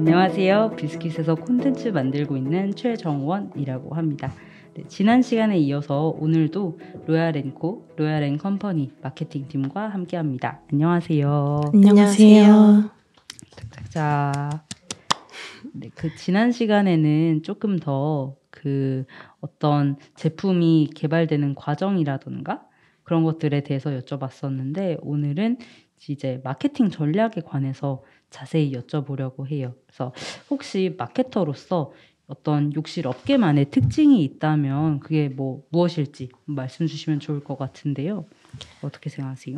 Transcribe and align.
안녕하세요. 0.00 0.76
비스킷에서 0.76 1.34
콘텐츠 1.34 1.88
만들고 1.88 2.36
있는 2.36 2.74
최정원이라고 2.74 3.94
합니다. 3.94 4.32
네, 4.74 4.84
지난 4.88 5.20
시간에 5.20 5.58
이어서 5.58 6.08
오늘도 6.18 6.78
로얄앤코, 7.06 7.88
로얄앤 7.96 8.38
컴퍼니 8.38 8.92
마케팅팀과 9.02 9.88
함께합니다. 9.88 10.62
안녕하세요. 10.72 11.60
안녕하세요. 11.74 12.90
자, 13.90 14.64
네, 15.74 15.90
그 15.94 16.14
지난 16.16 16.50
시간에는 16.50 17.42
조금 17.42 17.78
더 17.78 18.40
그 18.50 19.04
어떤 19.40 19.96
제품이 20.16 20.90
개발되는 20.94 21.54
과정이라던가 21.54 22.62
그런 23.02 23.24
것들에 23.24 23.62
대해서 23.62 23.90
여쭤봤었는데 23.90 24.98
오늘은 25.02 25.58
이제 26.08 26.40
마케팅 26.44 26.90
전략에 26.90 27.40
관해서 27.42 28.02
자세히 28.30 28.72
여쭤보려고 28.72 29.46
해요. 29.50 29.74
그래서 29.86 30.12
혹시 30.50 30.94
마케터로서 30.96 31.92
어떤 32.26 32.72
욕실 32.74 33.06
업계만의 33.08 33.70
특징이 33.70 34.22
있다면 34.22 35.00
그게 35.00 35.28
뭐 35.28 35.62
무엇일지 35.70 36.28
말씀 36.44 36.86
주시면 36.86 37.18
좋을 37.20 37.42
것 37.42 37.58
같은데요. 37.58 38.24
어떻게 38.82 39.10
생각하세요? 39.10 39.56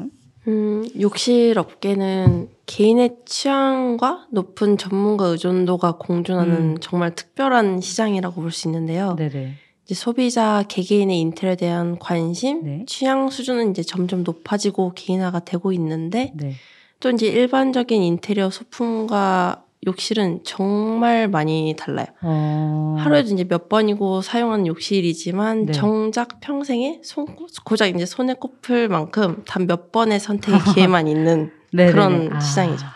음, 0.49 0.85
욕실 1.01 1.57
업계는 1.59 2.49
개인의 2.67 3.19
취향과 3.27 4.27
높은 4.33 4.77
전문가 4.79 5.27
의존도가 5.27 5.99
공존하는 5.99 6.55
음. 6.55 6.77
정말 6.81 7.15
특별한 7.15 7.81
시장이라고 7.81 8.41
볼 8.41 8.51
수 8.51 8.67
있는데요. 8.69 9.15
네네. 9.17 9.55
이제 9.85 9.95
소비자 9.95 10.65
개개인의 10.67 11.21
인테리어에 11.21 11.57
대한 11.57 11.99
관심, 11.99 12.65
네. 12.65 12.85
취향 12.87 13.29
수준은 13.31 13.71
이제 13.73 13.83
점점 13.83 14.25
높아지고 14.25 14.93
개인화가 14.95 15.41
되고 15.41 15.73
있는데 15.73 16.33
네. 16.35 16.55
또 17.03 17.11
이제 17.11 17.27
일반적인 17.27 18.01
인테리어 18.01 18.49
소품과 18.49 19.65
욕실은 19.89 20.41
정말 20.45 21.27
많이 21.27 21.75
달라요. 21.77 22.07
어... 22.23 22.97
하루에도 23.01 23.35
이제 23.35 23.43
몇 23.43 23.69
번이고 23.69 24.23
사용하는 24.23 24.69
욕실이지만 24.69 25.67
네. 25.67 25.73
정작 25.73 26.39
평생에 26.39 27.01
손, 27.03 27.27
고작 27.65 27.89
이제 27.89 28.07
손에 28.07 28.35
꼽을 28.35 28.89
만큼 28.89 29.43
단 29.45 29.67
몇 29.67 29.91
번의 29.91 30.21
선택의 30.21 30.61
기회만 30.75 31.09
있는. 31.09 31.51
그런 31.73 32.33
아. 32.33 32.39
시장이죠. 32.39 32.87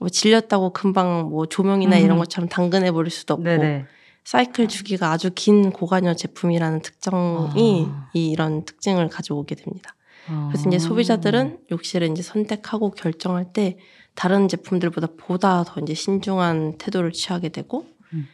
뭐 0.00 0.10
질렸다고 0.10 0.74
금방 0.74 1.30
뭐 1.30 1.46
조명이나 1.46 1.96
음. 1.96 2.04
이런 2.04 2.18
것처럼 2.18 2.50
당근해 2.50 2.92
버릴 2.92 3.10
수도 3.10 3.34
없고 3.34 3.44
네네. 3.44 3.86
사이클 4.24 4.68
주기가 4.68 5.10
아주 5.10 5.30
긴 5.34 5.70
고관여 5.70 6.14
제품이라는 6.14 6.82
특성이 6.82 7.86
아. 7.88 8.10
이 8.12 8.30
이런 8.30 8.66
특징을 8.66 9.08
가져오게 9.08 9.54
됩니다. 9.54 9.94
그래서 10.26 10.64
아. 10.64 10.68
이제 10.68 10.78
소비자들은 10.78 11.58
욕실을 11.70 12.10
이제 12.10 12.22
선택하고 12.22 12.90
결정할 12.90 13.52
때 13.52 13.78
다른 14.14 14.48
제품들보다 14.48 15.08
보다 15.16 15.64
더 15.64 15.80
이제 15.80 15.94
신중한 15.94 16.78
태도를 16.78 17.12
취하게 17.12 17.50
되고 17.50 17.86
음. 18.12 18.26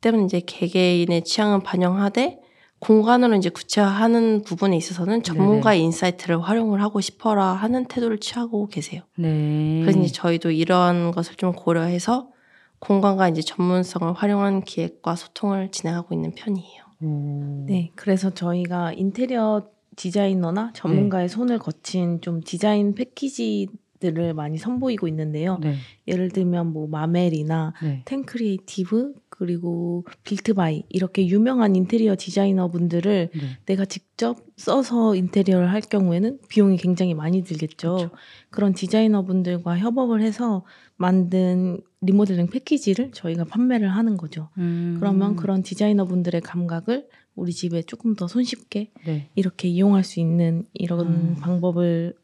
때문에 0.00 0.24
이제 0.24 0.40
개개인의 0.40 1.24
취향은 1.24 1.62
반영하되 1.62 2.40
공간으로 2.80 3.34
이제 3.34 3.48
구체화하는 3.48 4.42
부분에 4.44 4.76
있어서는 4.76 5.22
전문가 5.22 5.74
의 5.74 5.82
insight를 5.82 6.40
활용을 6.40 6.80
하고 6.80 7.00
싶어라 7.00 7.46
하는 7.46 7.86
태도를 7.86 8.18
취하고 8.18 8.68
계세요. 8.68 9.02
네. 9.16 9.80
그래서 9.82 9.98
이제 9.98 10.12
저희도 10.12 10.52
이러한 10.52 11.10
것을 11.10 11.34
좀 11.34 11.52
고려해서 11.52 12.30
공간과 12.78 13.28
이제 13.28 13.42
전문성을 13.42 14.12
활용한 14.12 14.62
기획과 14.62 15.16
소통을 15.16 15.70
진행하고 15.72 16.14
있는 16.14 16.34
편이에요. 16.34 16.84
오. 17.02 17.64
네, 17.66 17.90
그래서 17.96 18.30
저희가 18.30 18.92
인테리어 18.92 19.66
디자이너나 19.98 20.72
전문가의 20.74 21.28
손을 21.28 21.58
거친 21.58 22.20
좀 22.20 22.40
디자인 22.40 22.94
패키지 22.94 23.68
들을 23.98 24.32
많이 24.32 24.58
선보이고 24.58 25.08
있는데요. 25.08 25.58
네. 25.60 25.74
예를 26.06 26.30
들면 26.30 26.72
뭐 26.72 26.86
마멜이나 26.86 27.74
네. 27.82 28.02
텐크리에이티브 28.04 29.14
그리고 29.28 30.04
빌트바이 30.22 30.84
이렇게 30.88 31.26
유명한 31.26 31.74
인테리어 31.74 32.14
디자이너 32.16 32.68
분들을 32.68 33.30
네. 33.32 33.40
내가 33.66 33.84
직접 33.84 34.38
써서 34.56 35.16
인테리어를 35.16 35.72
할 35.72 35.80
경우에는 35.80 36.38
비용이 36.48 36.76
굉장히 36.76 37.14
많이 37.14 37.42
들겠죠. 37.42 37.96
그렇죠. 37.96 38.10
그런 38.50 38.72
디자이너 38.72 39.22
분들과 39.22 39.78
협업을 39.78 40.22
해서 40.22 40.64
만든 40.96 41.80
리모델링 42.00 42.48
패키지를 42.48 43.10
저희가 43.12 43.44
판매를 43.44 43.88
하는 43.88 44.16
거죠. 44.16 44.48
음. 44.58 44.96
그러면 44.98 45.34
그런 45.34 45.62
디자이너 45.62 46.04
분들의 46.04 46.40
감각을 46.40 47.08
우리 47.38 47.52
집에 47.52 47.82
조금 47.82 48.14
더 48.14 48.26
손쉽게 48.26 48.90
네. 49.06 49.30
이렇게 49.34 49.68
이용할 49.68 50.04
수 50.04 50.20
있는 50.20 50.64
이런 50.74 51.06
음. 51.06 51.36
방법을 51.40 52.14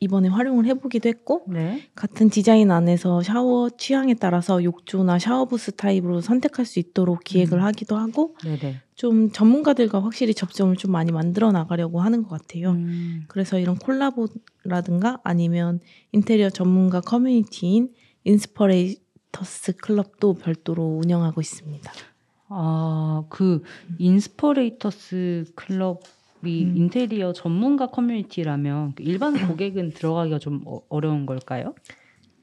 이번에 0.00 0.28
활용을 0.28 0.66
해보기도 0.66 1.08
했고 1.08 1.44
네. 1.48 1.88
같은 1.94 2.28
디자인 2.28 2.70
안에서 2.70 3.22
샤워 3.22 3.70
취향에 3.70 4.14
따라서 4.14 4.62
욕조나 4.62 5.18
샤워부스 5.18 5.72
타입으로 5.76 6.20
선택할 6.20 6.66
수 6.66 6.78
있도록 6.78 7.24
기획을 7.24 7.58
음. 7.58 7.64
하기도 7.64 7.96
하고 7.96 8.36
네네. 8.42 8.82
좀 8.96 9.30
전문가들과 9.30 10.02
확실히 10.02 10.34
접점을 10.34 10.76
좀 10.76 10.92
많이 10.92 11.10
만들어 11.10 11.52
나가려고 11.52 12.00
하는 12.00 12.22
것 12.22 12.30
같아요. 12.30 12.72
음. 12.72 13.24
그래서 13.28 13.58
이런 13.58 13.76
콜라보라든가 13.76 15.20
아니면 15.24 15.80
인테리어 16.12 16.50
전문가 16.50 17.00
커뮤니티인 17.00 17.92
인스퍼레이터스 18.24 19.76
클럽도 19.76 20.34
별도로 20.34 20.98
운영하고 21.02 21.40
있습니다. 21.40 21.92
아, 22.56 23.24
그 23.30 23.62
인스퍼레이터스 23.98 25.52
클럽이 25.56 25.98
음. 26.44 26.76
인테리어 26.76 27.32
전문가 27.32 27.88
커뮤니티라면 27.88 28.94
그 28.94 29.02
일반 29.02 29.34
고객은 29.58 29.90
들어가기가 29.90 30.38
좀 30.38 30.62
어, 30.66 30.80
어려운 30.88 31.26
걸까요? 31.26 31.74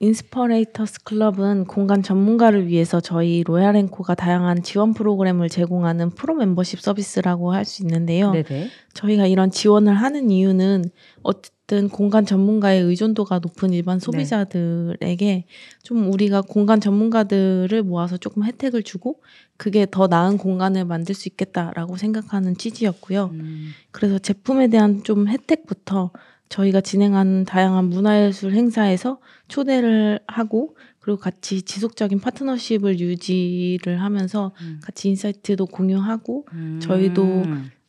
인스퍼레이터스 0.02 1.04
클럽은 1.04 1.66
공간 1.66 2.02
전문가를 2.02 2.68
위해서 2.68 3.00
저희 3.00 3.44
로얄앤코가 3.44 4.16
다양한 4.16 4.64
지원 4.64 4.96
프로그램을 4.96 5.48
제공하는 5.48 6.10
프로 6.10 6.34
멤버십 6.34 6.82
서비스라고 6.82 7.54
할 7.54 7.66
수 7.66 7.84
있는데요. 7.84 8.32
네네. 8.32 8.70
저희가 8.96 9.28
이런 9.28 9.52
지원을 9.52 9.94
하는 9.94 10.32
이유는 10.32 10.86
어쨌든 11.22 11.88
공간 11.88 12.26
전문가의 12.26 12.82
의존도가 12.82 13.40
높은 13.40 13.72
일반 13.74 14.00
네. 14.00 14.06
소비자들에게 14.06 15.46
좀 15.84 16.12
우리가 16.12 16.42
공간 16.42 16.82
전문가들을 16.82 17.84
모아서 17.84 18.18
조금 18.18 18.44
혜택을 18.44 18.82
주고 18.82 19.22
그게 19.56 19.86
더 19.90 20.08
나은 20.08 20.40
공간을 20.40 20.86
만들 20.86 21.14
수 21.14 21.30
있겠다라고 21.30 21.98
생각하는 21.98 22.58
취지였고요. 22.58 23.30
음. 23.34 23.70
그래서 23.92 24.18
제품에 24.18 24.68
대한 24.70 25.04
좀 25.04 25.28
혜택부터 25.28 26.12
저희가 26.52 26.82
진행하는 26.82 27.46
다양한 27.46 27.86
문화예술 27.86 28.54
행사에서 28.54 29.20
초대를 29.48 30.20
하고 30.28 30.76
그리고 31.00 31.18
같이 31.18 31.62
지속적인 31.62 32.20
파트너십을 32.20 33.00
유지를 33.00 34.02
하면서 34.02 34.52
음. 34.60 34.80
같이 34.84 35.08
인사이트도 35.10 35.66
공유하고 35.68 36.46
음. 36.52 36.80
저희도 36.82 37.44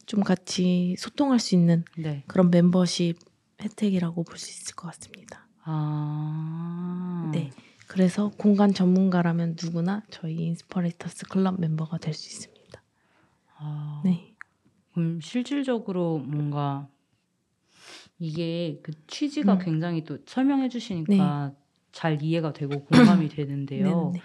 좀 0.06 0.22
같이 0.22 0.94
소통할 0.96 1.40
수 1.40 1.56
있는 1.56 1.84
네. 1.98 2.22
그런 2.28 2.50
멤버십 2.50 3.18
혜택이라고 3.60 4.22
볼 4.22 4.38
수 4.38 4.50
있을 4.50 4.74
것 4.76 4.86
같습니다. 4.88 5.46
아. 5.64 7.30
네. 7.32 7.50
그래서 7.88 8.30
공간 8.38 8.72
전문가라면 8.72 9.56
누구나 9.60 10.02
저희 10.10 10.34
인스퍼레이터스 10.36 11.26
클럽 11.26 11.60
멤버가 11.60 11.98
될 11.98 12.14
수 12.14 12.28
있습니다. 12.28 12.82
아. 13.58 14.02
네. 14.04 14.34
그럼 14.94 15.20
실질적으로 15.20 16.18
뭔가 16.18 16.88
이게 18.22 18.78
그 18.84 18.92
취지가 19.08 19.54
음. 19.54 19.58
굉장히 19.58 20.04
또 20.04 20.16
설명해 20.26 20.68
주시니까 20.68 21.52
잘 21.90 22.22
이해가 22.22 22.52
되고 22.52 22.84
공감이 22.84 23.28
되는데요. 23.28 24.12
네, 24.14 24.18
네. 24.18 24.24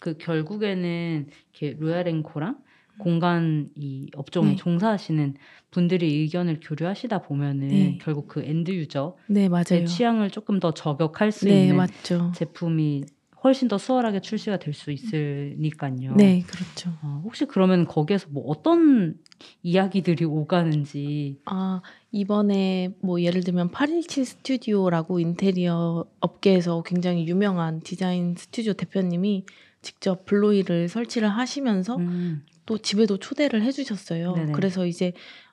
그 0.00 0.16
결국에는 0.18 1.28
이렇게 1.52 1.76
로얄앤코랑 1.78 2.58
공간 2.98 3.70
이 3.76 4.10
업종에 4.16 4.50
네. 4.50 4.56
종사하시는 4.56 5.34
분들이 5.70 6.12
의견을 6.16 6.58
교류하시다 6.60 7.22
보면은 7.22 7.68
네. 7.68 7.98
결국 8.02 8.26
그 8.26 8.42
end 8.42 8.72
user의 8.72 9.14
네. 9.28 9.84
취향을 9.84 10.30
조금 10.30 10.58
더 10.58 10.72
저격할 10.72 11.30
수 11.30 11.46
네, 11.46 11.62
있는 11.62 11.76
맞죠. 11.76 12.32
제품이 12.34 13.04
훨씬 13.42 13.68
더 13.68 13.78
수월하게 13.78 14.20
출시가 14.20 14.58
될 14.58 14.74
수 14.74 14.90
있으니까요. 14.90 16.14
네, 16.16 16.42
그렇죠. 16.46 16.90
어, 17.02 17.20
혹시 17.24 17.44
그러면 17.46 17.86
거기에서 17.86 18.28
뭐 18.30 18.44
어떤 18.46 19.16
이야기들이 19.62 20.24
오가는지 20.24 21.38
아, 21.46 21.80
이번에 22.12 22.94
뭐 23.00 23.20
예를 23.22 23.42
들면 23.42 23.70
817 23.70 24.24
스튜디오라고 24.24 25.20
인테리어 25.20 26.04
업계에서 26.20 26.82
굉장히 26.82 27.26
유명한 27.26 27.80
디자인 27.80 28.34
스튜디오 28.36 28.72
대표님이 28.74 29.44
직접 29.82 30.26
블로이를 30.26 30.88
설치를 30.88 31.28
하시면서 31.28 31.96
음, 31.96 32.44
또 32.66 32.76
집에도 32.78 33.16
초대를 33.18 33.62
해주셨어요. 33.62 34.34
네네. 34.34 34.52
그래서 34.52 34.86
이제 34.86 35.12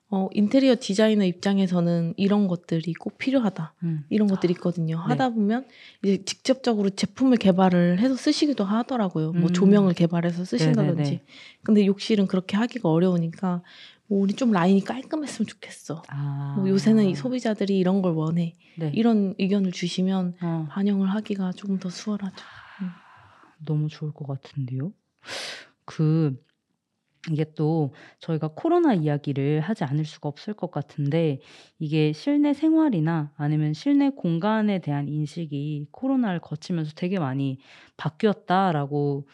어, 0.09 0.29
인테리어 0.31 0.75
디자이너 0.79 1.25
입장에서는 1.25 2.13
이런 2.15 2.47
것들이 2.47 2.93
꼭 2.93 3.17
필요하다. 3.17 3.73
음. 3.83 4.05
이런 4.09 4.29
것들이 4.29 4.53
있거든요. 4.53 4.95
네. 4.97 5.03
하다 5.03 5.29
보면 5.31 5.65
이제 6.01 6.23
직접적으로 6.23 6.89
제품을 6.89 7.37
개발을 7.37 7.99
해서 7.99 8.15
쓰시기도 8.15 8.63
하더라고요. 8.63 9.33
뭐 9.33 9.49
음. 9.49 9.53
조명을 9.53 9.93
개발해서 9.93 10.45
쓰신다든지. 10.45 11.01
네네네. 11.03 11.23
근데 11.63 11.85
욕실은 11.85 12.27
그렇게 12.27 12.55
하기가 12.55 12.89
어려우니까 12.89 13.63
뭐 14.07 14.21
우리 14.21 14.33
좀 14.33 14.51
라인이 14.51 14.81
깔끔했으면 14.85 15.45
좋겠어. 15.47 16.03
아. 16.07 16.55
뭐 16.57 16.69
요새는 16.69 17.05
이 17.05 17.15
소비자들이 17.15 17.77
이런 17.77 18.01
걸 18.01 18.13
원해. 18.13 18.53
네. 18.77 18.91
이런 18.95 19.35
의견을 19.37 19.73
주시면 19.73 20.35
어. 20.41 20.67
반영을 20.69 21.09
하기가 21.09 21.51
조금 21.51 21.79
더 21.79 21.89
수월하죠. 21.89 22.35
너무 23.65 23.89
좋을 23.89 24.13
것 24.13 24.25
같은데요. 24.27 24.93
그 25.83 26.39
이게 27.31 27.45
또 27.55 27.93
저희가 28.19 28.49
코로나 28.55 28.93
이야기를 28.93 29.59
하지 29.61 29.83
않을 29.83 30.05
수가 30.05 30.29
없을 30.29 30.53
것 30.53 30.71
같은데 30.71 31.39
이게 31.79 32.13
실내 32.13 32.53
생활이나 32.53 33.33
아니면 33.35 33.73
실내 33.73 34.09
공간에 34.09 34.79
대한 34.79 35.09
인식이 35.09 35.87
코로나를 35.91 36.39
거치면서 36.39 36.93
되게 36.95 37.19
많이 37.19 37.59
바뀌었다라고 37.97 39.27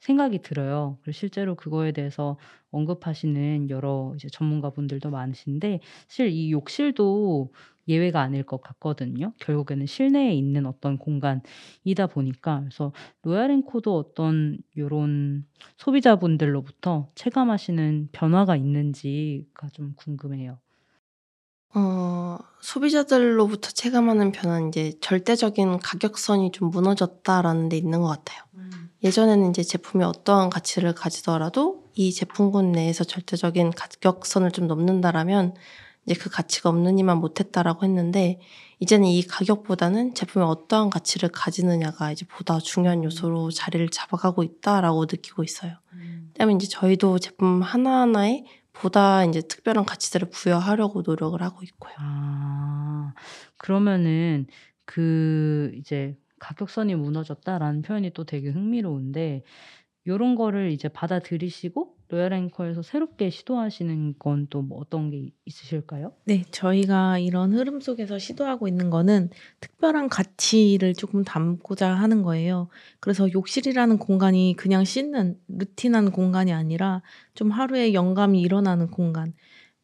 생각이 0.00 0.40
들어요. 0.42 0.98
그리고 1.02 1.12
실제로 1.16 1.54
그거에 1.56 1.92
대해서 1.92 2.38
언급하시는 2.70 3.70
여러 3.70 4.12
이제 4.16 4.28
전문가분들도 4.28 5.10
많으신데 5.10 5.80
사실 6.08 6.28
이 6.30 6.52
욕실도 6.52 7.52
예외가 7.88 8.20
아닐 8.20 8.42
것 8.42 8.60
같거든요. 8.60 9.32
결국에는 9.40 9.86
실내에 9.86 10.34
있는 10.34 10.66
어떤 10.66 10.98
공간이다 10.98 12.06
보니까 12.12 12.60
그래서 12.60 12.92
로얄앤코도 13.22 13.96
어떤 13.96 14.58
요런 14.76 15.46
소비자분들로부터 15.76 17.10
체감하시는 17.14 18.08
변화가 18.12 18.56
있는지가 18.56 19.68
좀 19.72 19.94
궁금해요. 19.96 20.58
어, 21.74 22.38
소비자들로부터 22.60 23.70
체감하는 23.70 24.32
변화는 24.32 24.68
이제 24.68 24.92
절대적인 25.00 25.78
가격선이 25.78 26.52
좀 26.52 26.70
무너졌다라는 26.70 27.68
데 27.68 27.76
있는 27.76 28.00
것 28.00 28.08
같아요. 28.08 28.42
예전에는 29.04 29.50
이제 29.50 29.62
제품이 29.62 30.02
어떠한 30.04 30.50
가치를 30.50 30.94
가지더라도 30.94 31.84
이 31.94 32.12
제품군 32.12 32.72
내에서 32.72 33.04
절대적인 33.04 33.72
가격선을 33.72 34.52
좀 34.52 34.66
넘는다라면 34.66 35.54
이제 36.06 36.18
그 36.18 36.30
가치가 36.30 36.68
없는 36.70 36.98
이만 36.98 37.18
못했다라고 37.18 37.84
했는데 37.84 38.40
이제는 38.78 39.08
이 39.08 39.22
가격보다는 39.22 40.14
제품이 40.14 40.44
어떠한 40.44 40.90
가치를 40.90 41.30
가지느냐가 41.30 42.12
이제 42.12 42.24
보다 42.26 42.58
중요한 42.58 43.02
요소로 43.04 43.50
자리를 43.50 43.88
잡아가고 43.88 44.42
있다라고 44.42 45.04
느끼고 45.04 45.42
있어요. 45.42 45.76
때문에 46.34 46.56
이제 46.56 46.68
저희도 46.68 47.18
제품 47.18 47.62
하나하나에 47.62 48.44
보다 48.72 49.24
이제 49.24 49.40
특별한 49.40 49.84
가치들을 49.86 50.28
부여하려고 50.30 51.02
노력을 51.02 51.40
하고 51.42 51.62
있고요. 51.62 51.94
아, 51.98 53.14
그러면은 53.56 54.46
그 54.84 55.72
이제 55.76 56.16
가격선이 56.38 56.94
무너졌다라는 56.94 57.82
표현이 57.82 58.10
또 58.10 58.24
되게 58.24 58.50
흥미로운데 58.50 59.42
요런 60.06 60.34
거를 60.34 60.70
이제 60.70 60.88
받아들이시고 60.88 61.95
로얄 62.08 62.32
앵커에서 62.32 62.82
새롭게 62.82 63.30
시도하시는 63.30 64.14
건 64.18 64.46
또 64.48 64.62
뭐 64.62 64.78
어떤 64.78 65.10
게 65.10 65.30
있으실까요? 65.44 66.12
네, 66.24 66.44
저희가 66.50 67.18
이런 67.18 67.52
흐름 67.52 67.80
속에서 67.80 68.18
시도하고 68.18 68.68
있는 68.68 68.90
거는 68.90 69.30
특별한 69.60 70.08
가치를 70.08 70.94
조금 70.94 71.24
담고자 71.24 71.88
하는 71.94 72.22
거예요. 72.22 72.68
그래서 73.00 73.30
욕실이라는 73.32 73.98
공간이 73.98 74.54
그냥 74.56 74.84
씻는 74.84 75.38
루틴한 75.48 76.12
공간이 76.12 76.52
아니라 76.52 77.02
좀 77.34 77.50
하루에 77.50 77.92
영감이 77.92 78.40
일어나는 78.40 78.88
공간 78.90 79.32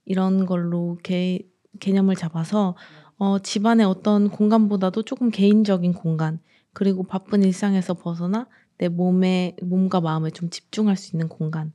이런 0.05 0.47
걸로 0.47 0.99
개, 1.03 1.41
개념을 1.81 2.17
잡아서 2.17 2.77
어, 3.19 3.39
집안의 3.39 3.87
어떤 3.87 4.31
공간보다도 4.31 5.03
조금 5.03 5.31
개인적인 5.31 5.95
공간 5.95 6.41
그리고 6.73 7.05
바쁜 7.05 7.43
일상에서 7.43 7.95
벗어나 7.95 8.49
내 8.79 8.89
몸에 8.89 9.55
몸과 9.63 10.01
마음에 10.01 10.31
좀 10.31 10.51
집중할 10.51 10.97
수 10.97 11.15
있는 11.15 11.29
공간. 11.29 11.73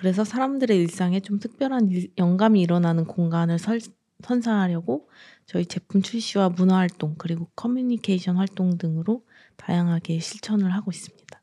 그래서 0.00 0.24
사람들의 0.24 0.74
일상에 0.78 1.20
좀 1.20 1.38
특별한 1.38 1.90
일, 1.90 2.10
영감이 2.16 2.58
일어나는 2.62 3.04
공간을 3.04 3.58
설, 3.58 3.80
선사하려고 4.22 5.10
저희 5.44 5.66
제품 5.66 6.00
출시와 6.00 6.48
문화 6.48 6.78
활동 6.78 7.16
그리고 7.18 7.50
커뮤니케이션 7.54 8.38
활동 8.38 8.78
등으로 8.78 9.26
다양하게 9.56 10.20
실천을 10.20 10.70
하고 10.72 10.90
있습니다. 10.90 11.42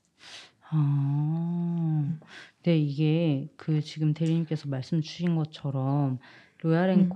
아, 0.72 2.18
네, 2.64 2.80
이게 2.80 3.48
그 3.58 3.80
지금 3.82 4.16
대리님께서 4.16 4.68
말씀 4.70 5.02
주신 5.02 5.36
것처럼 5.36 6.18
로얄 6.64 6.90
음. 6.90 7.10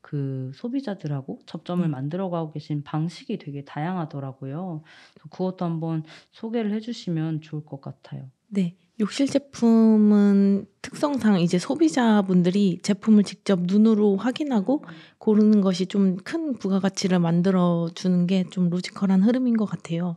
그 0.00 0.50
소비자들하고 0.54 1.40
접점을 1.44 1.84
음. 1.84 1.90
만들어가고 1.90 2.52
계신 2.52 2.82
방식이 2.82 3.36
되게 3.36 3.66
다양하더라고요. 3.66 4.82
그것도 5.28 5.66
한번 5.66 6.04
소개를 6.30 6.72
해주시면 6.72 7.42
좋을 7.42 7.66
것 7.66 7.82
같아요. 7.82 8.30
네. 8.48 8.78
욕실 9.00 9.28
제품은 9.28 10.66
특성상 10.82 11.40
이제 11.40 11.58
소비자분들이 11.58 12.80
제품을 12.82 13.22
직접 13.22 13.60
눈으로 13.62 14.16
확인하고 14.16 14.84
고르는 15.18 15.60
것이 15.60 15.86
좀 15.86 16.16
큰 16.24 16.58
부가가치를 16.58 17.18
만들어 17.20 17.88
주는 17.94 18.26
게 18.26 18.44
좀 18.50 18.70
logical한 18.70 19.22
흐름인 19.22 19.56
것 19.56 19.66
같아요. 19.66 20.16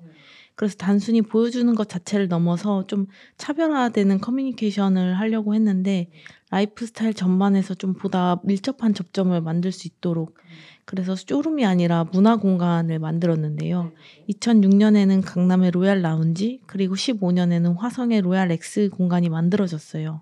그래서 0.55 0.75
단순히 0.77 1.21
보여주는 1.21 1.73
것 1.75 1.89
자체를 1.89 2.27
넘어서 2.27 2.85
좀 2.87 3.07
차별화되는 3.37 4.19
커뮤니케이션을 4.19 5.17
하려고 5.19 5.55
했는데 5.55 6.09
라이프 6.49 6.85
스타일 6.85 7.13
전반에서 7.13 7.73
좀 7.73 7.93
보다 7.93 8.39
밀접한 8.43 8.93
접점을 8.93 9.39
만들 9.41 9.71
수 9.71 9.87
있도록 9.87 10.37
그래서 10.85 11.15
쇼룸이 11.15 11.65
아니라 11.65 12.03
문화 12.11 12.35
공간을 12.35 12.99
만들었는데요. 12.99 13.91
2006년에는 14.29 15.21
강남의 15.25 15.71
로얄 15.71 16.01
라운지 16.01 16.59
그리고 16.65 16.95
15년에는 16.95 17.77
화성의 17.77 18.21
로얄 18.21 18.51
엑스 18.51 18.89
공간이 18.89 19.29
만들어졌어요. 19.29 20.21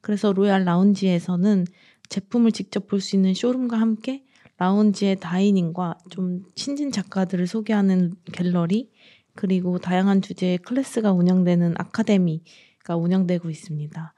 그래서 0.00 0.32
로얄 0.32 0.64
라운지에서는 0.64 1.64
제품을 2.08 2.52
직접 2.52 2.86
볼 2.88 3.00
수 3.00 3.16
있는 3.16 3.32
쇼룸과 3.32 3.78
함께 3.80 4.24
라운지의 4.58 5.18
dining과 5.20 5.98
좀 6.10 6.44
신진 6.54 6.92
작가들을 6.92 7.46
소개하는 7.46 8.14
갤러리 8.32 8.90
그리고 9.34 9.78
다양한 9.78 10.22
주제의 10.22 10.58
클래스가 10.58 11.12
운영되는 11.12 11.74
아카데미가 11.78 12.96
운영되고 12.96 13.50
있습니다. 13.50 14.14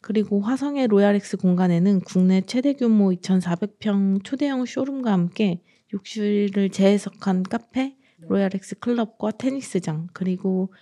그리고 0.00 0.40
화성의 0.40 0.88
로얄엑스 0.88 1.36
공간에는 1.38 2.00
국내 2.00 2.40
최대 2.40 2.72
규모 2.74 3.10
2,400평 3.10 4.24
초대형 4.24 4.64
쇼룸과 4.64 5.12
함께 5.12 5.62
욕실을 5.92 6.70
재해석한 6.70 7.42
카페, 7.42 7.96
로얄엑스 8.20 8.78
클럽과 8.78 9.32
테니스장, 9.32 10.08
그리고 10.12 10.72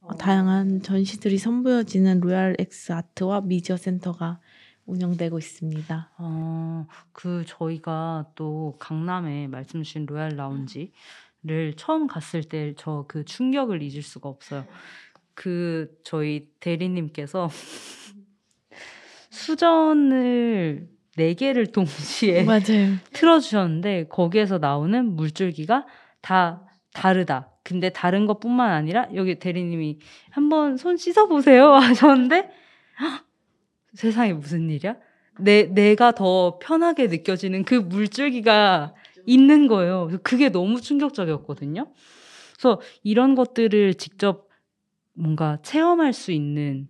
어, 0.00 0.14
다양한 0.16 0.82
전시들이 0.82 1.38
선보여지는 1.38 2.20
로얄엑스 2.20 2.92
아트와 2.92 3.42
미디어 3.42 3.76
센터가 3.76 4.40
운영되고 4.86 5.38
있습니다. 5.38 6.10
아, 6.16 6.86
그 7.12 7.44
저희가 7.46 8.30
또 8.34 8.76
강남에 8.78 9.46
말씀 9.46 9.82
주신 9.82 10.06
로얄 10.06 10.36
라운지 10.36 10.92
를 11.44 11.74
처음 11.76 12.06
갔을 12.06 12.44
때 12.44 12.74
저 12.76 13.04
그 13.08 13.24
충격을 13.24 13.82
잊을 13.82 14.02
수가 14.02 14.28
없어요. 14.28 14.64
그 15.34 15.88
저희 16.04 16.46
대리님께서 16.60 17.48
수전을 19.30 20.88
네 21.16 21.34
개를 21.34 21.66
동시에 21.66 22.44
맞아요. 22.46 22.94
틀어주셨는데 23.12 24.06
거기에서 24.08 24.58
나오는 24.58 25.04
물줄기가 25.16 25.86
다 26.20 26.62
다르다. 26.94 27.50
근데 27.64 27.90
다른 27.90 28.26
것뿐만 28.26 28.70
아니라 28.72 29.08
여기 29.14 29.38
대리님이 29.38 29.98
한번 30.30 30.76
손 30.76 30.96
씻어 30.96 31.26
보세요 31.26 31.72
하셨는데 31.74 32.50
헉! 33.00 33.24
세상에 33.94 34.32
무슨 34.32 34.68
일이야? 34.70 34.96
내 35.38 35.64
내가 35.64 36.12
더 36.12 36.58
편하게 36.60 37.06
느껴지는 37.08 37.64
그 37.64 37.74
물줄기가 37.74 38.94
있는 39.26 39.66
거예요. 39.68 40.10
그게 40.22 40.48
너무 40.50 40.80
충격적이었거든요. 40.80 41.92
그래서 42.54 42.80
이런 43.02 43.34
것들을 43.34 43.94
직접 43.94 44.48
뭔가 45.14 45.58
체험할 45.62 46.12
수 46.12 46.32
있는 46.32 46.88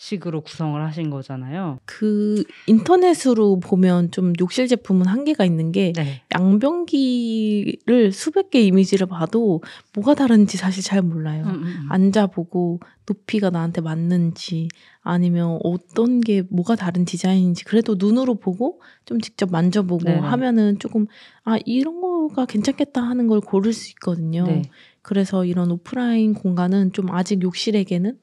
식으로 0.00 0.40
구성을 0.40 0.82
하신 0.82 1.10
거잖아요. 1.10 1.78
그 1.84 2.42
인터넷으로 2.66 3.60
보면 3.60 4.10
좀 4.12 4.32
욕실 4.40 4.66
제품은 4.66 5.04
한계가 5.04 5.44
있는 5.44 5.72
게 5.72 5.92
네. 5.94 6.22
양변기를 6.34 8.10
수백 8.10 8.48
개 8.48 8.62
이미지를 8.62 9.06
봐도 9.06 9.62
뭐가 9.92 10.14
다른지 10.14 10.56
사실 10.56 10.82
잘 10.82 11.02
몰라요. 11.02 11.44
음, 11.44 11.50
음, 11.50 11.64
음. 11.64 11.86
앉아보고 11.90 12.80
높이가 13.04 13.50
나한테 13.50 13.82
맞는지 13.82 14.68
아니면 15.02 15.58
어떤 15.64 16.22
게 16.22 16.44
뭐가 16.48 16.76
다른 16.76 17.04
디자인인지 17.04 17.64
그래도 17.64 17.94
눈으로 17.98 18.36
보고 18.36 18.80
좀 19.04 19.20
직접 19.20 19.50
만져보고 19.50 20.04
네네. 20.04 20.20
하면은 20.20 20.78
조금 20.78 21.08
아 21.44 21.58
이런 21.66 22.00
거가 22.00 22.46
괜찮겠다 22.46 23.02
하는 23.02 23.26
걸 23.26 23.42
고를 23.42 23.74
수 23.74 23.90
있거든요. 23.90 24.44
네. 24.44 24.62
그래서 25.02 25.44
이런 25.44 25.70
오프라인 25.70 26.32
공간은 26.32 26.92
좀 26.92 27.10
아직 27.10 27.42
욕실에게는 27.42 28.18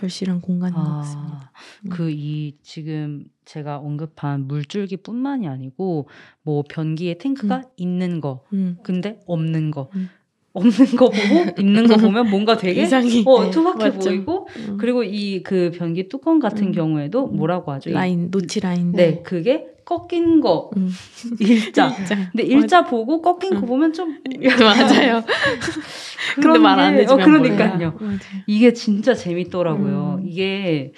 절실한 0.00 0.40
공간인 0.42 0.74
것 0.76 0.82
같습니다. 0.84 1.50
음. 1.86 1.88
그이 1.90 2.56
지금 2.62 3.24
제가 3.46 3.78
언급한 3.78 4.46
물줄기뿐만이 4.46 5.48
아니고 5.48 6.08
뭐 6.42 6.62
변기에 6.68 7.14
탱크가 7.18 7.62
있는 7.76 8.20
거, 8.20 8.44
음. 8.52 8.76
근데 8.82 9.18
없는 9.26 9.70
거, 9.70 9.88
음. 9.94 10.10
없는 10.52 10.96
거 10.96 11.08
보고 11.10 11.10
있는 11.60 11.86
거 11.86 11.96
보면 11.96 12.28
뭔가 12.30 12.56
되게 12.56 12.82
이상해. 12.82 13.22
어 13.26 13.44
네, 13.44 13.50
투박해 13.50 13.90
맞죠. 13.90 13.98
보이고 14.10 14.48
음. 14.68 14.76
그리고 14.78 15.02
이 15.02 15.42
그 15.42 15.70
변기 15.74 16.08
뚜껑 16.08 16.38
같은 16.38 16.68
음. 16.68 16.72
경우에도 16.72 17.26
음. 17.28 17.36
뭐라고 17.36 17.72
하죠? 17.72 17.90
이- 17.90 17.92
라인 17.94 18.30
노치 18.30 18.60
라인. 18.60 18.92
네, 18.92 19.22
그게 19.22 19.66
꺾인 19.86 20.40
거 20.40 20.70
음. 20.76 20.90
일자. 21.40 21.94
진짜. 21.94 22.16
근데 22.32 22.42
일자 22.42 22.84
보고 22.84 23.22
꺾인 23.22 23.54
거 23.54 23.60
응. 23.62 23.66
보면 23.66 23.92
좀 23.94 24.18
맞아요. 24.60 25.22
근데 26.34 26.42
그런 26.42 26.60
말안 26.60 26.96
게- 26.96 27.02
해주면 27.02 27.20
어, 27.22 27.24
그러니까요. 27.24 27.92
몰라요. 27.92 28.18
이게 28.48 28.72
진짜 28.72 29.14
재밌더라고요. 29.14 30.18
음. 30.20 30.26
이게 30.26 30.92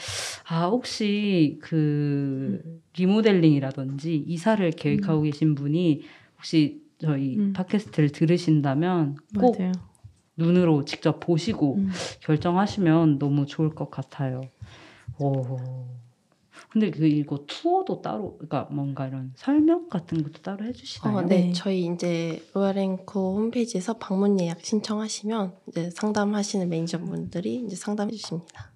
아 0.48 0.66
혹시 0.68 1.58
그 1.62 2.62
리모델링이라든지 2.96 4.24
이사를 4.26 4.68
계획하고 4.72 5.22
계신 5.22 5.54
분이 5.54 6.02
혹시 6.38 6.80
저희 6.98 7.36
음. 7.36 7.52
팟캐스트를 7.52 8.10
들으신다면 8.10 9.16
꼭 9.38 9.58
맞아요. 9.58 9.72
눈으로 10.38 10.86
직접 10.86 11.20
보시고 11.20 11.76
음. 11.76 11.90
결정하시면 12.20 13.18
너무 13.18 13.44
좋을 13.44 13.74
것 13.74 13.90
같아요. 13.90 14.40
오. 15.20 15.58
근데 16.70 16.90
그 16.90 17.06
이거 17.06 17.44
투어도 17.46 18.02
따로 18.02 18.34
그러니까 18.36 18.68
뭔가 18.70 19.06
이런 19.06 19.32
설명 19.36 19.88
같은 19.88 20.22
것도 20.22 20.42
따로 20.42 20.64
해주시나요? 20.64 21.16
어, 21.16 21.22
네. 21.22 21.46
네. 21.46 21.52
저희 21.52 21.86
이제 21.86 22.42
로얄앤코 22.54 23.36
홈페이지에서 23.36 23.94
방문 23.98 24.40
예약 24.40 24.60
신청하시면 24.64 25.52
이제 25.68 25.90
상담하시는 25.90 26.68
매니저분들이 26.68 27.64
이제 27.66 27.76
상담해 27.76 28.12
주십니다. 28.12 28.70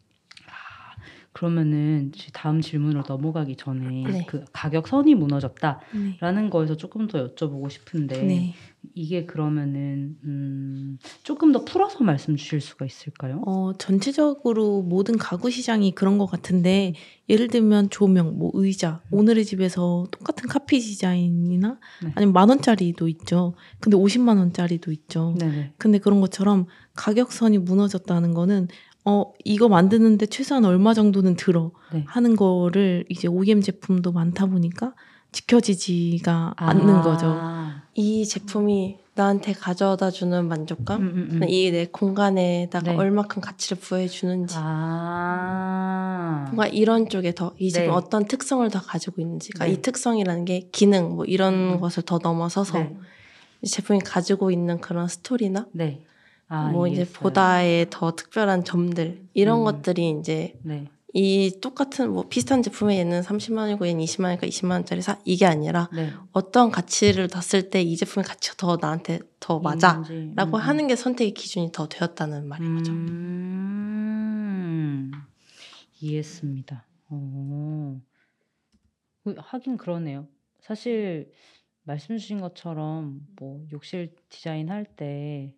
그러면은 1.32 2.12
지- 2.14 2.30
다음 2.32 2.60
질문으로 2.60 3.04
넘어가기 3.08 3.56
전에 3.56 4.02
네. 4.04 4.26
그 4.28 4.44
가격 4.52 4.86
선이 4.86 5.14
무너졌다라는 5.14 6.44
네. 6.44 6.50
거에서 6.50 6.76
조금 6.76 7.08
더 7.08 7.34
여쭤보고 7.34 7.70
싶은데 7.70 8.22
네. 8.22 8.54
이게 8.94 9.24
그러면은 9.26 10.16
음, 10.24 10.98
조금 11.22 11.52
더 11.52 11.64
풀어서 11.64 12.02
말씀 12.04 12.36
주실 12.36 12.60
수가 12.60 12.84
있을까요? 12.84 13.42
어, 13.46 13.72
전체적으로 13.78 14.82
모든 14.82 15.16
가구 15.16 15.50
시장이 15.50 15.94
그런 15.94 16.18
것 16.18 16.26
같은데 16.26 16.94
예를 17.28 17.48
들면 17.48 17.90
조명, 17.90 18.38
뭐 18.38 18.50
의자, 18.54 19.00
오늘의 19.10 19.44
집에서 19.44 20.06
똑같은 20.10 20.48
카피 20.48 20.80
디자인이나 20.80 21.78
네. 22.04 22.12
아니면 22.14 22.32
만 22.32 22.48
원짜리도 22.48 23.08
있죠. 23.08 23.54
근데 23.80 23.96
50만 23.96 24.38
원짜리도 24.38 24.92
있죠. 24.92 25.34
네네. 25.38 25.74
근데 25.78 25.98
그런 25.98 26.20
것처럼 26.20 26.66
가격선이 26.94 27.58
무너졌다는 27.58 28.34
거는 28.34 28.68
어 29.04 29.32
이거 29.44 29.68
만드는데 29.68 30.26
최소한 30.26 30.64
얼마 30.64 30.94
정도는 30.94 31.36
들어 31.36 31.72
네. 31.92 32.04
하는 32.06 32.36
거를 32.36 33.04
이제 33.08 33.26
OEM 33.26 33.60
제품도 33.60 34.12
많다 34.12 34.46
보니까 34.46 34.94
지켜지지가 35.32 36.54
않는 36.56 36.94
아. 36.94 37.02
거죠. 37.02 37.36
이 37.94 38.24
제품이 38.24 38.98
나한테 39.14 39.52
가져다 39.52 40.10
주는 40.10 40.48
만족감, 40.48 41.02
음, 41.02 41.06
음, 41.06 41.42
음. 41.42 41.48
이내 41.48 41.86
공간에다가 41.86 42.92
네. 42.92 42.96
얼마큼 42.96 43.42
가치를 43.42 43.78
부여해 43.78 44.08
주는지 44.08 44.54
아. 44.58 46.44
뭔가 46.46 46.66
이런 46.66 47.10
쪽에 47.10 47.34
더이 47.34 47.70
제품 47.70 47.90
네. 47.90 47.94
어떤 47.94 48.24
특성을 48.24 48.66
더 48.70 48.80
가지고 48.80 49.20
있는지 49.20 49.50
그러니까 49.50 49.66
네. 49.66 49.78
이 49.78 49.82
특성이라는 49.82 50.44
게 50.46 50.68
기능 50.72 51.16
뭐 51.16 51.26
이런 51.26 51.74
음. 51.74 51.80
것을 51.80 52.04
더 52.04 52.20
넘어서서 52.22 52.78
네. 52.78 52.96
이 53.60 53.66
제품이 53.66 54.00
가지고 54.00 54.50
있는 54.50 54.80
그런 54.80 55.08
스토리나 55.08 55.66
네. 55.72 56.02
아, 56.48 56.68
뭐 56.68 56.86
이제 56.86 57.02
이해했어요. 57.02 57.20
보다의 57.20 57.86
더 57.90 58.16
특별한 58.16 58.64
점들 58.64 59.26
이런 59.34 59.60
음. 59.60 59.64
것들이 59.64 60.16
이제 60.18 60.58
네. 60.62 60.86
이 61.14 61.58
똑같은 61.60 62.10
뭐 62.10 62.26
비슷한 62.28 62.62
제품에 62.62 62.96
얘는 62.98 63.20
30만 63.20 63.58
원이고 63.58 63.86
얘는 63.86 64.02
20만 64.04 64.24
원이니까 64.24 64.46
20만 64.46 64.70
원짜리 64.72 65.02
사 65.02 65.18
이게 65.26 65.44
아니라 65.46 65.88
네. 65.92 66.10
어떤 66.32 66.70
가치를 66.70 67.28
뒀을 67.28 67.68
때 67.70 67.82
이 67.82 67.96
제품의 67.96 68.24
가치가 68.24 68.54
더 68.56 68.78
나한테 68.80 69.18
더 69.38 69.58
맞아라고. 69.60 70.08
음, 70.10 70.34
음. 70.38 70.54
하는 70.54 70.86
게 70.86 70.96
선택의 70.96 71.34
기준이 71.34 71.70
더 71.72 71.86
되었다는 71.88 72.48
말인 72.48 72.76
거죠. 72.76 72.92
음, 72.92 75.10
이해했습니다. 76.00 76.86
어. 77.08 78.00
그, 79.24 79.34
하긴 79.38 79.76
그러네요. 79.76 80.26
사실 80.60 81.30
말씀 81.84 82.16
주신 82.16 82.40
것처럼 82.40 83.20
뭐 83.38 83.64
욕실 83.72 84.14
디자인 84.28 84.70
할 84.70 84.84
때 84.96 85.54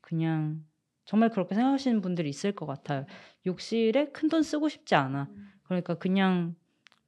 그냥 0.00 0.64
정말 1.04 1.30
그렇게 1.30 1.54
생각하시는 1.54 2.00
분들이 2.00 2.28
있을 2.30 2.52
것 2.52 2.66
같아요. 2.66 3.06
욕실에 3.46 4.10
큰 4.12 4.28
돈 4.28 4.42
쓰고 4.42 4.68
싶지 4.68 4.94
않아. 4.94 5.30
그러니까 5.64 5.94
그냥 5.94 6.56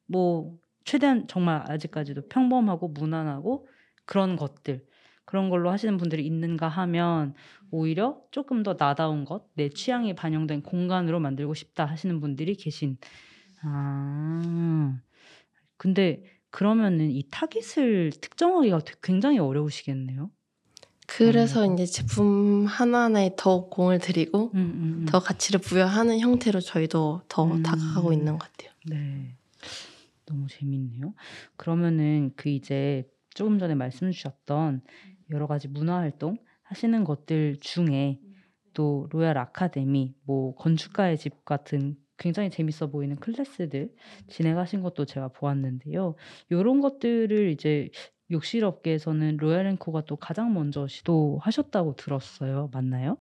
뭐 0.06 0.56
최대한 0.84 1.26
정말 1.28 1.64
아직까지도 1.70 2.28
평범하고 2.28 2.88
무난하고 2.88 3.68
그런 4.06 4.36
것들 4.36 4.86
그런 5.24 5.50
걸로 5.50 5.70
하시는 5.70 5.96
분들이 5.96 6.24
있는가 6.26 6.68
하면 6.68 7.34
오히려 7.70 8.22
조금 8.30 8.62
더 8.62 8.76
나다운 8.78 9.24
것, 9.24 9.46
내 9.54 9.68
취향이 9.68 10.14
반영된 10.14 10.62
공간으로 10.62 11.18
만들고 11.20 11.54
싶다 11.54 11.84
하시는 11.84 12.20
분들이 12.20 12.54
계신. 12.54 12.98
아, 13.62 15.00
근데 15.78 16.24
그러면은 16.50 17.10
이 17.10 17.28
타깃을 17.30 18.12
특정하기가 18.20 18.80
굉장히 19.02 19.38
어려우시겠네요. 19.38 20.30
그래서 21.06 21.60
아무래도. 21.60 21.82
이제 21.82 21.92
제품 21.92 22.66
하나하나에 22.66 23.32
더 23.36 23.68
공을 23.68 23.98
들이고 23.98 24.50
음, 24.54 24.58
음, 24.58 24.96
음. 25.00 25.06
더 25.06 25.20
가치를 25.20 25.60
부여하는 25.60 26.18
형태로 26.20 26.60
저희도 26.60 27.22
더 27.28 27.44
음. 27.44 27.62
다가가고 27.62 28.12
있는 28.12 28.38
것 28.38 28.38
같아요. 28.40 28.70
네. 28.86 29.36
너무 30.26 30.46
재밌네요. 30.48 31.14
그러면은 31.56 32.32
그 32.36 32.48
이제 32.48 33.08
조금 33.34 33.58
전에 33.58 33.74
말씀 33.74 34.10
주셨던 34.10 34.82
여러 35.30 35.46
가지 35.46 35.68
문화 35.68 35.96
활동 35.96 36.36
하시는 36.62 37.04
것들 37.04 37.58
중에 37.60 38.18
또 38.74 39.06
로얄 39.10 39.38
아카데미, 39.38 40.14
뭐 40.24 40.54
건축가의 40.56 41.18
집 41.18 41.44
같은 41.44 41.96
굉장히 42.18 42.50
재밌어 42.50 42.88
보이는 42.88 43.16
클래스들 43.16 43.94
진행하신 44.28 44.82
것도 44.82 45.04
제가 45.04 45.28
보았는데요. 45.28 46.16
요런 46.50 46.80
것들을 46.80 47.50
이제 47.50 47.90
욕실 48.30 48.64
업계에서는 48.64 49.36
로얄 49.36 49.66
앤코가 49.66 50.02
또 50.02 50.16
가장 50.16 50.54
먼저 50.54 50.86
시도하셨다고 50.88 51.96
들었어요. 51.96 52.70
맞나요? 52.72 53.16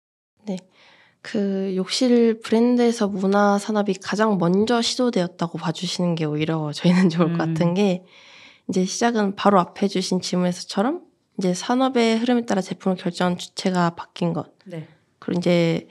그 1.26 1.74
욕실 1.76 2.40
브랜드에서 2.40 3.08
문화 3.08 3.58
산업이 3.58 3.96
가장 3.96 4.38
먼저 4.38 4.80
시도되었다고 4.84 5.58
봐주시는 5.58 6.14
게 6.14 6.26
오히려 6.26 6.72
저희는 6.74 7.10
좋을 7.10 7.36
것 7.36 7.48
음. 7.48 7.54
같은 7.54 7.74
게 7.74 8.04
이제 8.70 8.86
시작은 8.86 9.36
바로 9.36 9.60
앞에 9.60 9.88
주신 9.88 10.22
질문에서처럼 10.22 11.02
이제 11.40 11.56
산업의 11.56 12.20
흐름에 12.20 12.46
따라 12.46 12.62
제품을 12.62 12.98
결정한 12.98 13.40
주체가 13.40 13.96
바뀐 13.96 14.34
것 14.34 14.54
네. 14.66 14.88
그리고 15.18 15.40
이제 15.40 15.88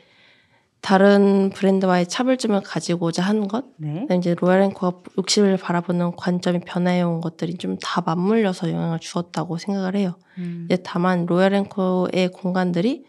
다른 0.84 1.48
브랜드와의 1.48 2.06
차별점을 2.08 2.60
가지고자 2.60 3.22
하는 3.22 3.48
것 3.48 3.64
네. 3.78 4.06
이제 4.18 4.36
로얄앤코가 4.38 5.00
욕실을 5.16 5.56
바라보는 5.56 6.14
관점이 6.16 6.60
변화해 6.60 7.00
온 7.00 7.22
것들이 7.22 7.56
좀 7.56 7.78
다 7.82 8.02
맞물려서 8.02 8.70
영향을 8.70 8.98
주었다고 8.98 9.56
생각을 9.56 9.96
해요. 9.96 10.16
음. 10.36 10.66
이제 10.66 10.82
다만 10.84 11.24
로얄앤코의 11.24 12.28
공간들이 12.34 13.04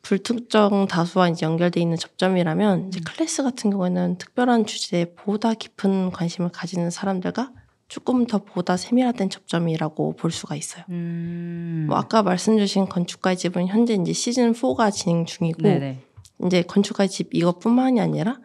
불특정 0.00 0.86
다수와 0.88 1.28
이제 1.28 1.44
연결돼 1.44 1.78
있는 1.78 1.98
접점이라면 1.98 2.88
이제 2.88 3.00
음. 3.00 3.04
클래스 3.04 3.42
같은 3.42 3.70
경우에는 3.70 4.16
특별한 4.16 4.64
주제에 4.64 5.12
보다 5.14 5.52
깊은 5.52 6.12
관심을 6.12 6.48
가지는 6.48 6.88
사람들과 6.88 7.52
조금 7.88 8.26
더 8.26 8.38
보다 8.38 8.78
세밀화된 8.78 9.28
접점이라고 9.28 10.14
볼 10.14 10.30
수가 10.30 10.56
있어요. 10.56 10.84
음. 10.88 11.84
뭐 11.86 11.98
아까 11.98 12.22
말씀 12.22 12.56
주신 12.56 12.86
건축가의 12.86 13.36
집은 13.36 13.66
현재 13.66 13.92
이제 13.92 14.14
시즌 14.14 14.52
4가 14.54 14.90
진행 14.90 15.26
중이고 15.26 15.60
네네. 15.62 15.98
이제 16.46 16.62
건축가의 16.62 17.08
집 17.08 17.34
이것뿐만이 17.34 18.00
아니라 18.00 18.40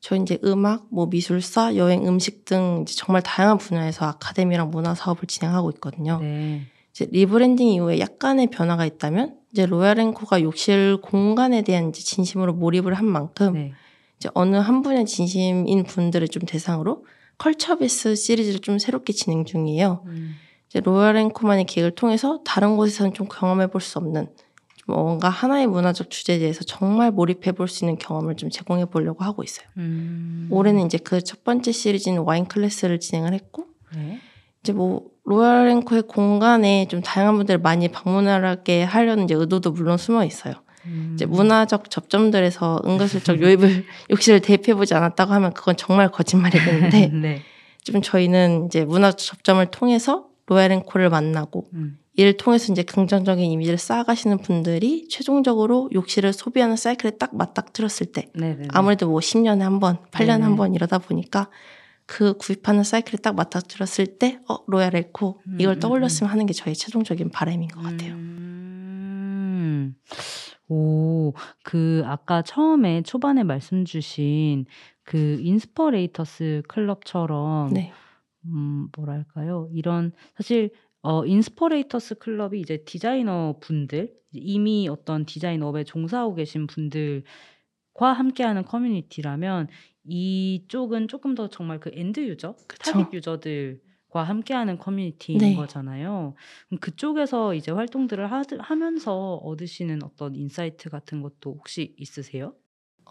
저희 0.00 0.20
이제 0.20 0.38
음악, 0.44 0.86
뭐 0.90 1.06
미술사, 1.06 1.76
여행, 1.76 2.06
음식 2.06 2.44
등 2.44 2.80
이제 2.82 2.94
정말 2.96 3.22
다양한 3.22 3.58
분야에서 3.58 4.04
아카데미랑 4.06 4.70
문화 4.70 4.94
사업을 4.94 5.28
진행하고 5.28 5.70
있거든요. 5.72 6.18
네. 6.20 6.62
이제 6.90 7.06
rebranding 7.10 7.68
이후에 7.68 8.00
약간의 8.00 8.48
변화가 8.48 8.84
있다면 8.84 9.36
이제 9.52 9.64
로얄앤코가 9.64 10.42
욕실 10.42 10.98
공간에 11.02 11.62
대한 11.62 11.90
이제 11.90 12.02
진심으로 12.02 12.54
몰입을 12.54 12.94
한 12.94 13.06
만큼 13.06 13.52
네. 13.54 13.72
이제 14.16 14.28
어느 14.34 14.56
한 14.56 14.82
분야 14.82 15.04
진심인 15.04 15.84
분들을 15.84 16.26
좀 16.28 16.42
대상으로 16.44 17.04
컬처베스 17.38 18.14
시리즈를 18.14 18.60
좀 18.60 18.78
새롭게 18.78 19.12
진행 19.12 19.44
중이에요. 19.44 20.02
음. 20.06 20.34
이제 20.68 20.80
로얄앤코만의 20.80 21.64
계획을 21.66 21.94
통해서 21.94 22.40
다른 22.44 22.76
곳에서는 22.76 23.14
좀 23.14 23.28
경험해 23.28 23.68
볼 23.68 23.80
수 23.80 23.98
없는 23.98 24.26
좀 24.36 24.41
뭔가 24.94 25.28
하나의 25.28 25.66
문화적 25.66 26.10
주제에 26.10 26.38
대해서 26.38 26.62
정말 26.64 27.10
몰입해 27.10 27.52
볼 27.52 27.68
수 27.68 27.84
있는 27.84 27.98
경험을 27.98 28.36
좀 28.36 28.50
제공해 28.50 28.84
보려고 28.84 29.24
하고 29.24 29.42
있어요. 29.42 29.66
음. 29.78 30.48
올해는 30.50 30.86
이제 30.86 30.98
그 30.98 31.20
첫 31.22 31.44
번째 31.44 31.72
시리즈인 31.72 32.18
와인 32.18 32.46
클래스를 32.46 33.00
진행을 33.00 33.32
했고 33.34 33.64
네. 33.94 34.18
이제 34.62 34.72
뭐 34.72 35.02
로얄앤코의 35.24 36.02
공간에 36.02 36.86
좀 36.88 37.00
다양한 37.00 37.36
분들을 37.36 37.60
많이 37.60 37.88
방문하게 37.88 38.82
하려는 38.84 39.24
이제 39.24 39.34
의도도 39.34 39.70
물론 39.72 39.96
숨어 39.98 40.24
있어요. 40.24 40.54
음. 40.86 41.12
이제 41.14 41.26
문화적 41.26 41.90
접점들에서 41.90 42.82
은근슬쩍 42.84 43.38
요입을 43.42 43.84
욕실을 44.10 44.40
대입해 44.40 44.74
보지 44.74 44.94
않았다고 44.94 45.32
하면 45.32 45.52
그건 45.54 45.76
정말 45.76 46.08
거짓말이겠는데 46.10 47.06
네. 47.14 47.42
좀 47.84 48.02
저희는 48.02 48.66
이제 48.66 48.84
문화적 48.84 49.18
접점을 49.18 49.64
통해서 49.66 50.26
로얄앤코를 50.46 51.08
만나고 51.10 51.68
음. 51.74 51.98
이를 52.14 52.36
통해서 52.36 52.72
이제 52.72 52.82
긍정적인 52.82 53.50
이미지를 53.50 53.78
쌓아가시는 53.78 54.38
분들이 54.38 55.08
최종적으로 55.08 55.88
욕실을 55.94 56.32
소비하는 56.32 56.76
사이클에 56.76 57.12
딱 57.12 57.34
맞닥뜨렸을 57.34 58.12
때 58.12 58.30
네네. 58.34 58.68
아무래도 58.70 59.08
뭐 59.08 59.20
10년에 59.20 59.60
한 59.60 59.80
번, 59.80 59.98
8년에 60.10 60.26
네네. 60.26 60.42
한번 60.44 60.74
이러다 60.74 60.98
보니까 60.98 61.48
그 62.04 62.34
구입하는 62.36 62.84
사이클에 62.84 63.18
딱 63.22 63.34
맞닥뜨렸을 63.34 64.18
때, 64.18 64.40
어, 64.48 64.58
로얄앤코, 64.66 65.40
음, 65.46 65.56
이걸 65.58 65.76
음, 65.76 65.80
떠올렸으면 65.80 66.30
하는 66.30 66.44
게 66.44 66.52
저희 66.52 66.74
최종적인 66.74 67.30
바람인 67.30 67.68
것 67.68 67.80
같아요. 67.80 68.12
음. 68.12 69.94
오, 70.68 71.32
그 71.62 72.02
아까 72.04 72.42
처음에 72.42 73.02
초반에 73.02 73.42
말씀 73.42 73.84
주신 73.84 74.66
그 75.04 75.38
인스퍼레이터스 75.40 76.62
클럽처럼 76.68 77.72
네. 77.72 77.92
음, 78.46 78.88
뭐랄까요? 78.96 79.68
이런 79.72 80.12
사실 80.36 80.70
어 81.02 81.24
인스퍼레이터스 81.26 82.16
클럽이 82.16 82.60
이제 82.60 82.84
디자이너 82.84 83.56
분들 83.60 84.14
이미 84.32 84.88
어떤 84.88 85.26
디자인 85.26 85.62
업에 85.62 85.84
종사하고 85.84 86.34
계신 86.36 86.66
분들과 86.66 87.24
함께하는 87.98 88.64
커뮤니티라면 88.64 89.68
이쪽은 90.04 91.08
조금 91.08 91.34
더 91.34 91.48
정말 91.48 91.80
그 91.80 91.90
end 91.92 92.20
user, 92.20 92.56
그쵸. 92.68 92.92
target 92.92 93.12
user들과 93.14 94.22
함께하는 94.24 94.78
커뮤니티인 94.78 95.38
네. 95.40 95.54
거잖아요. 95.54 96.34
그쪽에서 96.80 97.54
이제 97.54 97.70
활동들을 97.72 98.30
하, 98.30 98.42
하면서 98.60 99.34
얻으시는 99.36 100.02
어떤 100.04 100.34
insight 100.36 100.88
같은 100.90 101.20
것도 101.22 101.54
혹시 101.54 101.94
있으세요? 101.98 102.54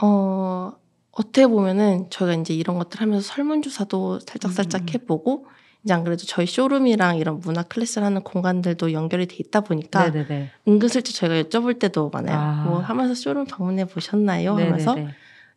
어, 0.01 0.71
어떻게 1.11 1.47
보면은 1.47 2.09
저희가 2.09 2.39
이제 2.41 2.53
이런 2.53 2.77
것들 2.77 3.01
하면서 3.01 3.21
설문조사도 3.33 4.19
살짝살짝 4.19 4.81
음, 4.81 4.85
음. 4.85 4.93
해보고, 4.93 5.45
이제 5.83 5.93
안 5.93 6.03
그래도 6.03 6.25
저희 6.25 6.45
쇼룸이랑 6.45 7.17
이런 7.17 7.39
문화 7.39 7.63
클래스를 7.63 8.05
하는 8.05 8.21
공간들도 8.23 8.93
연결이 8.93 9.25
돼 9.25 9.37
있다 9.39 9.61
보니까 9.61 10.09
네네네. 10.09 10.51
은근슬쩍 10.67 11.15
저희가 11.15 11.49
여쭤볼 11.49 11.79
때도 11.79 12.09
많아요. 12.11 12.37
아. 12.37 12.63
뭐 12.65 12.79
하면서 12.79 13.15
쇼룸 13.15 13.45
방문해 13.45 13.85
보셨나요? 13.85 14.55
하면서 14.55 14.93
네네네. 14.93 15.13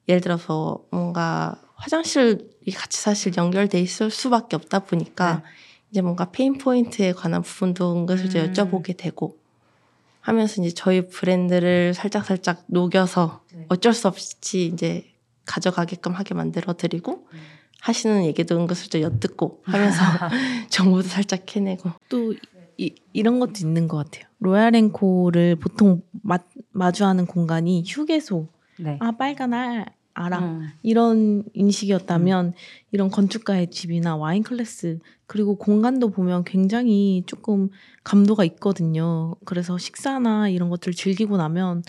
예를 0.09 0.21
들어서 0.21 0.83
뭔가 0.90 1.57
화장실이 1.75 2.73
같이 2.75 3.00
사실 3.00 3.33
연결돼 3.37 3.81
있을 3.81 4.11
수밖에 4.11 4.57
없다 4.57 4.81
보니까 4.81 5.37
네. 5.37 5.43
이제 5.90 6.00
뭔가 6.00 6.31
pain 6.31 6.59
point에 6.59 7.12
관한 7.12 7.43
부분도 7.43 7.95
은근슬쩍 7.95 8.45
음. 8.45 8.52
여쭤보게 8.52 8.97
되고 8.97 9.37
하면서 10.21 10.62
이제 10.62 10.73
저희 10.75 11.07
브랜드를 11.07 11.93
살짝 11.93 12.25
살짝 12.25 12.64
녹여서 12.66 13.43
네. 13.52 13.66
어쩔 13.69 13.93
수 13.93 14.09
없이 14.09 14.71
이제 14.73 15.04
가져가게끔 15.45 16.12
하게 16.12 16.35
만들어 16.35 16.73
드리고 16.73 17.28
음. 17.33 17.40
하시는 17.85 18.25
얘기도 18.25 18.59
은근슬쩍 18.59 19.03
엿듣고 19.03 19.61
하면서 19.64 20.00
정보도 20.71 21.07
살짝 21.07 21.43
캐내고 21.45 21.91
또 22.09 22.35
이, 22.79 22.95
이런 23.12 23.41
것도 23.41 23.53
있는 23.61 23.88
것 23.88 23.99
같아요. 23.99 24.25
로얄앤코를 24.38 25.57
보통 25.57 26.00
마, 26.23 26.38
마주하는 26.73 27.26
공간이 27.26 27.85
휴게소, 27.87 28.49
네. 28.79 28.97
아 29.00 29.12
빨간 29.12 29.53
R 29.52 29.85
알아 30.14 30.38
음. 30.38 30.69
이런 30.83 31.45
인식이었다면 31.53 32.55
이런 32.91 33.11
건축가의 33.11 33.71
집이나 33.71 34.17
와인 34.17 34.43
클래스 34.43 35.00
그리고 35.26 35.57
공간도 35.57 36.11
보면 36.11 36.45
굉장히 36.45 37.23
조금 37.26 37.69
감도가 38.03 38.45
있거든요. 38.45 39.35
그래서 39.45 39.76
식사나 39.76 40.49
이런 40.49 40.71
것들을 40.71 40.95
즐기고 40.95 41.37
나면 41.37 41.79
어, 41.79 41.83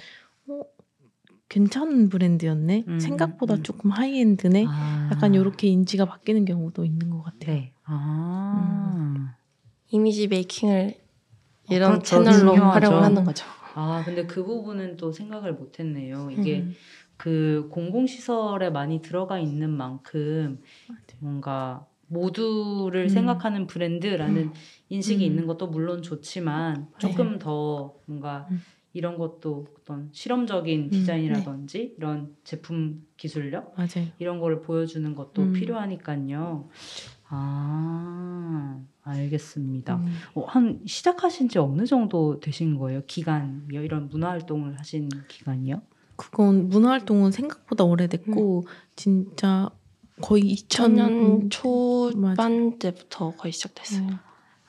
괜찮은 1.49 2.09
브랜드였네. 2.09 2.85
음, 2.87 2.99
생각보다 2.99 3.55
음. 3.55 3.63
조금 3.63 3.91
하이엔드네. 3.91 4.65
아. 4.67 5.09
약간 5.11 5.33
이렇게 5.33 5.67
인지가 5.67 6.05
바뀌는 6.05 6.45
경우도 6.45 6.85
있는 6.85 7.09
것 7.09 7.23
같아요. 7.23 7.55
네. 7.55 7.73
아. 7.85 9.35
이미지 9.91 10.27
메이킹을 10.27 10.95
어, 10.97 11.73
이런 11.73 11.91
그렇죠. 11.91 12.05
채널로 12.23 12.53
중요하죠. 12.53 12.85
활용을 12.87 13.03
하는 13.03 13.23
거죠. 13.23 13.45
아, 13.75 14.01
근데 14.05 14.25
그 14.25 14.43
부분은 14.43 14.97
또 14.97 15.11
생각을 15.11 15.53
못 15.53 15.79
했네요. 15.79 16.29
이게 16.31 16.61
음. 16.61 16.73
그 17.17 17.67
공공시설에 17.71 18.69
많이 18.71 19.01
들어가 19.01 19.39
있는 19.39 19.69
만큼 19.69 20.61
뭔가 21.19 21.85
모두를 22.07 23.03
음. 23.03 23.09
생각하는 23.09 23.67
브랜드라는 23.67 24.51
인식이 24.89 25.25
음. 25.25 25.29
있는 25.29 25.47
것도 25.47 25.67
물론 25.67 26.01
좋지만 26.01 26.87
조금 26.97 27.39
더 27.39 27.95
뭔가 28.05 28.47
음. 28.51 28.61
이런 28.95 29.17
것도 29.17 29.67
어떤 29.81 30.09
실험적인 30.13 30.89
디자인이라든지 30.89 31.95
이런 31.97 32.33
제품 32.45 33.05
기술력 33.17 33.75
맞아요. 33.75 34.07
이런 34.19 34.39
거를 34.39 34.61
보여주는 34.61 35.13
것도 35.13 35.41
음. 35.41 35.51
필요하니까요. 35.53 36.69
아, 37.27 38.81
알겠습니다. 39.03 39.97
음. 39.97 40.13
어, 40.35 40.45
한 40.45 40.79
시작하신 40.85 41.49
지 41.49 41.59
어느 41.59 41.85
정도 41.85 42.39
되신 42.39 42.77
거예요? 42.77 43.01
기간이요? 43.05 43.83
이런 43.83 44.07
문화 44.07 44.29
활동을 44.29 44.79
하신 44.79 45.09
기간이요? 45.27 45.81
그건 46.15 46.69
문화 46.69 46.91
활동은 46.91 47.31
생각보다 47.31 47.83
오래됐고 47.83 48.65
진짜 48.95 49.69
거의 50.21 50.55
2000년 50.55 51.49
2000년 51.49 51.51
초반 51.51 52.79
때부터 52.79 53.31
거의 53.31 53.51
시작됐어요. 53.51 54.07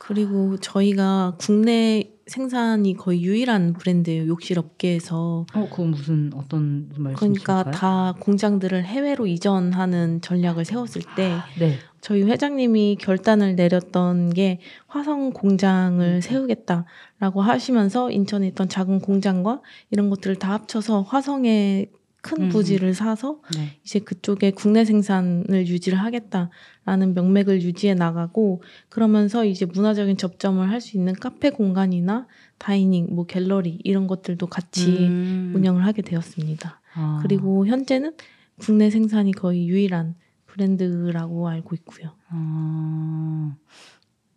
어, 0.06 0.08
그리고 0.08 0.56
저희가 0.58 1.34
국내 1.38 2.12
생산이 2.26 2.94
거의 2.94 3.22
유일한 3.22 3.72
브랜드예요. 3.72 4.26
욕실 4.26 4.58
업계에서. 4.58 5.46
어, 5.54 5.68
그건 5.70 5.92
무슨 5.92 6.30
어떤 6.34 6.88
그러니까 6.88 7.02
말씀이실까요? 7.02 7.70
다 7.72 8.14
공장들을 8.18 8.84
해외로 8.84 9.26
이전하는 9.26 10.20
전략을 10.20 10.64
세웠을 10.64 11.02
때 11.16 11.36
네. 11.58 11.78
저희 12.00 12.22
회장님이 12.22 12.98
결단을 13.00 13.56
내렸던 13.56 14.30
게 14.30 14.60
화성 14.86 15.26
음. 15.26 15.32
공장을 15.32 16.22
세우겠다라고 16.22 17.42
하시면서 17.42 18.10
인천에 18.10 18.48
있던 18.48 18.68
작은 18.68 19.00
공장과 19.00 19.60
이런 19.90 20.10
것들을 20.10 20.36
다 20.36 20.52
합쳐서 20.52 21.02
화성에 21.02 21.86
큰 22.26 22.44
음. 22.44 22.48
부지를 22.48 22.94
사서 22.94 23.40
네. 23.54 23.78
이제 23.84 23.98
그쪽에 24.00 24.50
국내 24.50 24.84
생산을 24.84 25.66
유지를 25.66 25.98
하겠다라는 26.00 27.14
명맥을 27.14 27.62
유지해 27.62 27.94
나가고 27.94 28.62
그러면서 28.88 29.44
이제 29.44 29.64
문화적인 29.66 30.16
접점을 30.16 30.68
할 30.68 30.80
수 30.80 30.96
있는 30.96 31.14
카페 31.14 31.50
공간이나 31.50 32.26
다이닝, 32.58 33.08
뭐 33.14 33.26
갤러리 33.26 33.80
이런 33.84 34.06
것들도 34.06 34.46
같이 34.46 35.06
음. 35.06 35.52
운영을 35.54 35.84
하게 35.86 36.02
되었습니다. 36.02 36.80
아. 36.94 37.20
그리고 37.22 37.66
현재는 37.66 38.14
국내 38.58 38.90
생산이 38.90 39.32
거의 39.32 39.68
유일한 39.68 40.14
브랜드라고 40.46 41.48
알고 41.48 41.74
있고요. 41.76 42.12
아, 42.28 43.56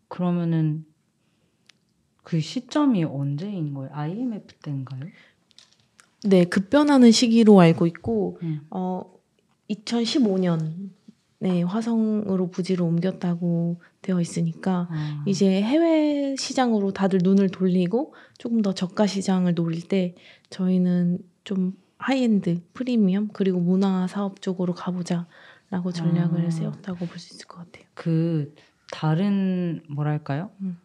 그러면은 0.08 0.86
그 2.24 2.40
시점이 2.40 3.06
언제인 3.06 3.74
거예요? 3.74 3.90
IMF 3.94 4.54
때인가요? 4.62 5.06
네, 6.24 6.44
급변하는 6.44 7.12
시기로 7.12 7.60
알고 7.60 7.88
있고 7.88 8.40
음. 8.44 8.62
어 8.70 9.02
2015년에 9.70 11.66
화성으로 11.66 12.50
부지를 12.50 12.84
옮겼다고 12.84 13.82
되어 14.02 14.20
있으니까 14.22 14.88
아. 14.92 15.24
이제 15.28 15.62
해외 15.62 16.36
시장으로 16.38 16.92
다들 16.92 17.20
눈을 17.24 17.50
돌리고 17.50 18.14
조금 18.38 18.62
더 18.62 18.74
저가 18.74 19.08
시장을 19.08 19.56
노릴 19.56 19.88
때 19.88 20.16
저희는 20.50 21.20
좀 21.44 21.74
하이엔드, 21.98 22.62
프리미엄 22.74 23.30
그리고 23.34 23.60
문화 23.60 24.08
사업 24.08 24.42
쪽으로 24.42 24.74
가보자라고 24.74 25.92
전략을 25.94 26.48
아. 26.48 26.50
세웠다고 26.50 27.06
볼 27.06 27.20
수 27.20 27.34
있을 27.36 27.46
것 27.48 27.58
같아요. 27.58 27.86
그 27.94 28.54
다른 28.92 29.82
뭐랄까요? 29.90 30.50
음. 30.62 30.78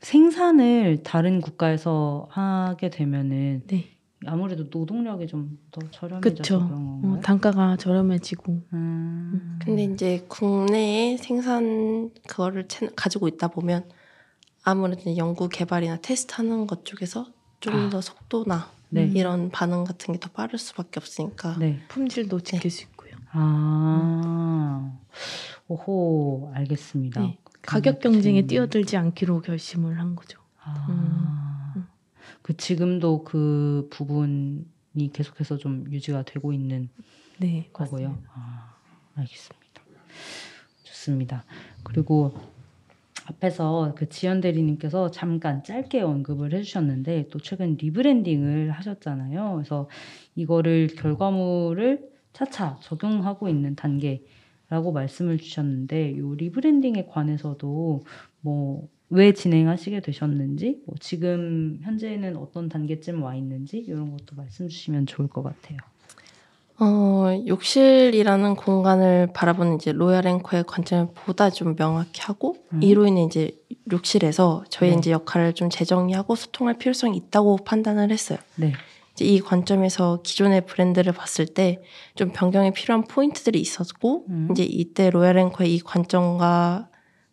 생산을 0.00 1.02
다른 1.04 1.40
국가에서 1.40 2.26
하게 2.30 2.90
되면은 2.90 3.62
네, 3.68 3.88
아무래도 4.26 4.64
노동력이 4.70 5.26
좀 5.26 5.58
더 5.72 5.80
저렴해져서 5.90 6.20
그쵸. 6.36 6.58
그런 6.58 6.72
어, 6.72 6.76
건가요? 7.00 7.20
단가가 7.22 7.76
저렴해지고. 7.76 8.62
음. 8.74 9.58
근데 9.64 9.84
이제 9.84 10.24
국내에 10.28 11.16
생산 11.16 12.10
그거를 12.28 12.68
채- 12.68 12.90
가지고 12.94 13.26
있다 13.28 13.48
보면 13.48 13.88
아무래도 14.64 15.16
연구 15.16 15.48
개발이나 15.48 15.96
테스트하는 16.02 16.66
것 16.66 16.84
쪽에서 16.84 17.26
좀 17.60 17.74
아. 17.74 17.88
더 17.88 18.00
속도나 18.02 18.68
네. 18.90 19.04
이런 19.14 19.50
반응 19.50 19.84
같은 19.84 20.12
게 20.12 20.20
더 20.20 20.28
빠를 20.30 20.58
수밖에 20.58 21.00
없으니까 21.00 21.56
네. 21.58 21.80
품질도 21.88 22.40
지킬 22.40 22.70
수 22.70 22.82
있고요. 22.82 23.12
아. 23.32 24.92
오호, 25.68 26.50
알겠습니다. 26.54 27.20
네. 27.22 27.38
가격 27.62 28.00
경쟁에 28.00 28.22
재밌네. 28.42 28.46
뛰어들지 28.46 28.96
않기로 28.98 29.40
결심을 29.40 29.98
한 29.98 30.14
거죠. 30.16 30.38
아. 30.62 30.86
음. 30.90 31.41
그 32.42 32.56
지금도 32.56 33.24
그 33.24 33.88
부분이 33.90 35.12
계속해서 35.12 35.56
좀 35.56 35.86
유지가 35.90 36.22
되고 36.22 36.52
있는 36.52 36.88
네, 37.38 37.68
거고요. 37.72 38.18
아, 38.34 38.76
알겠습니다. 39.14 39.62
좋습니다. 40.82 41.44
그리고 41.82 42.32
앞에서 43.26 43.94
그 43.96 44.08
지연 44.08 44.40
대리님께서 44.40 45.10
잠깐 45.10 45.62
짧게 45.62 46.00
언급을 46.00 46.52
해주셨는데 46.52 47.28
또 47.30 47.38
최근 47.38 47.76
리브랜딩을 47.76 48.72
하셨잖아요. 48.72 49.54
그래서 49.54 49.88
이거를 50.34 50.88
결과물을 50.88 52.10
차차 52.32 52.78
적용하고 52.80 53.48
있는 53.48 53.76
단계라고 53.76 54.92
말씀을 54.92 55.38
주셨는데 55.38 56.10
이 56.10 56.20
리브랜딩에 56.36 57.06
관해서도 57.06 58.02
뭐 58.40 58.88
왜 59.12 59.32
진행하시게 59.32 60.00
되셨는지, 60.00 60.82
뭐 60.86 60.96
지금 60.98 61.78
현재는 61.82 62.36
어떤 62.36 62.68
단계쯤 62.68 63.22
와 63.22 63.34
있는지 63.34 63.78
이런 63.78 64.10
것도 64.10 64.36
말씀 64.36 64.68
주시면 64.68 65.06
좋을 65.06 65.28
것 65.28 65.42
같아요. 65.42 65.78
어, 66.78 67.26
욕실이라는 67.46 68.56
공간을 68.56 69.28
바라보는 69.34 69.76
이제 69.76 69.92
로얄 69.92 70.26
앵커의 70.26 70.64
관점을 70.66 71.08
보다 71.14 71.50
좀 71.50 71.76
명확히 71.76 72.22
하고 72.22 72.56
음. 72.72 72.82
이로 72.82 73.06
인해 73.06 73.22
이제 73.22 73.52
욕실에서 73.92 74.64
저희 74.68 74.90
네. 74.90 74.96
이제 74.96 75.10
역할을 75.12 75.52
좀 75.52 75.70
재정리하고 75.70 76.34
소통할 76.34 76.78
필요성이 76.78 77.16
있다고 77.18 77.58
판단을 77.58 78.10
했어요. 78.10 78.38
네. 78.56 78.72
이제 79.12 79.26
이 79.26 79.40
관점에서 79.40 80.22
기존의 80.22 80.66
브랜드를 80.66 81.12
봤을 81.12 81.46
때 81.46 81.82
좀 82.14 82.30
변경이 82.32 82.72
필요한 82.72 83.04
포인트들이 83.04 83.60
있었고 83.60 84.26
음. 84.28 84.48
이제 84.50 84.64
이때 84.64 85.10
로얄앤코의 85.10 85.74
이 85.74 85.80
관점과 85.80 86.88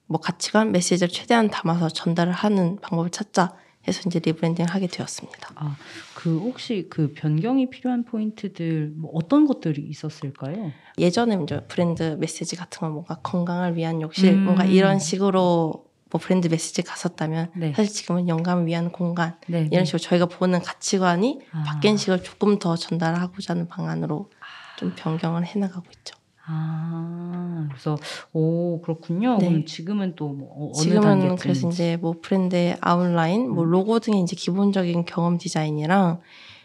뭐 0.09 0.19
가치관, 0.19 0.71
메시지를 0.71 1.07
최대한 1.13 1.49
담아서 1.49 1.87
전달을 1.87 2.33
하는 2.33 2.79
방법을 2.81 3.11
찾자 3.11 3.53
해서 3.87 4.01
이제 4.07 4.19
rebranding을 4.19 4.69
하게 4.69 4.87
되었습니다. 4.87 5.51
아, 5.55 5.77
그 6.15 6.37
혹시 6.39 6.87
그 6.89 7.13
변경이 7.15 7.69
필요한 7.69 8.03
포인트들 8.03 8.91
뭐 8.95 9.11
어떤 9.13 9.45
것들이 9.45 9.83
있었을까요? 9.83 10.71
예전에 10.97 11.39
이제 11.43 11.61
브랜드 11.67 12.17
메시지 12.19 12.55
같은 12.55 12.79
건 12.79 12.91
뭔가 12.91 13.15
건강을 13.21 13.75
위한 13.77 14.01
욕실 14.01 14.33
음. 14.33 14.45
뭔가 14.45 14.65
이런 14.65 14.97
식으로 14.97 15.85
뭐 16.11 16.19
브랜드 16.19 16.47
메시지 16.47 16.81
갔었다면 16.81 17.51
네. 17.55 17.73
사실 17.75 17.93
지금은 17.93 18.27
영감을 18.27 18.65
위한 18.65 18.91
공간 18.91 19.37
네. 19.47 19.69
이런 19.71 19.85
식으로 19.85 19.99
저희가 19.99 20.25
보는 20.25 20.61
가치관이 20.61 21.39
아. 21.51 21.63
바뀐 21.63 21.97
시각을 21.97 22.23
조금 22.23 22.57
더 22.57 22.75
전달하고자 22.75 23.53
하는 23.53 23.67
방안으로 23.67 24.31
좀 24.77 24.93
변경을 24.95 25.45
해나가고 25.45 25.85
있죠. 25.99 26.15
아, 26.51 27.28
그래서 27.67 27.97
오 28.33 28.79
그렇군요. 28.81 29.37
네. 29.37 29.47
그럼 29.47 29.65
지금은 29.65 30.15
또 30.15 30.29
뭐, 30.29 30.47
어, 30.49 30.71
어느 30.75 30.83
지금은 30.83 31.01
단계쯤? 31.01 31.35
그래서 31.37 31.69
이제 31.69 31.97
뭐 31.97 32.15
브랜드의 32.21 32.77
아웃라인, 32.79 33.49
뭐 33.49 33.63
음. 33.63 33.69
로고 33.69 33.99
등의 33.99 34.21
이제 34.21 34.35
기본적인 34.35 35.05
경험 35.05 35.37
디자인이랑 35.37 36.21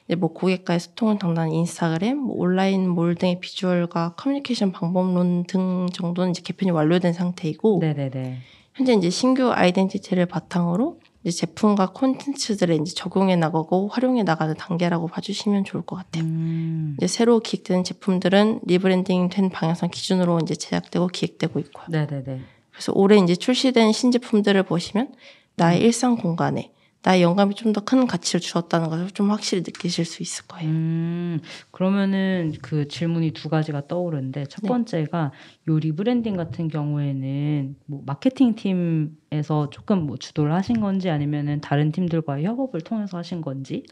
이제 0.07 0.15
뭐 0.17 0.33
고객과의 0.33 0.81
소통을 0.81 1.19
담당하는 1.19 1.55
인스타그램, 1.55 2.19
뭐 2.19 2.37
온라인 2.37 2.89
몰 2.89 3.15
등의 3.15 3.41
비주얼과 3.41 4.15
커뮤니케이션 4.17 4.71
방법론 4.71 5.45
등 5.45 5.87
정도는 5.93 6.31
이제 6.31 6.43
개편이 6.43 6.71
완료된 6.71 7.13
상태이고 7.13 7.79
네네네. 7.81 8.39
현재 8.75 8.93
이제 8.93 9.09
신규 9.09 9.53
아이덴티티를 9.53 10.27
바탕으로 10.27 10.99
이제 11.25 11.31
제품과 11.31 11.93
콘텐츠들을 11.93 12.75
이제 12.83 12.95
적용해 12.95 13.37
나가고 13.37 13.89
활용해 13.89 14.25
나가는 14.25 14.55
단계라고 14.55 15.09
봐주시면 15.09 15.65
좋을 15.65 15.83
것 15.83 15.97
같아요. 15.97 16.23
음, 16.25 16.97
이제 16.99 17.07
새로 17.07 17.41
기획되는 17.41 17.83
제품들은 17.83 18.61
rebranding 18.65 19.31
된 19.31 19.49
방향성 19.49 19.89
기준으로 19.91 20.41
이제 20.43 20.55
제작되고 20.55 21.09
기획되고 21.09 21.59
있고요. 21.61 21.87
네네네. 21.89 22.41
그래서 22.71 22.93
올해 22.95 23.17
이제 23.17 23.35
출시된 23.35 23.93
신제품들을 23.93 24.63
보시면 24.65 25.15
나의 25.57 25.81
일상 25.81 26.17
공간에 26.17 26.74
나의 27.05 27.23
영감이 27.23 27.55
좀 27.55 27.73
더 27.73 27.81
큰 27.83 28.07
가치를 28.07 28.41
주었다는 28.41 28.89
것을 28.89 29.11
좀 29.11 29.31
확실히 29.31 29.63
느끼실 29.63 30.05
수 30.07 30.23
있을 30.23 30.47
거예요. 30.47 30.69
음, 30.71 31.41
그러면은 31.71 32.55
그 32.63 32.89
질문이 32.89 33.33
두 33.33 33.49
가지가 33.51 33.87
떠오르는데 33.89 34.47
첫 34.47 34.61
네. 34.63 34.69
번째가 34.69 35.33
요 35.69 35.79
rebranding 35.79 36.37
같은 36.37 36.69
경우에는 36.69 37.77
뭐 37.87 38.03
마케팅 38.07 38.55
팀에서 38.55 39.69
조금 39.71 40.07
뭐 40.07 40.17
주도를 40.17 40.53
하신 40.55 40.81
건지 40.81 41.11
아니면은 41.11 41.61
다른 41.61 41.93
팀들과의 41.93 42.45
협업을 42.47 42.81
통해서 42.81 43.19
하신 43.19 43.43
건지? 43.43 43.85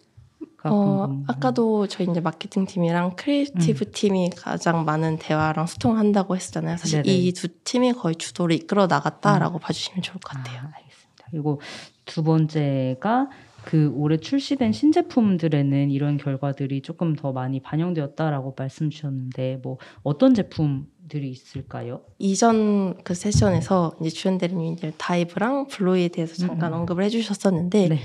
어, 0.64 1.22
아까도 1.26 1.88
저희 1.88 2.06
이제 2.08 2.20
마케팅 2.20 2.64
팀이랑 2.66 3.16
creative 3.16 3.84
음. 3.84 3.90
팀이 3.92 4.30
가장 4.36 4.84
많은 4.84 5.18
대화랑 5.18 5.66
소통한다고 5.66 6.36
했었잖아요. 6.36 6.76
사실. 6.76 7.00
음. 7.00 7.02
이 7.06 7.20
두 7.20 7.48
팀이 7.64 7.92
거의 7.94 8.14
주도를 8.14 8.54
이끌어 8.56 8.86
나갔다라고 8.86 9.58
봐주시면 9.58 10.02
좋을 10.02 10.20
것 10.20 10.36
같아요. 10.36 10.58
아, 10.60 10.70
알겠습니다. 10.76 11.26
그리고 11.30 11.60
두 12.04 12.22
번째가 12.22 13.28
그 13.64 13.92
올해 13.94 14.16
출시된 14.16 14.72
신제품들에는 14.72 15.90
이런 15.90 16.16
결과들이 16.16 16.82
조금 16.82 17.14
더 17.14 17.32
많이 17.32 17.60
반영되었다라고 17.60 18.54
말씀 18.58 18.90
주셨는데 18.90 19.60
뭐 19.62 19.78
어떤 20.02 20.34
제품들이 20.34 21.30
있을까요? 21.30 22.00
이전 22.18 23.02
그 23.04 23.14
세션에서 23.14 23.96
이제 24.00 24.10
주연 24.10 24.38
대리님이 24.38 24.72
이제 24.72 24.92
Dive랑 24.98 25.68
블로이에 25.68 26.08
대해서 26.08 26.34
잠깐 26.34 26.72
음. 26.72 26.80
언급을 26.80 27.04
해주셨었는데 27.04 27.88
네. 27.88 27.98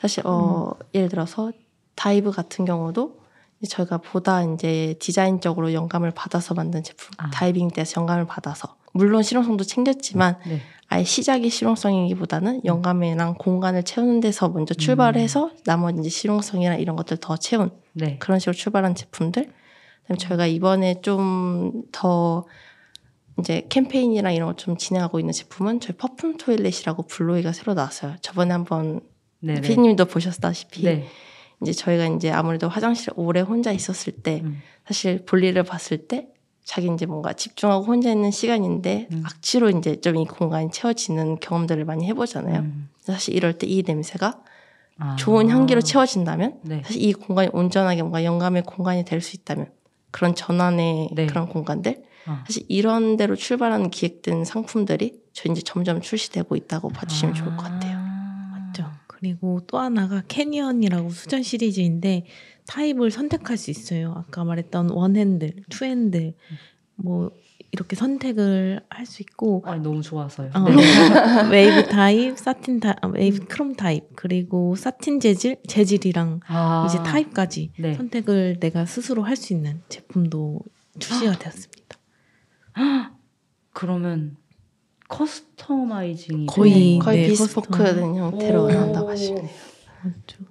사실 0.00 0.26
어 0.26 0.72
예를 0.94 1.08
들어서 1.08 1.52
Dive 1.94 2.32
같은 2.32 2.64
경우도 2.64 3.20
저희가 3.68 3.98
보다 3.98 4.42
이제 4.42 4.96
디자인적으로 4.98 5.72
영감을 5.72 6.10
받아서 6.10 6.54
만든 6.54 6.82
제품 6.82 7.10
아. 7.18 7.30
다이빙대에서 7.30 8.00
영감을 8.00 8.26
받아서 8.26 8.76
물론 8.96 9.22
실용성도 9.22 9.64
챙겼지만 9.64 10.38
네. 10.46 10.60
아예 10.88 11.04
시작이 11.04 11.50
실용성이기보다는 11.50 12.64
영감이랑 12.64 13.34
공간을 13.38 13.82
채우는 13.82 14.20
데서 14.20 14.48
먼저 14.48 14.74
출발을 14.74 15.20
음. 15.20 15.22
해서 15.22 15.50
나머지 15.64 16.00
이제 16.00 16.08
실용성이나 16.08 16.76
이런 16.76 16.96
것들 16.96 17.16
더 17.18 17.36
채운 17.36 17.70
네. 17.92 18.18
그런 18.18 18.38
식으로 18.38 18.54
출발한 18.54 18.94
제품들. 18.94 19.50
그다음에 20.02 20.18
저희가 20.18 20.46
이번에 20.46 21.00
좀 21.00 21.82
더 21.92 22.46
이제 23.38 23.66
캠페인이랑 23.68 24.34
이런 24.34 24.48
거 24.50 24.63
좀 24.63 24.76
진행하고 24.76 25.20
있는 25.20 25.32
제품은 25.32 25.80
저희 25.80 25.96
perfume 25.96 26.38
toilet이라고 26.38 27.06
블로이가 27.06 27.52
새로 27.52 27.74
나왔어요. 27.74 28.16
저번에 28.22 28.52
한번 28.52 29.00
네. 29.40 29.60
피디님도 29.60 30.06
보셨다시피 30.06 30.84
네. 30.84 31.06
이제 31.62 31.72
저희가 31.72 32.06
이제 32.06 32.30
아무래도 32.30 32.68
화장실에 32.68 33.12
오래 33.16 33.40
혼자 33.40 33.72
있었을 33.72 34.14
때 34.14 34.40
음. 34.42 34.62
사실 34.86 35.24
볼일을 35.24 35.64
봤을 35.64 36.06
때 36.08 36.28
자기 36.66 36.90
이제 36.92 37.06
뭔가 37.06 37.32
집중하고 37.32 37.84
혼자 37.84 38.10
있는 38.10 38.30
시간인데 38.32 39.08
음. 39.12 39.22
악취로 39.24 39.70
이제 39.70 40.00
좀 40.00 40.16
이 40.16 40.24
공간이 40.26 40.70
채워지는 40.72 41.38
경험들을 41.38 41.84
많이 41.84 42.06
해보잖아요. 42.06 42.58
음. 42.60 42.88
사실 43.00 43.34
이럴 43.34 43.52
때 43.56 43.66
이 43.68 43.82
냄새가 43.86 44.42
아. 44.98 45.16
좋은 45.16 45.48
향기로 45.48 45.80
채워진다면 45.80 46.58
네. 46.62 46.82
사실 46.84 47.00
이 47.02 47.12
공간이 47.12 47.50
온전하게 47.52 48.02
뭔가 48.02 48.24
영감의 48.24 48.64
공간이 48.64 49.04
될 49.04 49.20
수 49.22 49.36
있다면 49.36 49.70
그런 50.10 50.34
전환의 50.34 51.10
네. 51.14 51.26
그런 51.26 51.48
공간들 51.48 52.02
아. 52.26 52.42
사실 52.46 52.64
이런 52.68 53.16
데로 53.16 53.36
출발하는 53.36 53.90
기획된 53.90 54.44
상품들이 54.44 55.20
저 55.32 55.48
이제 55.52 55.60
점점 55.62 56.00
출시되고 56.00 56.56
있다고 56.56 56.88
봐주시면 56.88 57.34
좋을 57.34 57.56
것 57.56 57.62
같아요. 57.62 57.98
맞죠. 58.50 58.90
그리고 59.06 59.60
또 59.68 59.78
하나가 59.78 60.22
Canyon이라고 60.26 61.10
수전 61.10 61.42
시리즈인데 61.44 62.24
타입을 62.66 63.10
선택할 63.10 63.56
수 63.56 63.70
있어요. 63.70 64.12
아까 64.16 64.44
말했던 64.44 64.90
one 64.90 65.12
handle, 65.12 65.64
two 65.70 65.91
handle 65.91 66.34
뭐 66.96 67.30
이렇게 67.72 67.94
선택을 67.96 68.80
할 68.88 69.04
수 69.06 69.22
있고 69.22 69.62
아니, 69.66 69.82
너무 69.82 70.02
좋아서요. 70.02 70.50
어, 70.54 70.60
네. 70.70 70.76
웨이브 71.50 71.88
타입, 71.88 72.38
satin 72.38 72.80
타, 72.80 72.94
아, 73.02 73.06
웨이브 73.08 73.46
크롬 73.46 73.74
타입 73.74 74.16
그리고 74.16 74.74
satin 74.76 75.20
재질, 75.20 75.56
재질이랑 75.68 76.40
아. 76.48 76.86
이제 76.88 76.98
타입까지 77.02 77.72
네. 77.78 77.94
선택을 77.94 78.58
내가 78.60 78.86
스스로 78.86 79.22
할 79.22 79.36
수 79.36 79.52
있는 79.52 79.82
제품도 79.88 80.60
출시가 80.98 81.38
되었습니다. 81.38 81.96
그러면 83.72 84.36
커스터마이징이 85.08 86.46
거의 86.46 86.98
거의 86.98 87.22
네, 87.22 87.28
비스포크된 87.28 88.16
형태로 88.16 88.64
오. 88.64 88.68
나온다고 88.68 89.10
하시면 89.10 89.42
돼요. 89.42 89.56
맞죠. 90.02 90.44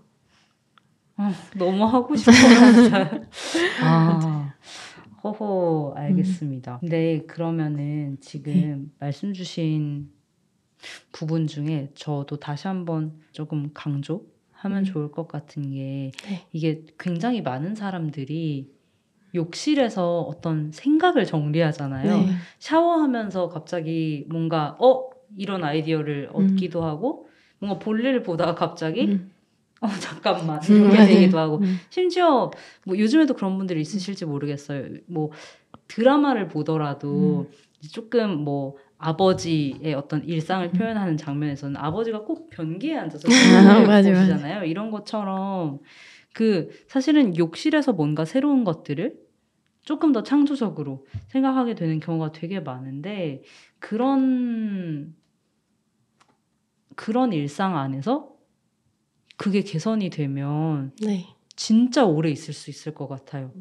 아, 1.17 1.33
너무 1.57 1.85
하고 1.85 2.15
싶어요. 2.15 2.35
아, 3.81 4.53
허허, 5.23 5.93
알겠습니다. 5.95 6.79
근데 6.79 7.21
그러면은 7.25 8.17
지금 8.19 8.91
말씀 8.99 9.33
주신 9.33 10.09
부분 11.11 11.47
중에 11.47 11.89
저도 11.95 12.37
다시 12.37 12.67
한번 12.67 13.13
조금 13.31 13.71
강조하면 13.73 14.79
음. 14.79 14.83
좋을 14.83 15.11
것 15.11 15.27
같은 15.27 15.71
게 15.71 16.11
네. 16.27 16.45
이게 16.51 16.83
굉장히 16.99 17.41
많은 17.41 17.75
사람들이 17.75 18.73
욕실에서 19.33 20.21
어떤 20.21 20.71
생각을 20.71 21.25
정리하잖아요. 21.25 22.17
네. 22.17 22.27
샤워하면서 22.59 23.49
갑자기 23.49 24.25
뭔가 24.29 24.77
어 24.79 25.09
이런 25.37 25.63
아이디어를 25.63 26.31
음. 26.33 26.51
얻기도 26.53 26.83
하고 26.83 27.27
뭔가 27.59 27.79
볼일을 27.79 28.23
보다가 28.23 28.55
갑자기 28.55 29.05
음. 29.05 29.31
어 29.81 29.87
잠깐만 29.99 30.61
음, 30.69 30.75
이렇게 30.75 30.97
맞아요. 30.97 31.07
되기도 31.07 31.37
하고 31.37 31.57
음. 31.57 31.77
심지어 31.89 32.49
뭐 32.85 32.97
요즘에도 32.97 33.33
그런 33.33 33.57
분들이 33.57 33.81
있으실지 33.81 34.25
모르겠어요. 34.25 34.87
뭐 35.07 35.31
드라마를 35.87 36.47
보더라도 36.47 37.49
이제 37.79 37.89
조금 37.89 38.43
뭐 38.43 38.77
아버지의 38.97 39.93
어떤 39.93 40.23
일상을 40.23 40.65
음. 40.67 40.71
표현하는 40.71 41.17
장면에서는 41.17 41.77
아버지가 41.77 42.21
꼭 42.23 42.49
변기에 42.49 42.97
앉아서. 42.97 43.27
보시잖아요. 44.19 44.63
이런 44.63 44.91
것처럼 44.91 45.79
그 46.33 46.69
사실은 46.87 47.37
욕실에서 47.37 47.93
뭔가 47.93 48.25
새로운 48.25 48.63
것들을 48.63 49.17
조금 49.83 50.11
더 50.11 50.23
창조적으로 50.23 51.05
생각하게 51.27 51.75
되는 51.75 51.99
경우가 51.99 52.31
되게 52.31 52.59
많은데 52.59 53.43
그런 53.79 55.15
그런 56.95 57.33
일상 57.33 57.77
안에서 57.77 58.34
그게 59.37 59.61
개선이 59.61 60.09
되면 60.09 60.91
네. 61.01 61.27
진짜 61.55 62.05
오래 62.05 62.29
있을 62.29 62.53
수 62.53 62.69
있을 62.69 62.93
것 62.93 63.07
같아요. 63.07 63.51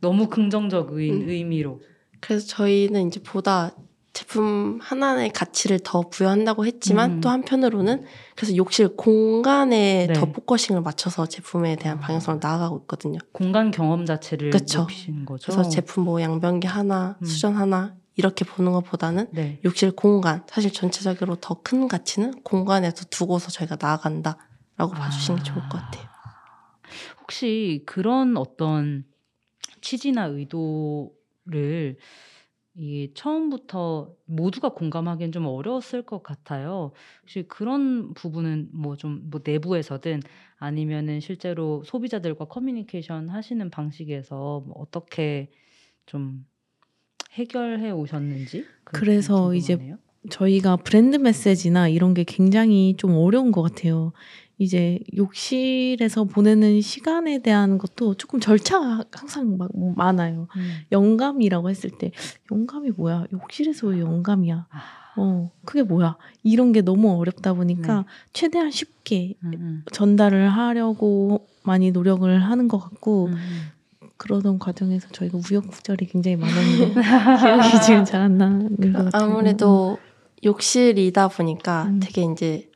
너무 0.00 0.28
긍정적인 0.28 1.22
음. 1.22 1.28
의미로. 1.28 1.80
그래서 2.20 2.46
저희는 2.46 3.08
이제 3.08 3.20
보다 3.22 3.72
제품 4.12 4.78
하나의 4.82 5.30
가치를 5.30 5.80
더 5.84 6.00
부여한다고 6.08 6.66
했지만 6.66 7.12
음. 7.12 7.20
또 7.20 7.28
한편으로는 7.28 8.04
그래서 8.34 8.56
욕실 8.56 8.96
공간에 8.96 10.06
네. 10.08 10.12
더 10.12 10.26
focusing을 10.26 10.80
맞춰서 10.82 11.26
제품에 11.26 11.76
대한 11.76 12.00
방향성을 12.00 12.40
나아가고 12.42 12.78
있거든요. 12.80 13.18
공간 13.32 13.70
경험 13.70 14.06
자체를 14.06 14.50
그쵸. 14.50 14.80
높이시는 14.80 15.24
거죠. 15.24 15.52
그래서 15.52 15.68
제품 15.70 16.04
뭐 16.04 16.20
양변기 16.20 16.66
하나, 16.66 17.16
음. 17.20 17.26
수전 17.26 17.54
하나 17.54 17.94
이렇게 18.16 18.44
보는 18.44 18.72
것보다는 18.72 19.28
네. 19.30 19.60
욕실 19.64 19.92
공간 19.92 20.42
사실 20.48 20.72
전체적으로 20.72 21.36
더 21.36 21.60
큰 21.62 21.86
가치는 21.86 22.42
공간에서 22.42 23.04
두고서 23.10 23.50
저희가 23.50 23.76
나아간다 23.80 24.38
라고 24.78 24.92
봐주시는 24.92 25.38
게 25.38 25.44
좋을 25.44 25.68
것 25.68 25.78
같아요. 25.78 26.08
혹시 27.20 27.82
그런 27.84 28.36
어떤 28.36 29.04
취지나 29.80 30.26
의도를 30.26 31.96
이 32.74 33.10
처음부터 33.12 34.14
모두가 34.24 34.68
공감하기엔 34.70 35.32
좀 35.32 35.46
어려웠을 35.46 36.02
것 36.02 36.22
같아요. 36.22 36.92
혹시 37.22 37.42
그런 37.48 38.14
부분은 38.14 38.68
뭐 38.72 38.94
좀뭐 38.94 39.40
내부에서든 39.44 40.22
아니면은 40.58 41.18
실제로 41.18 41.82
소비자들과 41.84 42.44
커뮤니케이션 42.44 43.30
하시는 43.30 43.68
방식에서 43.68 44.62
뭐 44.64 44.76
어떻게 44.78 45.50
좀 46.06 46.46
해결해 47.32 47.90
오셨는지 47.90 48.64
그래서 48.84 49.48
좀 49.48 49.54
이제. 49.56 49.96
저희가 50.30 50.76
브랜드 50.76 51.16
메시지나 51.16 51.88
이런 51.88 52.12
게 52.12 52.24
굉장히 52.24 52.94
좀 52.96 53.12
어려운 53.12 53.50
것 53.52 53.62
같아요. 53.62 54.12
이제 54.58 54.98
욕실에서 55.16 56.24
보내는 56.24 56.80
시간에 56.80 57.38
대한 57.40 57.78
것도 57.78 58.14
조금 58.14 58.40
절차가 58.40 59.04
항상 59.12 59.56
막 59.56 59.70
많아요. 59.96 60.48
음. 60.56 60.70
영감이라고 60.90 61.70
했을 61.70 61.90
때 61.90 62.10
영감이 62.50 62.90
뭐야? 62.96 63.26
욕실에서 63.32 63.88
왜 63.88 64.00
영감이야? 64.00 64.66
아, 64.68 64.80
어, 65.16 65.50
그게 65.64 65.82
뭐야? 65.82 66.16
이런 66.42 66.72
게 66.72 66.80
너무 66.82 67.16
어렵다 67.18 67.54
보니까 67.54 67.98
네. 67.98 68.04
최대한 68.32 68.70
쉽게 68.72 69.34
음, 69.44 69.52
음. 69.54 69.82
전달을 69.92 70.48
하려고 70.48 71.46
많이 71.62 71.90
노력을 71.92 72.42
하는 72.42 72.66
것 72.68 72.78
같고 72.78 73.26
음, 73.26 73.32
음. 73.34 73.62
그러던 74.16 74.58
과정에서 74.58 75.08
저희가 75.12 75.38
우여곡절이 75.38 76.06
굉장히 76.06 76.36
많았는데 76.36 76.94
기억이 77.40 77.84
지금 77.84 78.04
잘 78.04 78.20
안 78.22 78.36
나는 78.38 78.76
것 78.76 79.04
같아요. 79.04 79.22
아무래도 79.30 79.98
욕실이다 80.44 81.28
보니까 81.28 81.84
음. 81.84 82.00
되게 82.00 82.22
이제 82.32 82.67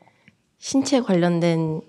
신체 0.62 1.00
관련된 1.00 1.80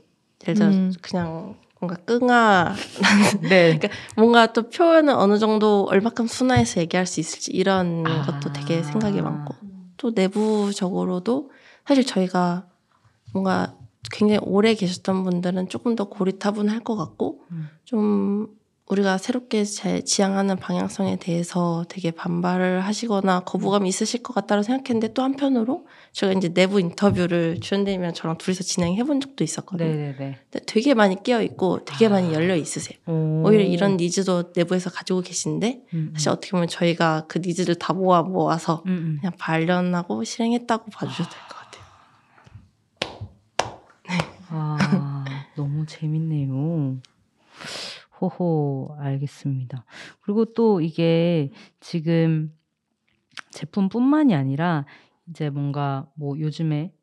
예를 0.41 0.53
들어 0.55 0.67
음. 0.69 0.91
그냥 0.99 1.55
뭔가 1.79 1.95
끙아 2.05 2.73
네. 3.47 3.79
뭔가 4.17 4.47
또 4.51 4.67
표현을 4.67 5.13
어느 5.13 5.37
정도 5.37 5.85
얼마큼 5.91 6.25
순화해서 6.25 6.81
얘기할 6.81 7.05
수 7.05 7.19
있을지 7.19 7.51
이런 7.51 8.03
아. 8.07 8.23
것도 8.25 8.51
되게 8.51 8.81
생각이 8.81 9.21
많고 9.21 9.53
또 9.97 10.09
내부적으로도 10.09 11.51
사실 11.85 12.03
저희가 12.03 12.65
뭔가 13.31 13.75
굉장히 14.11 14.39
오래 14.41 14.73
계셨던 14.73 15.23
분들은 15.23 15.69
조금 15.69 15.95
더 15.95 16.05
고리타분할 16.05 16.79
것 16.79 16.95
같고 16.95 17.41
음. 17.51 17.69
좀 17.85 18.47
우리가 18.93 19.17
새롭게 19.17 19.63
제- 19.63 20.01
지향하는 20.03 20.55
방향성에 20.57 21.15
대해서 21.15 21.83
되게 21.89 22.11
반발을 22.11 22.81
하시거나 22.81 23.39
거부감이 23.41 23.89
있으실 23.89 24.21
것 24.21 24.33
같다고 24.35 24.61
생각했는데 24.61 25.13
또 25.13 25.23
한편으로 25.23 25.87
제가 26.11 26.33
이제 26.33 26.49
내부 26.53 26.79
인터뷰를 26.79 27.59
주연님이랑 27.59 28.13
저랑 28.13 28.37
둘이서 28.37 28.63
진행해 28.63 29.03
본 29.03 29.19
적도 29.19 29.43
있었거든요. 29.43 29.89
네네네. 29.89 30.37
근데 30.51 30.65
되게 30.67 30.93
많이 30.93 31.21
깨어 31.23 31.41
있고 31.41 31.83
되게 31.85 32.07
많이 32.07 32.31
열려 32.33 32.55
있으세요. 32.55 32.97
오히려 33.07 33.63
이런 33.63 33.97
needs도 33.97 34.51
내부에서 34.55 34.91
가지고 34.91 35.21
계신데 35.21 35.81
음, 35.93 36.09
음. 36.09 36.13
사실 36.13 36.29
어떻게 36.29 36.51
보면 36.51 36.67
저희가 36.67 37.25
그 37.27 37.39
needs를 37.39 37.75
다 37.75 37.93
모아 37.93 38.21
모아서 38.21 38.83
음, 38.85 38.91
음. 38.91 39.17
그냥 39.19 39.33
발견하고 39.39 40.23
실행했다고 40.23 40.91
봐주셔도 40.91 41.29
될 41.31 41.39
것 41.49 41.57
같아요. 41.57 41.83
아, 44.49 45.25
너무 45.55 45.83
재밌네요. 45.87 46.97
호호, 48.27 48.95
알겠습니다. 48.99 49.85
그리고 50.21 50.45
또 50.45 50.81
이게 50.81 51.51
지금 51.79 52.55
제품뿐만이 53.51 54.33
아니라 54.35 54.85
이제 55.29 55.49
뭔가 55.49 56.09
뭐 56.15 56.39
요즘에 56.39 56.93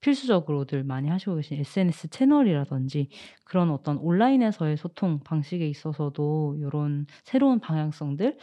필수적으로들 0.00 0.84
많이 0.84 1.08
하시고 1.08 1.36
계신 1.36 1.58
SNS 1.58 2.08
채널이라든지 2.08 3.08
그런 3.44 3.70
어떤 3.70 3.98
온라인에서의 3.98 4.76
소통 4.76 5.20
방식에 5.20 5.66
있어서도 5.68 6.56
이런 6.60 7.06
새로운 7.24 7.60
방향성들을 7.60 8.36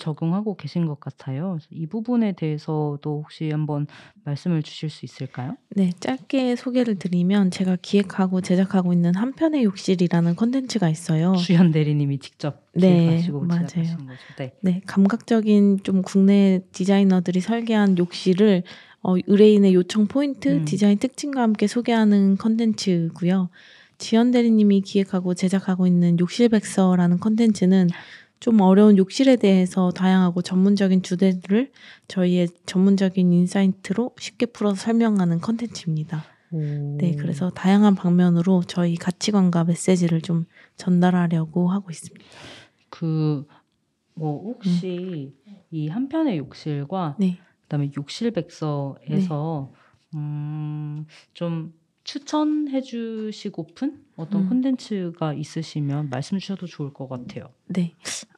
적용하고 0.00 0.56
계신 0.56 0.86
것 0.86 1.00
같아요. 1.00 1.58
이 1.70 1.86
부분에 1.86 2.32
대해서도 2.32 3.20
혹시 3.22 3.50
한번 3.50 3.86
말씀을 4.24 4.62
주실 4.62 4.88
수 4.90 5.04
있을까요? 5.04 5.56
네, 5.70 5.90
짧게 5.98 6.54
소개를 6.56 6.96
드리면 6.98 7.50
제가 7.50 7.76
기획하고 7.82 8.40
제작하고 8.40 8.92
있는 8.92 9.14
한편의 9.16 9.64
욕실이라는 9.64 10.36
컨텐츠가 10.36 10.88
있어요. 10.88 11.32
주연 11.36 11.72
대리님이 11.72 12.18
직접 12.18 12.64
네, 12.72 12.86
기획하시고 12.86 13.40
맞아요. 13.40 13.60
제작하신 13.66 14.06
거죠. 14.06 14.32
네. 14.36 14.52
네, 14.62 14.80
감각적인 14.86 15.78
좀 15.82 16.02
국내 16.02 16.60
디자이너들이 16.72 17.40
설계한 17.40 17.98
욕실을 17.98 18.62
어, 19.04 19.14
의뢰인의 19.26 19.74
요청 19.74 20.06
포인트, 20.06 20.48
음. 20.48 20.64
디자인 20.64 20.98
특징과 20.98 21.42
함께 21.42 21.66
소개하는 21.66 22.36
컨텐츠고요. 22.36 23.50
지연 23.98 24.32
대리님이 24.32 24.80
기획하고 24.80 25.34
제작하고 25.34 25.86
있는 25.86 26.18
욕실백서라는 26.18 27.20
컨텐츠는 27.20 27.88
좀 28.40 28.60
어려운 28.60 28.98
욕실에 28.98 29.36
대해서 29.36 29.90
다양하고 29.90 30.42
전문적인 30.42 31.02
주제들을 31.02 31.70
저희의 32.08 32.48
전문적인 32.66 33.32
insight로 33.32 34.10
쉽게 34.18 34.46
풀어서 34.46 34.76
설명하는 34.76 35.40
컨텐츠입니다. 35.40 36.24
네, 36.98 37.16
그래서 37.16 37.50
다양한 37.50 37.94
방면으로 37.94 38.62
저희 38.66 38.96
가치관과 38.96 39.64
메시지를 39.64 40.20
좀 40.20 40.46
전달하려고 40.76 41.70
하고 41.70 41.90
있습니다. 41.90 42.24
그 42.90 43.44
뭐 44.14 44.42
혹시 44.42 45.34
이 45.70 45.88
한편의 45.88 46.38
욕실과 46.38 47.16
네. 47.18 47.38
그다음에 47.74 47.90
욕실백서에서 47.96 49.72
음, 50.14 51.06
좀 51.32 51.72
추천해 52.04 52.80
주시고픈 52.82 54.04
어떤 54.16 54.42
음. 54.42 54.48
콘텐츠가 54.48 55.32
있으시면 55.32 56.10
말씀 56.10 56.38
주셔도 56.38 56.66
좋을 56.66 56.92
것 56.92 57.08
같아요. 57.08 57.48
네. 57.66 57.94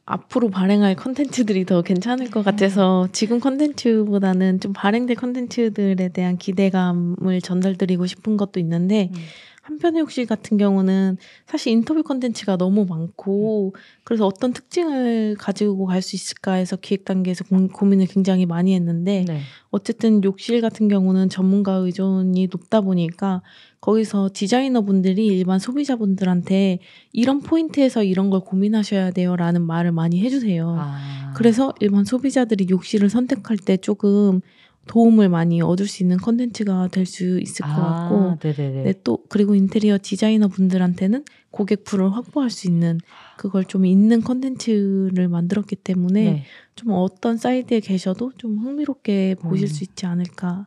앞으로 0.06 0.48
발행할 0.50 0.94
컨텐츠들이 0.94 1.66
더 1.66 1.82
괜찮을 1.82 2.30
것 2.30 2.44
같아서 2.44 3.08
지금 3.12 3.40
컨텐츠보다는 3.40 4.60
좀 4.60 4.72
발행될 4.72 5.16
컨텐츠들에 5.16 6.08
대한 6.10 6.38
기대감을 6.38 7.40
전달드리고 7.42 8.06
싶은 8.06 8.36
것도 8.36 8.60
있는데 8.60 9.10
음. 9.12 9.20
한편의 9.66 10.00
욕실 10.00 10.26
같은 10.26 10.56
경우는 10.58 11.16
사실 11.46 11.72
인터뷰 11.72 12.04
컨텐츠가 12.04 12.56
너무 12.56 12.84
많고 12.84 13.74
그래서 14.04 14.24
어떤 14.24 14.52
특징을 14.52 15.34
가지고 15.36 15.86
갈 15.86 16.06
수 16.06 16.14
있을까 16.14 16.52
해서 16.52 16.76
기획 16.76 17.04
단계에서 17.04 17.44
고, 17.44 17.66
고민을 17.66 18.06
굉장히 18.06 18.46
많이 18.46 18.74
했는데 18.74 19.24
네. 19.26 19.40
어쨌든 19.70 20.22
욕실 20.22 20.60
같은 20.60 20.86
경우는 20.86 21.28
전문가 21.28 21.72
의존이 21.72 22.46
높다 22.50 22.80
보니까 22.80 23.42
거기서 23.80 24.30
디자이너분들이 24.32 25.26
일반 25.26 25.58
소비자분들한테 25.58 26.78
이런 27.12 27.40
포인트에서 27.40 28.04
이런 28.04 28.30
걸 28.30 28.40
고민하셔야 28.40 29.10
돼요라는 29.10 29.62
말을 29.62 29.90
많이 29.92 30.20
해주세요. 30.20 30.76
아. 30.78 31.32
그래서 31.36 31.74
일반 31.80 32.04
소비자들이 32.04 32.68
욕실을 32.70 33.10
선택할 33.10 33.56
때 33.58 33.76
조금 33.76 34.40
도움을 34.88 35.28
많이 35.28 35.60
얻을 35.62 35.86
수 35.86 36.02
있는 36.02 36.16
컨텐츠가 36.16 36.88
될 36.88 37.06
수 37.06 37.38
있을 37.40 37.64
것 37.66 37.74
같고 37.74 38.16
아. 38.16 38.38
네, 38.84 38.94
또 39.04 39.18
그리고 39.28 39.54
인테리어 39.54 39.98
디자이너 40.00 40.48
분들한테는 40.48 41.24
고객 41.50 41.84
풀을 41.84 42.12
확보할 42.12 42.50
수 42.50 42.68
있는 42.68 42.98
그걸 43.36 43.64
좀 43.64 43.86
있는 43.86 44.20
컨텐츠를 44.20 45.28
만들었기 45.28 45.76
때문에 45.76 46.24
네. 46.24 46.44
좀 46.74 46.92
어떤 46.92 47.36
사이드에 47.36 47.80
계셔도 47.80 48.32
좀 48.38 48.58
흥미롭게 48.58 49.36
보실 49.40 49.66
음. 49.66 49.68
수 49.68 49.84
있지 49.84 50.06
않을까 50.06 50.66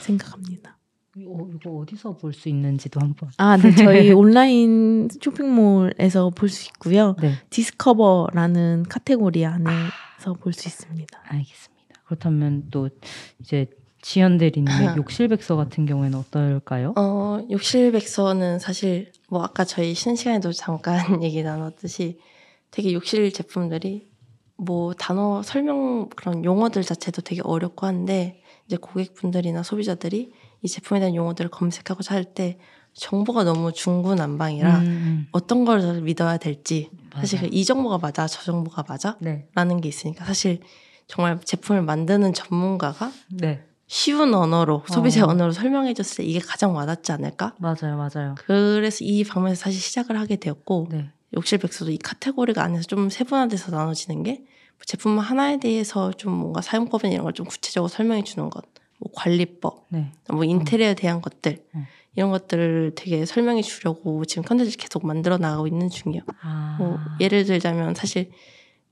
생각합니다. 0.00 0.78
이거, 1.16 1.48
이거 1.54 1.70
어디서 1.78 2.16
볼 2.16 2.32
수 2.32 2.48
있는지도 2.48 3.00
한번. 3.00 3.30
아, 3.38 3.56
네. 3.56 3.74
저희 3.74 4.12
온라인 4.12 5.08
쇼핑몰에서 5.20 6.30
볼 6.30 6.48
수 6.48 6.68
있고요. 6.68 7.16
네. 7.20 7.32
Discover라는 7.50 8.84
카테고리 8.88 9.44
안에서 9.44 10.34
볼 10.40 10.57
수 10.57 10.68
있습니다. 10.68 11.18
알겠습니다. 11.24 11.77
그렇다면 12.08 12.68
또 12.70 12.88
이제 13.38 13.66
지연 14.00 14.38
대리님의 14.38 14.96
욕실백서 14.96 15.56
같은 15.56 15.84
경우에는 15.84 16.18
어떨까요? 16.18 16.94
어, 16.96 17.46
욕실백서는 17.50 18.58
사실 18.58 19.12
뭐 19.28 19.44
아까 19.44 19.64
저희 19.64 19.94
쉬는 19.94 20.16
시간에도 20.16 20.52
잠깐 20.52 20.96
얘기 21.22 21.42
나눴듯이 21.42 22.18
되게 22.70 22.92
욕실 22.94 23.30
제품들이 23.32 24.08
뭐 24.56 24.94
단어 24.94 25.42
설명 25.42 26.08
그런 26.16 26.44
용어들 26.44 26.82
자체도 26.82 27.22
되게 27.22 27.42
어렵고 27.44 27.86
한데 27.86 28.42
이제 28.66 28.76
고객분들이나 28.76 29.62
소비자들이 29.62 30.32
이 30.62 30.68
제품에 30.68 31.00
대한 31.00 31.14
용어들을 31.14 31.50
검색하고 31.50 32.02
찾을 32.02 32.24
때 32.24 32.58
정보가 32.94 33.44
너무 33.44 33.72
중구난방이라 33.72 34.78
음, 34.78 34.84
음. 34.86 35.26
어떤 35.30 35.64
걸더 35.64 36.00
믿어야 36.00 36.38
될지 36.38 36.90
사실 37.14 37.38
맞아요. 37.38 37.50
그이 37.50 37.64
정보가 37.64 37.98
맞아 37.98 38.26
저 38.26 38.42
정보가 38.42 38.84
맞아 38.88 39.16
네. 39.20 39.46
라는 39.54 39.80
게 39.80 39.88
있으니까 39.88 40.24
사실 40.24 40.60
정말 41.08 41.40
제품을 41.42 41.82
만드는 41.82 42.34
전문가가 42.34 43.10
네. 43.28 43.64
쉬운 43.86 44.34
언어로 44.34 44.84
소비자 44.86 45.24
어. 45.24 45.28
언어로 45.30 45.52
설명해 45.52 45.94
줬을 45.94 46.18
때 46.18 46.24
이게 46.24 46.38
가장 46.38 46.74
와닿지 46.76 47.10
않을까? 47.12 47.54
맞아요, 47.58 47.96
맞아요. 47.96 48.34
그래서 48.38 48.98
이 49.02 49.24
방면에서 49.24 49.60
사실 49.62 49.80
시작을 49.80 50.18
하게 50.20 50.36
되었고 50.36 50.88
네. 50.90 51.10
욕실백서도 51.34 51.90
이 51.90 51.98
카테고리가 51.98 52.62
안에서 52.62 52.84
좀 52.84 53.08
세분화돼서 53.10 53.70
나눠지는 53.70 54.22
게 54.22 54.44
제품 54.84 55.18
하나에 55.18 55.58
대해서 55.58 56.12
좀 56.12 56.32
뭔가 56.32 56.60
사용법이나 56.60 57.12
이런 57.12 57.24
걸 57.24 57.32
좀 57.32 57.46
구체적으로 57.46 57.88
설명해 57.88 58.22
주는 58.24 58.48
것, 58.50 58.64
뭐 58.98 59.10
관리법, 59.14 59.86
네. 59.88 60.12
뭐 60.30 60.44
인테리어에 60.44 60.94
대한 60.94 61.20
것들 61.22 61.64
음. 61.74 61.86
이런 62.14 62.30
것들을 62.30 62.92
되게 62.94 63.24
설명해 63.24 63.62
주려고 63.62 64.24
지금 64.24 64.42
컨텐츠 64.44 64.76
계속 64.76 65.06
만들어 65.06 65.38
나가고 65.38 65.66
있는 65.66 65.88
중이에요. 65.88 66.22
아. 66.42 66.76
뭐 66.78 66.98
예를 67.20 67.44
들자면 67.44 67.94
사실 67.94 68.30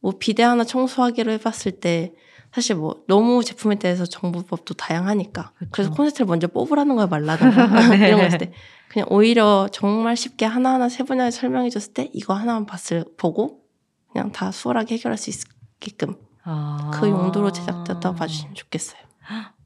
뭐 0.07 0.15
비데 0.21 0.45
하나 0.45 0.63
청소하기로 0.63 1.33
해봤을 1.33 1.81
때 1.81 2.13
사실 2.55 2.77
뭐 2.77 3.03
너무 3.09 3.43
제품에 3.43 3.75
대해서 3.75 4.07
정보법도 4.07 4.75
다양하니까 4.75 5.51
그쵸. 5.59 5.71
그래서 5.73 5.91
콘센트를 5.91 6.27
먼저 6.27 6.47
뽑으라는 6.47 6.95
거야 6.95 7.09
말라든가 7.09 7.67
네. 7.91 8.07
이런 8.07 8.21
거 8.21 8.27
있을 8.29 8.39
때 8.39 8.53
그냥 8.87 9.09
오히려 9.11 9.69
정말 9.73 10.17
쉽게 10.17 10.45
하나하나 10.47 10.89
세분하게 10.89 11.33
설명해 11.33 11.71
줬을 11.71 11.93
때 11.93 12.09
이거 12.13 12.35
하나만 12.35 12.67
봤을 12.67 13.05
보고 13.17 13.65
그냥 14.13 14.31
다 14.31 14.53
수월하게 14.53 14.95
해결할 14.95 15.19
수 15.19 15.31
있게끔 15.31 16.15
아. 16.45 16.93
그 16.95 17.11
용도로 17.11 17.51
제작됐다고 17.51 18.15
봐주시면 18.15 18.55
좋겠어요. 18.55 19.01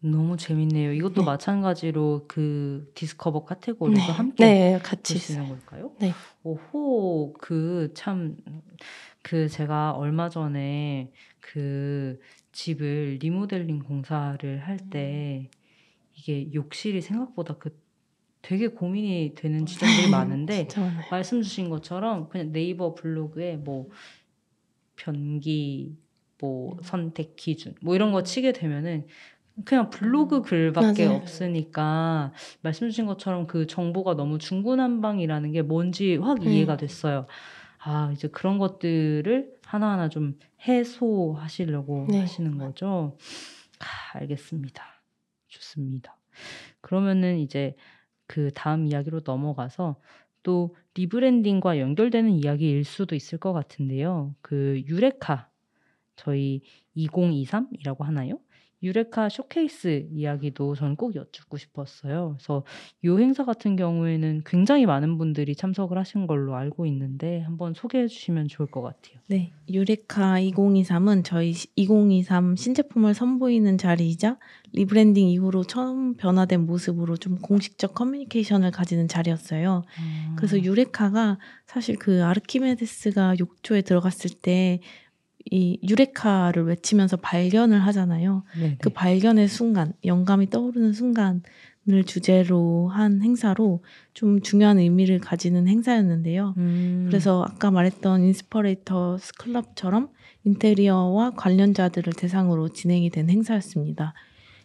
너무 0.00 0.36
재밌네요. 0.36 0.92
이것도 0.92 1.22
네. 1.22 1.24
마찬가지로 1.24 2.26
그 2.28 2.92
discover 2.94 3.44
카테고리도 3.46 3.98
네, 3.98 4.12
함께 4.12 4.44
네 4.44 4.78
같이 4.82 5.14
있어요. 5.14 5.46
걸까요? 5.48 5.92
네. 5.98 6.12
오호 6.44 7.32
그 7.40 7.90
참 7.94 8.36
그 9.26 9.48
제가 9.48 9.90
얼마 9.92 10.28
전에 10.28 11.10
그 11.40 12.20
집을 12.52 13.18
리모델링 13.20 13.80
공사를 13.80 14.58
할 14.60 14.76
때 14.88 15.50
이게 16.14 16.52
욕실이 16.54 17.00
생각보다 17.00 17.58
그 17.58 17.76
되게 18.40 18.68
고민이 18.68 19.34
되는 19.34 19.66
지점들이 19.66 20.08
많은데 20.14 20.68
진짜 20.68 20.80
많아요. 20.82 21.02
말씀 21.10 21.42
주신 21.42 21.68
것처럼 21.70 22.28
그냥 22.28 22.52
네이버 22.52 22.94
블로그에 22.94 23.56
뭐 23.56 23.88
변기 24.94 25.96
뭐 26.40 26.76
선택 26.82 27.34
기준 27.36 27.74
뭐 27.82 27.96
이런 27.96 28.12
거 28.12 28.22
치게 28.22 28.52
되면은 28.52 29.06
그냥 29.64 29.90
블로그 29.90 30.42
글밖에 30.42 31.06
맞아요. 31.06 31.16
없으니까 31.16 32.32
말씀 32.60 32.88
주신 32.88 33.06
것처럼 33.06 33.46
그 33.46 33.66
정보가 33.66 34.14
너무 34.14 34.38
중구난방이라는 34.38 35.50
게 35.52 35.62
뭔지 35.62 36.16
확 36.16 36.42
음. 36.42 36.48
이해가 36.48 36.76
됐어요. 36.76 37.26
아, 37.88 38.10
이제 38.12 38.26
그런 38.26 38.58
것들을 38.58 39.58
하나하나 39.64 40.08
좀 40.08 40.36
해소하시려고 40.66 42.06
네. 42.08 42.18
하시는 42.18 42.58
거죠. 42.58 43.16
아, 43.78 44.18
알겠습니다. 44.18 44.82
좋습니다. 45.46 46.18
그러면은 46.80 47.38
이제 47.38 47.76
그 48.26 48.50
다음 48.52 48.88
이야기로 48.88 49.20
넘어가서 49.24 50.00
또 50.42 50.74
rebranding과 50.96 51.78
연결되는 51.78 52.32
이야기일 52.32 52.82
수도 52.82 53.14
있을 53.14 53.38
것 53.38 53.52
같은데요. 53.52 54.34
그 54.40 54.82
유레카 54.86 55.48
저희 56.16 56.62
2023이라고 56.96 58.00
하나요? 58.02 58.40
유레카 58.82 59.28
쇼케이스 59.30 60.08
이야기도 60.12 60.74
저는 60.74 60.96
꼭 60.96 61.14
여쭙고 61.14 61.56
싶었어요. 61.56 62.36
그래서 62.36 62.64
이 63.02 63.08
행사 63.08 63.44
같은 63.44 63.76
경우에는 63.76 64.42
굉장히 64.44 64.86
많은 64.86 65.18
분들이 65.18 65.54
참석을 65.54 65.96
하신 65.98 66.26
걸로 66.26 66.56
알고 66.56 66.86
있는데 66.86 67.40
한번 67.42 67.74
소개해 67.74 68.06
주시면 68.06 68.48
좋을 68.48 68.70
것 68.70 68.82
같아요. 68.82 69.18
네, 69.28 69.52
유레카 69.68 70.40
2023은 70.40 71.24
저희 71.24 71.54
2023 71.74 72.56
신제품을 72.56 73.14
선보이는 73.14 73.78
자리이자 73.78 74.38
rebranding 74.72 75.28
이후로 75.28 75.64
처음 75.64 76.14
변화된 76.14 76.66
모습으로 76.66 77.16
좀 77.16 77.38
공식적 77.38 77.94
커뮤니케이션을 77.94 78.70
가지는 78.70 79.08
자리였어요. 79.08 79.84
그래서 80.36 80.62
유레카가 80.62 81.38
사실 81.66 81.96
그 81.96 82.24
아르키메데스가 82.24 83.36
욕조에 83.38 83.82
들어갔을 83.82 84.30
때 84.30 84.80
이 85.50 85.78
유레카를 85.88 86.64
외치면서 86.64 87.16
발견을 87.18 87.78
하잖아요. 87.86 88.42
네네. 88.58 88.78
그 88.80 88.90
발견의 88.90 89.48
순간, 89.48 89.92
영감이 90.04 90.50
떠오르는 90.50 90.92
순간을 90.92 92.04
주제로 92.04 92.88
한 92.88 93.22
행사로 93.22 93.82
좀 94.12 94.40
중요한 94.40 94.78
의미를 94.78 95.20
가지는 95.20 95.68
행사였는데요. 95.68 96.54
음. 96.56 97.06
그래서 97.08 97.44
아까 97.48 97.70
말했던 97.70 98.24
Inspirators 98.24 99.34
Club처럼 99.38 100.08
인테리어와 100.44 101.32
관련자들을 101.32 102.12
대상으로 102.14 102.70
진행이 102.70 103.10
된 103.10 103.30
행사였습니다. 103.30 104.14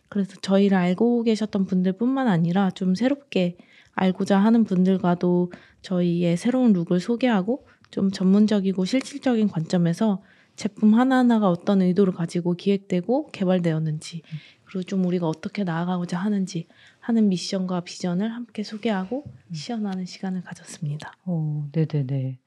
그래서 0.10 0.36
저희를 0.42 0.78
알고 0.78 1.24
계셨던 1.24 1.66
분들뿐만 1.66 2.28
아니라 2.28 2.72
좀 2.72 2.96
새롭게 2.96 3.58
알고자 3.94 4.38
하는 4.40 4.64
분들과도 4.64 5.52
저희의 5.82 6.38
새로운 6.38 6.74
룩을 6.74 7.00
소개하고 7.00 7.66
좀 7.92 8.10
전문적이고 8.10 8.84
실질적인 8.86 9.50
관점에서 9.50 10.22
제품 10.56 10.94
하나하나가 10.96 11.50
어떤 11.50 11.82
의도를 11.82 12.14
가지고 12.14 12.54
기획되고 12.54 13.32
개발되었는지 13.32 14.22
그리고 14.66 14.84
좀 14.84 15.06
우리가 15.06 15.28
어떻게 15.28 15.64
나아가고자 15.64 16.18
하는지 16.18 16.68
하는 17.00 17.30
미션과 17.30 17.82
비전을 17.82 18.34
함께 18.34 18.64
소개하고 18.64 19.26
시연하는 19.52 20.06
시간을 20.06 20.44
가졌습니다. 20.44 21.14
어, 21.26 21.68
네네네. 21.74 22.40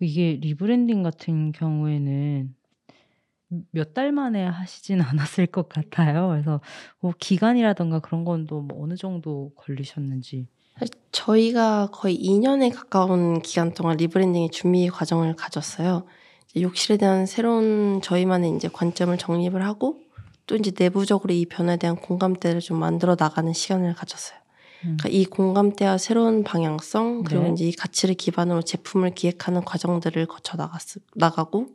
이게 0.00 0.38
rebranding 0.40 1.02
같은 1.02 1.52
경우에는 1.52 2.54
몇 3.70 3.94
달 3.94 4.10
만에 4.12 4.44
하시진 4.44 5.00
않았을 5.00 5.46
것 5.46 5.68
같아요. 5.68 6.28
그래서 6.28 6.60
뭐 7.00 7.12
기간이라던가 7.18 8.00
그런 8.00 8.24
건 8.24 8.46
또 8.46 8.60
뭐 8.62 8.82
어느 8.82 8.96
정도 8.96 9.52
걸리셨는지. 9.56 10.48
사실 10.78 10.94
저희가 11.12 11.88
거의 11.92 12.16
2년에 12.16 12.70
가까운 12.74 13.40
기간 13.42 13.72
동안 13.72 13.96
리브랜딩의 13.96 14.50
준비 14.50 14.88
과정을 14.88 15.36
가졌어요. 15.36 16.06
욕실에 16.54 16.96
대한 16.96 17.26
새로운 17.26 18.00
저희만의 18.02 18.56
이제 18.56 18.68
관점을 18.72 19.16
정립을 19.18 19.64
하고 19.64 20.00
또 20.46 20.56
이제 20.56 20.72
내부적으로 20.76 21.34
이 21.34 21.44
변화에 21.44 21.76
대한 21.76 21.96
공감대를 21.96 22.60
좀 22.60 22.78
만들어 22.78 23.16
나가는 23.18 23.52
시간을 23.52 23.94
가졌어요. 23.94 24.38
음. 24.84 24.96
그러니까 24.98 25.08
이 25.08 25.24
공감대와 25.24 25.98
새로운 25.98 26.44
방향성 26.44 27.24
그리고 27.24 27.44
네. 27.44 27.52
이제 27.52 27.64
이 27.64 27.72
가치를 27.72 28.14
기반으로 28.14 28.62
제품을 28.62 29.14
기획하는 29.14 29.64
과정들을 29.64 30.26
거쳐 30.26 30.56
나갔 30.56 30.80
나가고 31.14 31.68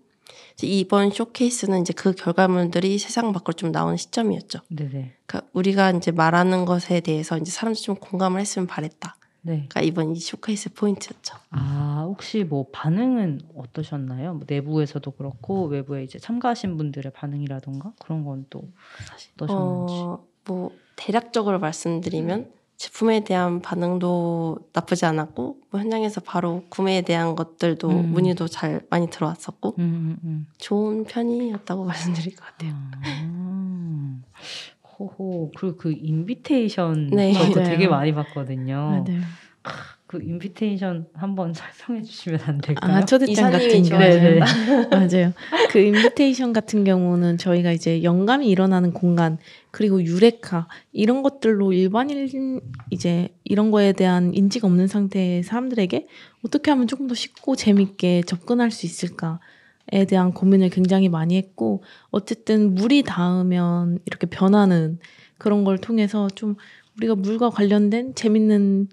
이제 0.53 0.67
이번 0.67 1.11
쇼케이스는 1.11 1.81
이제 1.81 1.93
그 1.93 2.13
결과물들이 2.13 2.97
세상 2.97 3.33
밖으로 3.33 3.53
좀 3.53 3.71
나오는 3.71 3.97
시점이었죠. 3.97 4.59
네네. 4.69 5.13
그러니까 5.25 5.49
우리가 5.53 5.91
이제 5.91 6.11
말하는 6.11 6.65
것에 6.65 6.99
대해서 7.01 7.37
이제 7.37 7.51
사람들이 7.51 7.83
좀 7.83 7.95
공감을 7.95 8.39
했으면 8.39 8.67
바랬다. 8.67 9.17
네. 9.43 9.65
그러니까 9.69 9.81
이번 9.81 10.15
이 10.15 10.19
쇼케이스 10.19 10.73
포인트였죠. 10.73 11.35
아, 11.49 12.05
혹시 12.07 12.43
뭐 12.43 12.67
반응은 12.71 13.41
어떠셨나요? 13.55 14.35
뭐 14.35 14.43
내부에서도 14.47 15.09
그렇고 15.11 15.65
외부에 15.65 16.03
이제 16.03 16.19
참가하신 16.19 16.77
분들의 16.77 17.11
반응이라던가 17.13 17.93
그런 17.99 18.23
건 18.23 18.45
또 18.49 18.63
어떠셨는지. 19.35 19.93
어, 19.95 20.25
뭐 20.45 20.71
대략적으로 20.95 21.59
말씀드리면 21.59 22.51
제품에 22.77 23.23
대한 23.23 23.61
반응도 23.61 24.57
나쁘지 24.73 25.05
않았고 25.05 25.57
뭐 25.69 25.79
현장에서 25.79 26.19
바로 26.21 26.63
구매에 26.69 27.01
대한 27.03 27.35
것들도 27.35 27.87
음. 27.89 28.11
문의도 28.11 28.47
잘 28.47 28.81
많이 28.89 29.07
들어왔었고 29.09 29.75
음, 29.77 29.83
음, 29.83 30.17
음. 30.23 30.47
좋은 30.57 31.03
편이었다고 31.03 31.85
말씀드릴 32.25 32.35
것 32.35 32.43
같아요. 32.45 32.73
아, 32.73 33.01
호호. 35.05 35.51
그리고 35.55 35.77
그 35.77 35.91
invitation 35.91 37.09
네. 37.11 37.33
저도 37.33 37.59
맞아요. 37.59 37.69
되게 37.69 37.87
많이 37.87 38.13
봤거든요. 38.13 38.75
맞아요. 38.75 39.21
그 40.07 40.21
invitation 40.21 41.07
한번 41.13 41.53
설명해 41.87 42.03
주시면 42.03 42.41
안 42.43 42.57
될까요? 42.57 42.95
아, 42.95 43.05
초대장 43.05 43.49
같은 43.49 43.83
경우. 43.83 44.01
네네. 44.01 44.39
맞아요. 44.91 45.33
그 45.69 45.79
invitation 45.79 46.51
같은 46.51 46.83
경우는 46.83 47.37
저희가 47.37 47.71
이제 47.71 48.03
영감이 48.03 48.47
일어나는 48.49 48.91
공간 48.91 49.37
그리고 49.71 50.03
유레카 50.03 50.67
이런 50.91 51.23
것들로 51.23 51.71
일반인 51.71 52.59
이제 52.89 53.29
이런 53.45 53.71
거에 53.71 53.93
대한 53.93 54.33
인지가 54.33 54.67
없는 54.67 54.87
상태의 54.87 55.43
사람들에게 55.43 56.07
어떻게 56.45 56.71
하면 56.71 56.87
조금 56.87 57.07
더 57.07 57.15
쉽고 57.15 57.55
재밌게 57.55 58.23
접근할 58.23 58.69
수 58.69 58.85
있을까 58.85 59.39
에 59.91 60.05
대한 60.05 60.31
고민을 60.33 60.69
굉장히 60.69 61.09
많이 61.09 61.37
했고 61.37 61.83
어쨌든 62.11 62.75
물이 62.75 63.03
닿으면 63.03 63.99
이렇게 64.05 64.27
변하는 64.27 64.99
그런 65.37 65.63
걸 65.63 65.77
통해서 65.77 66.27
좀 66.35 66.55
우리가 66.97 67.15
물과 67.15 67.49
관련된 67.49 68.15
재밌는 68.15 68.87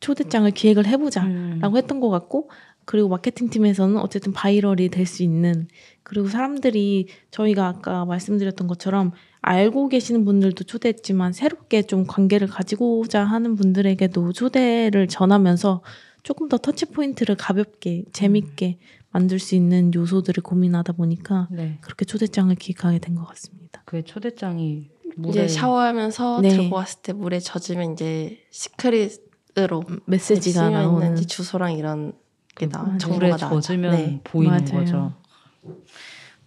초대장을 0.00 0.50
기획을 0.50 0.86
해보자. 0.86 1.24
음. 1.24 1.58
라고 1.60 1.76
했던 1.78 2.00
것 2.00 2.10
같고 2.10 2.50
그리고 2.84 3.08
마케팅 3.08 3.48
팀에서는 3.48 3.96
어쨌든 3.98 4.32
viral이 4.32 4.90
될 4.90 5.06
수 5.06 5.22
있는 5.22 5.68
그리고 6.02 6.28
사람들이 6.28 7.08
저희가 7.30 7.66
아까 7.66 8.04
말씀드렸던 8.04 8.66
것처럼 8.66 9.12
알고 9.40 9.88
계시는 9.88 10.24
분들도 10.24 10.64
초대했지만 10.64 11.32
새롭게 11.32 11.82
좀 11.82 12.06
관계를 12.06 12.46
가지고자 12.48 13.24
하는 13.24 13.56
분들에게도 13.56 14.32
초대를 14.32 15.08
전하면서 15.08 15.82
조금 16.22 16.48
더 16.48 16.56
터치 16.56 16.86
포인트를 16.86 17.36
가볍게 17.36 18.04
재밌게 18.12 18.78
만들 19.14 19.38
수 19.38 19.54
있는 19.54 19.94
요소들을 19.94 20.42
고민하다 20.42 20.94
보니까 20.94 21.46
네. 21.52 21.78
그렇게 21.80 22.04
초대장을 22.04 22.52
기획하게 22.56 22.98
된 22.98 23.14
것 23.14 23.24
같습니다. 23.28 23.80
그 23.86 24.02
초대장이 24.04 24.90
물에 25.16 25.44
이제 25.44 25.48
샤워하면서 25.48 26.40
네. 26.42 26.48
들고 26.48 26.74
왔을 26.74 27.00
때 27.02 27.12
물에 27.12 27.38
젖으면 27.38 27.92
이제 27.92 28.40
시크릿으로 28.50 29.84
메시지가 30.06 30.60
쓰여 30.68 30.70
나오는 30.70 31.14
주소랑 31.14 31.74
이런 31.78 32.12
게 32.56 32.68
나, 32.68 32.82
맞아요. 32.82 32.98
정보가 32.98 33.26
물에. 33.26 33.36
젖으면 33.38 33.92
네. 33.92 34.20
보이는 34.24 34.50
맞아요. 34.64 34.66
거죠. 34.80 35.14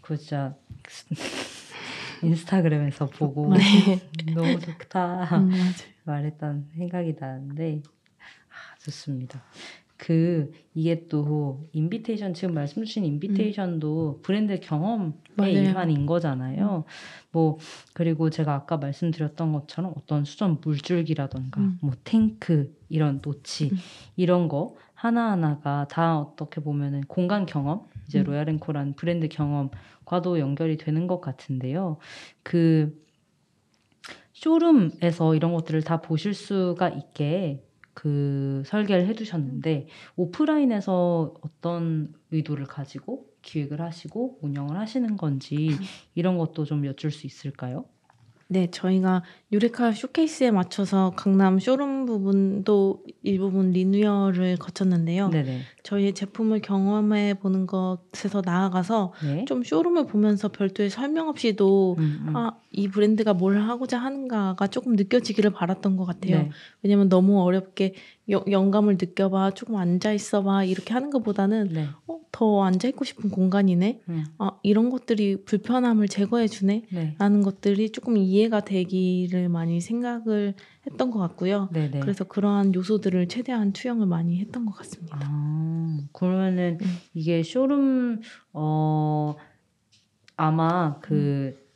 그 0.02 0.18
진짜 0.18 0.54
인스타그램에서 2.24 3.06
보고 3.08 3.54
네. 3.56 3.62
너무 4.34 4.60
좋다 4.60 5.24
음. 5.38 5.52
말했던 6.04 6.70
생각이 6.78 7.16
나는데 7.20 7.82
아, 8.50 8.76
좋습니다. 8.80 9.42
그 9.98 10.52
이게 10.76 11.08
또 11.08 11.64
invitation 11.74 12.36
지금 12.36 12.54
말씀 12.54 12.84
주신 12.84 13.04
invitation도 13.04 14.20
브랜드 14.22 14.60
경험의 14.60 15.14
맞아요. 15.36 15.52
일환인 15.52 16.06
거잖아요. 16.06 16.86
뭐 17.32 17.58
그리고 17.94 18.30
제가 18.30 18.54
아까 18.54 18.78
말씀드렸던 18.78 19.52
것처럼 19.54 19.94
어떤 19.98 20.24
수전 20.24 20.60
물줄기라던가 20.64 21.62
음. 21.62 21.80
뭐 21.82 21.94
탱크 22.04 22.76
이런 22.90 23.22
노치 23.22 23.70
음. 23.72 23.78
이런 24.16 24.48
거 24.48 24.76
하나하나가 24.94 25.88
다 25.90 26.20
어떻게 26.20 26.62
보면은 26.62 27.02
공간 27.08 27.46
경험 27.46 27.88
이제 28.08 28.20
음. 28.20 28.26
로얄앤코라는 28.26 28.96
브랜드 28.96 29.28
경험과도 29.28 30.40
연결이 30.40 30.78
되는 30.78 31.08
것 31.08 31.22
같은데요. 31.22 31.98
그 32.44 33.04
쇼룸에서 34.34 35.34
이런 35.34 35.54
것들을 35.54 35.82
다 35.82 36.02
보실 36.02 36.36
수가 36.36 36.90
있게 36.90 37.64
그 37.98 38.62
설계를 38.68 39.08
해두셨는데 39.08 39.88
오프라인에서 40.18 41.34
어떤 41.42 42.14
의도를 42.30 42.68
가지고 42.68 43.26
기획을 43.42 43.82
하시고 43.82 44.38
운영을 44.44 44.78
하시는 44.78 45.18
건지 45.18 45.72
이런 46.14 46.38
것도 46.38 46.66
좀 46.66 46.86
여쭐 46.86 47.10
수 47.10 47.26
있을까요? 47.26 47.86
네, 48.50 48.68
저희가 48.70 49.24
유레카 49.52 49.94
쇼케이스에 49.94 50.52
맞춰서 50.52 51.12
강남 51.16 51.58
쇼룸 51.58 52.06
부분도 52.06 53.04
일부분 53.24 53.72
리뉴얼을 53.72 54.58
거쳤는데요. 54.58 55.30
네네. 55.30 55.62
저희의 55.88 56.14
제품을 56.14 56.60
경험해 56.60 57.36
보는 57.36 57.66
것에서 57.66 58.42
나아가서 58.44 59.14
네. 59.24 59.46
좀 59.46 59.64
쇼룸을 59.64 60.06
보면서 60.08 60.50
별도의 60.50 60.90
설명 60.90 61.30
없이도 61.30 61.96
음, 61.98 62.26
음. 62.28 62.36
아, 62.36 62.52
이 62.72 62.90
브랜드가 62.90 63.34
뭘 63.34 63.58
하고자 63.62 63.98
하는가가 63.98 64.68
조금 64.68 64.98
느껴지기를 64.98 65.52
바랐던 65.52 65.96
것 65.96 66.04
같아요. 66.04 66.40
네. 66.40 66.50
왜냐면 66.84 67.08
너무 67.08 67.42
어렵게 67.42 67.94
여- 68.32 68.44
영감을 68.52 68.96
느껴봐, 69.00 69.52
조금 69.52 69.78
앉아 69.78 70.12
있어봐 70.12 70.66
이렇게 70.66 70.94
하는 70.94 71.10
것보다는 71.10 71.70
네. 71.72 71.88
어, 72.08 72.20
더 72.34 72.64
앉아 72.66 72.90
있고 72.90 73.06
싶은 73.06 73.30
공간이네. 73.30 74.02
음, 74.10 74.26
아, 74.40 74.52
이런 74.64 74.90
것들이 74.90 75.46
불편함을 75.46 76.10
제거해 76.10 76.48
주네. 76.50 76.84
네. 76.92 77.16
라는 77.18 77.42
것들이 77.44 77.92
조금 77.94 78.18
이해가 78.18 78.60
되기를 78.66 79.48
많이 79.48 79.80
생각을 79.80 80.54
했던 80.90 81.12
것 81.12 81.20
같고요. 81.20 81.70
네네. 81.74 82.00
그래서 82.00 82.24
그러한 82.24 82.74
요소들을 82.74 83.28
최대한 83.28 83.74
투영을 83.74 84.08
많이 84.08 84.40
했던 84.40 84.66
것 84.66 84.74
같습니다. 84.74 85.20
아, 85.22 86.00
그러면은 86.14 86.78
음. 86.82 86.88
이게 87.14 87.44
쇼룸 87.44 88.22
어 88.54 89.36
아마 90.36 91.00
그 91.00 91.68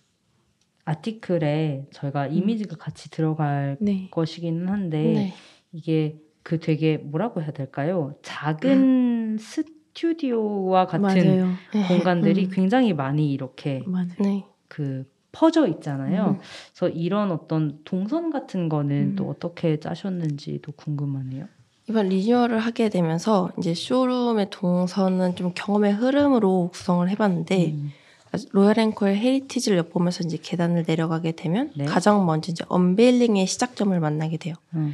아티클에 0.86 1.88
저희가 1.92 2.28
이미지가 2.28 2.78
같이 2.78 3.10
들어갈 3.10 3.78
네. 3.80 4.08
것이기는 4.12 4.68
한데 4.68 5.04
네. 5.04 5.34
이게 5.72 6.20
그 6.44 6.60
되게 6.60 6.98
뭐라고 6.98 7.42
해야 7.42 7.52
될까요? 7.52 8.16
작은 8.24 9.38
스튜디오와 9.38 10.88
같은 10.88 11.02
맞아요. 11.02 11.52
네. 11.74 11.88
공간들이 11.88 12.46
음. 12.46 12.50
굉장히 12.52 12.94
많이 12.94 13.32
이렇게 13.32 13.84
맞아요. 13.86 14.08
네. 14.20 14.46
그 14.68 15.06
퍼져 15.32 15.68
있잖아요. 15.68 16.38
음. 16.38 16.40
그래서 16.74 16.90
이런 16.94 17.32
어떤 17.32 17.80
동선 17.84 18.32
같은 18.32 18.70
거는 18.70 18.96
음. 18.96 19.16
또 19.16 19.30
어떻게 19.30 19.80
짜셨는지도 19.80 20.74
궁금하네요. 20.74 21.46
이번 21.90 22.10
리뉴얼을 22.10 22.60
하게 22.60 22.90
되면서 22.90 23.52
이제 23.58 23.74
쇼룸의 23.74 24.48
동선은 24.50 25.36
좀 25.36 25.52
경험의 25.54 25.94
흐름으로 25.94 26.70
구성을 26.72 27.08
해봤는데 27.10 27.72
음. 27.72 27.92
로얄앤코의 28.52 29.18
heritage를 29.18 29.78
엿보면서 29.78 30.24
이제 30.24 30.38
계단을 30.42 30.86
내려가게 30.88 31.34
되면 31.34 31.72
네. 31.76 31.86
가장 31.86 32.26
먼저 32.26 32.52
이제 32.52 32.64
unveiling의 32.70 33.46
시작점을 33.46 34.00
만나게 34.00 34.38
돼요. 34.38 34.56
음. 34.74 34.94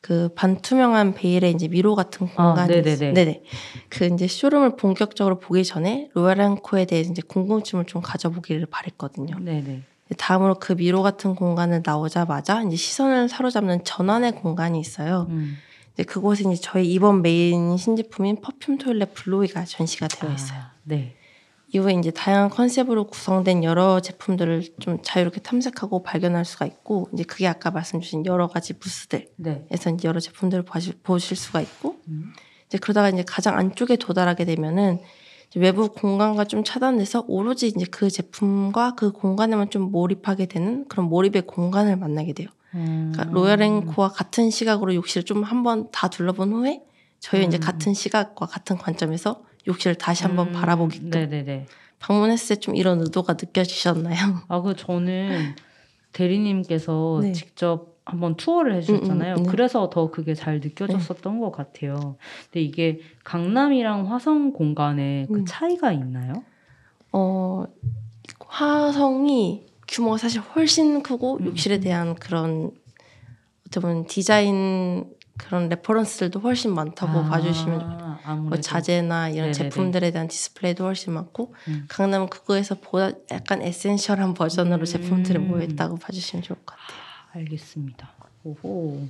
그 0.00 0.28
반투명한 0.34 1.14
베일에 1.14 1.50
이제 1.50 1.68
미로 1.68 1.94
같은 1.94 2.28
아, 2.36 2.54
공간이 2.54 2.68
네네네. 2.68 2.92
있어요. 2.92 3.12
네네. 3.14 3.42
그 3.88 4.06
이제 4.06 4.26
쇼룸을 4.26 4.76
본격적으로 4.76 5.38
보기 5.40 5.64
전에 5.64 6.10
로얄앤코에 6.14 6.84
대해서 6.84 7.10
이제 7.10 7.22
궁금증을 7.26 7.86
좀 7.86 8.00
가져보기를 8.02 8.66
바랬거든요. 8.66 9.38
네네. 9.40 9.82
다음으로 10.16 10.54
그 10.54 10.74
미로 10.74 11.02
같은 11.02 11.34
공간을 11.34 11.82
나오자마자 11.84 12.62
이제 12.62 12.76
시선을 12.76 13.28
사로잡는 13.28 13.84
전환의 13.84 14.36
공간이 14.36 14.80
있어요. 14.80 15.26
음. 15.28 15.58
이제 15.92 16.04
그곳에 16.04 16.44
이제 16.50 16.60
저희 16.62 16.90
이번 16.90 17.20
메인 17.20 17.76
신제품인 17.76 18.40
perfume 18.40 18.78
toilet 18.78 19.12
블로이가 19.14 19.64
전시가 19.64 20.08
되어 20.08 20.32
있어요. 20.32 20.60
아, 20.60 20.72
네. 20.84 21.16
이후에 21.70 21.94
이제 21.94 22.10
다양한 22.10 22.48
컨셉으로 22.48 23.08
구성된 23.08 23.62
여러 23.62 24.00
제품들을 24.00 24.64
좀 24.80 24.98
자유롭게 25.02 25.40
탐색하고 25.40 26.02
발견할 26.02 26.44
수가 26.44 26.64
있고 26.66 27.08
이제 27.12 27.24
그게 27.24 27.46
아까 27.46 27.70
말씀 27.70 28.00
주신 28.00 28.24
여러 28.24 28.48
가지 28.48 28.72
부스들에서 28.72 29.30
네. 29.36 29.66
이제 29.70 29.96
여러 30.04 30.18
제품들을 30.18 30.64
보실, 30.64 30.94
보실 31.02 31.36
수가 31.36 31.60
있고 31.60 31.96
음. 32.08 32.32
이제 32.66 32.78
그러다가 32.78 33.10
이제 33.10 33.22
가장 33.26 33.58
안쪽에 33.58 33.96
도달하게 33.96 34.46
되면은 34.46 35.00
이제 35.50 35.60
외부 35.60 35.90
공간과 35.90 36.44
좀 36.44 36.64
차단돼서 36.64 37.24
오로지 37.28 37.68
이제 37.68 37.84
그 37.90 38.08
제품과 38.08 38.94
그 38.94 39.12
공간에만 39.12 39.68
좀 39.68 39.90
몰입하게 39.90 40.46
되는 40.46 40.86
그런 40.88 41.06
몰입의 41.06 41.42
공간을 41.42 41.96
만나게 41.96 42.32
돼요. 42.32 42.48
음. 42.74 43.12
그러니까 43.12 43.34
로얄 43.34 43.60
앵코와 43.60 44.08
같은 44.08 44.50
시각으로 44.50 44.94
욕실을 44.94 45.24
좀 45.24 45.42
한번 45.42 45.90
다 45.90 46.08
둘러본 46.08 46.52
후에 46.52 46.82
저희 47.20 47.40
는 47.40 47.48
이제 47.48 47.58
음. 47.58 47.60
같은 47.60 47.92
시각과 47.92 48.46
같은 48.46 48.78
관점에서 48.78 49.42
욕실을 49.68 49.94
다시 49.96 50.24
한번 50.24 50.48
음, 50.48 50.52
바라보게끔 50.52 51.10
네네네. 51.10 51.66
방문했을 52.00 52.56
때 52.56 52.60
좀 52.60 52.74
이런 52.76 53.00
의도가 53.00 53.34
느껴지셨나요? 53.34 54.42
아, 54.48 54.62
그 54.62 54.74
저는 54.74 55.54
대리님께서 56.12 57.20
네. 57.22 57.32
직접 57.32 57.98
한번 58.04 58.36
투어를 58.36 58.74
해주셨잖아요. 58.76 59.34
음, 59.34 59.38
음, 59.40 59.42
네. 59.44 59.50
그래서 59.50 59.90
더 59.90 60.10
그게 60.10 60.34
잘 60.34 60.60
느껴졌었던 60.60 61.38
것 61.40 61.50
같아요. 61.52 62.16
근데 62.44 62.62
이게 62.62 63.00
강남이랑 63.24 64.10
화성 64.10 64.52
공간에 64.54 65.26
그 65.30 65.40
음. 65.40 65.44
차이가 65.46 65.92
있나요? 65.92 66.42
어, 67.12 67.64
화성이 68.46 69.66
규모가 69.86 70.16
사실 70.16 70.40
훨씬 70.40 71.02
크고 71.02 71.38
음. 71.40 71.46
욕실에 71.46 71.80
대한 71.80 72.14
그런 72.14 72.70
어떻게 73.66 73.80
보면 73.80 74.06
디자인 74.06 75.04
그런 75.38 75.68
reference들도 75.68 76.40
훨씬 76.40 76.74
많다고 76.74 77.20
아, 77.20 77.28
봐주시면 77.30 78.08
뭐 78.48 78.60
자재나 78.60 79.30
이런 79.30 79.50
네네네. 79.50 79.52
제품들에 79.52 80.10
대한 80.10 80.28
디스플레이도 80.28 80.84
훨씬 80.84 81.14
많고 81.14 81.54
음. 81.68 81.86
강남은 81.88 82.28
그거에서 82.28 82.74
보다 82.74 83.10
약간 83.30 83.62
essential한 83.62 84.34
버전으로 84.34 84.80
음. 84.80 84.84
제품들이 84.84 85.38
모여있다고 85.38 85.96
봐주시면 85.96 86.42
좋을 86.42 86.58
것 86.58 86.76
같아요. 86.76 86.98
알겠습니다. 87.32 88.10
오호. 88.44 89.08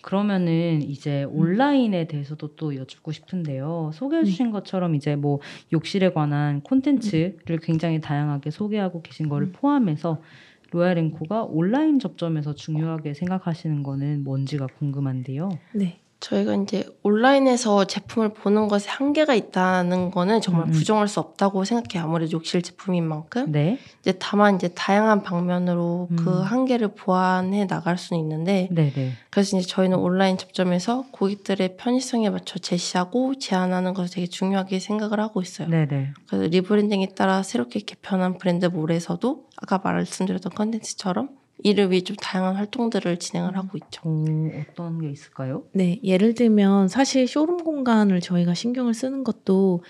그러면은 0.00 0.80
이제 0.82 1.24
온라인에 1.24 2.06
대해서도 2.06 2.56
또 2.56 2.76
여쭙고 2.76 3.12
싶은데요. 3.12 3.90
소개해 3.92 4.24
주신 4.24 4.50
것처럼 4.50 4.94
이제 4.94 5.16
뭐 5.16 5.40
욕실에 5.72 6.12
관한 6.12 6.62
콘텐츠를 6.62 7.58
굉장히 7.62 8.00
다양하게 8.00 8.50
소개하고 8.50 9.02
계신 9.02 9.28
거를 9.28 9.48
음. 9.48 9.52
포함해서 9.52 10.22
로얄앤코가 10.70 11.44
온라인 11.44 11.98
접점에서 11.98 12.54
중요하게 12.54 13.14
생각하시는 13.14 13.82
거는 13.82 14.24
뭔지가 14.24 14.68
궁금한데요. 14.68 15.60
네. 15.72 15.99
저희가 16.20 16.54
이제 16.54 16.84
온라인에서 17.02 17.86
제품을 17.86 18.34
보는 18.34 18.68
것에 18.68 18.90
한계가 18.90 19.34
있다는 19.34 20.10
거는 20.10 20.42
정말 20.42 20.64
음, 20.64 20.68
음. 20.68 20.72
부정할 20.72 21.08
수 21.08 21.18
없다고 21.18 21.64
생각해요. 21.64 22.04
아무래도 22.06 22.32
욕실 22.32 22.62
제품인 22.62 23.04
만큼. 23.04 23.50
네. 23.50 23.78
이제 24.00 24.12
다만 24.18 24.56
이제 24.56 24.68
다양한 24.68 25.22
방면으로 25.22 26.08
음. 26.10 26.16
그 26.16 26.40
한계를 26.40 26.88
보완해 26.88 27.66
나갈 27.66 27.96
수는 27.96 28.20
있는데 28.22 28.68
네, 28.70 28.92
네. 28.94 29.12
그래서 29.30 29.56
이제 29.56 29.66
저희는 29.66 29.98
온라인 29.98 30.36
접점에서 30.36 31.06
고객들의 31.10 31.76
편의성에 31.78 32.28
맞춰 32.30 32.58
제시하고 32.58 33.38
제안하는 33.38 33.94
것을 33.94 34.14
되게 34.14 34.26
중요하게 34.26 34.78
생각을 34.78 35.20
하고 35.20 35.40
있어요. 35.40 35.68
네, 35.68 35.86
네. 35.86 36.12
그래서 36.28 36.46
rebranding에 36.46 37.08
따라 37.16 37.42
새롭게 37.42 37.80
개편한 37.80 38.36
브랜드 38.36 38.66
몰에서도 38.66 39.46
아까 39.56 39.78
말씀드렸던 39.82 40.52
컨텐츠처럼 40.52 41.39
이를 41.62 41.90
위해 41.90 42.02
좀 42.02 42.16
다양한 42.16 42.56
활동들을 42.56 43.18
진행을 43.18 43.56
하고 43.56 43.78
있죠. 43.78 44.02
어, 44.04 44.24
어떤 44.70 45.00
게 45.00 45.10
있을까요? 45.10 45.64
네, 45.72 46.00
예를 46.02 46.34
들면 46.34 46.88
사실 46.88 47.26
쇼룸 47.26 47.58
공간을 47.58 48.20
저희가 48.20 48.54
신경을 48.54 48.94
쓰는 48.94 49.24
것도 49.24 49.82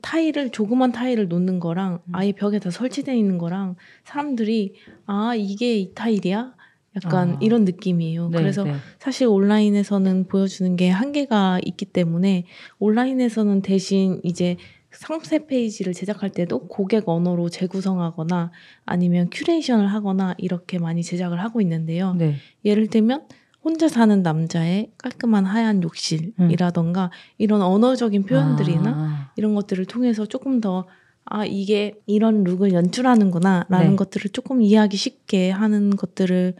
타일을 0.00 0.50
조그만 0.50 0.92
타일을 0.92 1.28
놓는 1.28 1.58
거랑 1.60 2.00
음. 2.04 2.14
아예 2.14 2.32
벽에 2.32 2.58
다 2.58 2.70
설치되어 2.70 3.14
있는 3.14 3.38
거랑 3.38 3.76
사람들이 4.04 4.74
아 5.06 5.34
이게 5.34 5.78
이 5.78 5.92
타일이야? 5.94 6.54
약간 6.96 7.34
아. 7.34 7.38
이런 7.40 7.64
느낌이에요. 7.64 8.28
네, 8.30 8.38
그래서 8.38 8.64
네. 8.64 8.74
사실 8.98 9.26
온라인에서는 9.26 10.26
보여주는 10.26 10.76
게 10.76 10.88
한계가 10.90 11.60
있기 11.64 11.84
때문에 11.86 12.44
온라인에서는 12.78 13.62
대신 13.62 14.20
이제 14.24 14.56
상세 14.90 15.46
페이지를 15.46 15.92
제작할 15.92 16.30
때도 16.30 16.66
고객 16.68 17.08
언어로 17.08 17.50
재구성하거나 17.50 18.50
아니면 18.84 19.28
큐레이션을 19.30 19.86
하거나 19.86 20.34
이렇게 20.38 20.78
많이 20.78 21.02
제작을 21.02 21.42
하고 21.42 21.60
있는데요. 21.60 22.14
네. 22.14 22.36
예를 22.64 22.86
들면 22.88 23.26
혼자 23.62 23.88
사는 23.88 24.22
남자의 24.22 24.92
깔끔한 24.98 25.44
하얀 25.44 25.82
욕실이라던가 25.82 27.10
이런 27.36 27.60
언어적인 27.60 28.24
표현들이나 28.24 28.90
아, 28.90 29.32
이런 29.36 29.54
것들을 29.54 29.84
통해서 29.84 30.24
조금 30.24 30.60
더 30.60 30.86
아, 31.24 31.44
이게 31.44 31.94
이런 32.06 32.44
look을 32.44 32.72
연출하는구나 32.72 33.66
라는 33.68 33.90
네. 33.90 33.96
것들을 33.96 34.30
조금 34.30 34.62
이해하기 34.62 34.96
쉽게 34.96 35.50
하는 35.50 35.90
것들을 35.90 36.54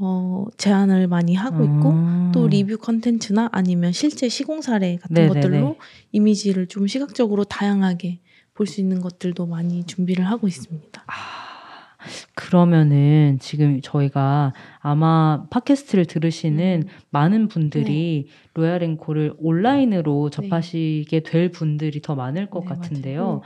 어, 0.00 0.46
제안을 0.56 1.06
많이 1.08 1.34
하고 1.34 1.62
있고 1.64 1.90
음. 1.90 2.30
또 2.32 2.48
리뷰 2.48 2.78
컨텐츠나 2.78 3.50
아니면 3.52 3.92
실제 3.92 4.28
시공 4.28 4.62
사례 4.62 4.96
같은 4.96 5.14
네네네. 5.14 5.34
것들로 5.40 5.76
이미지를 6.12 6.66
좀 6.66 6.86
시각적으로 6.86 7.44
다양하게 7.44 8.20
볼 8.54 8.66
수 8.66 8.80
있는 8.80 9.00
것들도 9.00 9.46
많이 9.46 9.84
준비를 9.84 10.26
하고 10.26 10.46
있습니다. 10.46 11.02
아, 11.06 11.12
그러면은 12.34 13.38
지금 13.40 13.80
저희가 13.82 14.52
아마 14.80 15.44
팟캐스트를 15.50 16.04
들으시는 16.06 16.84
많은 17.10 17.48
분들이 17.48 18.28
로얄앤코를 18.54 19.34
온라인으로 19.38 20.30
접하시게 20.30 21.20
될 21.20 21.50
분들이 21.50 22.00
더 22.02 22.14
많을 22.14 22.48
것 22.50 22.60
네, 22.60 22.66
같은데요. 22.66 23.22
맞아요. 23.24 23.42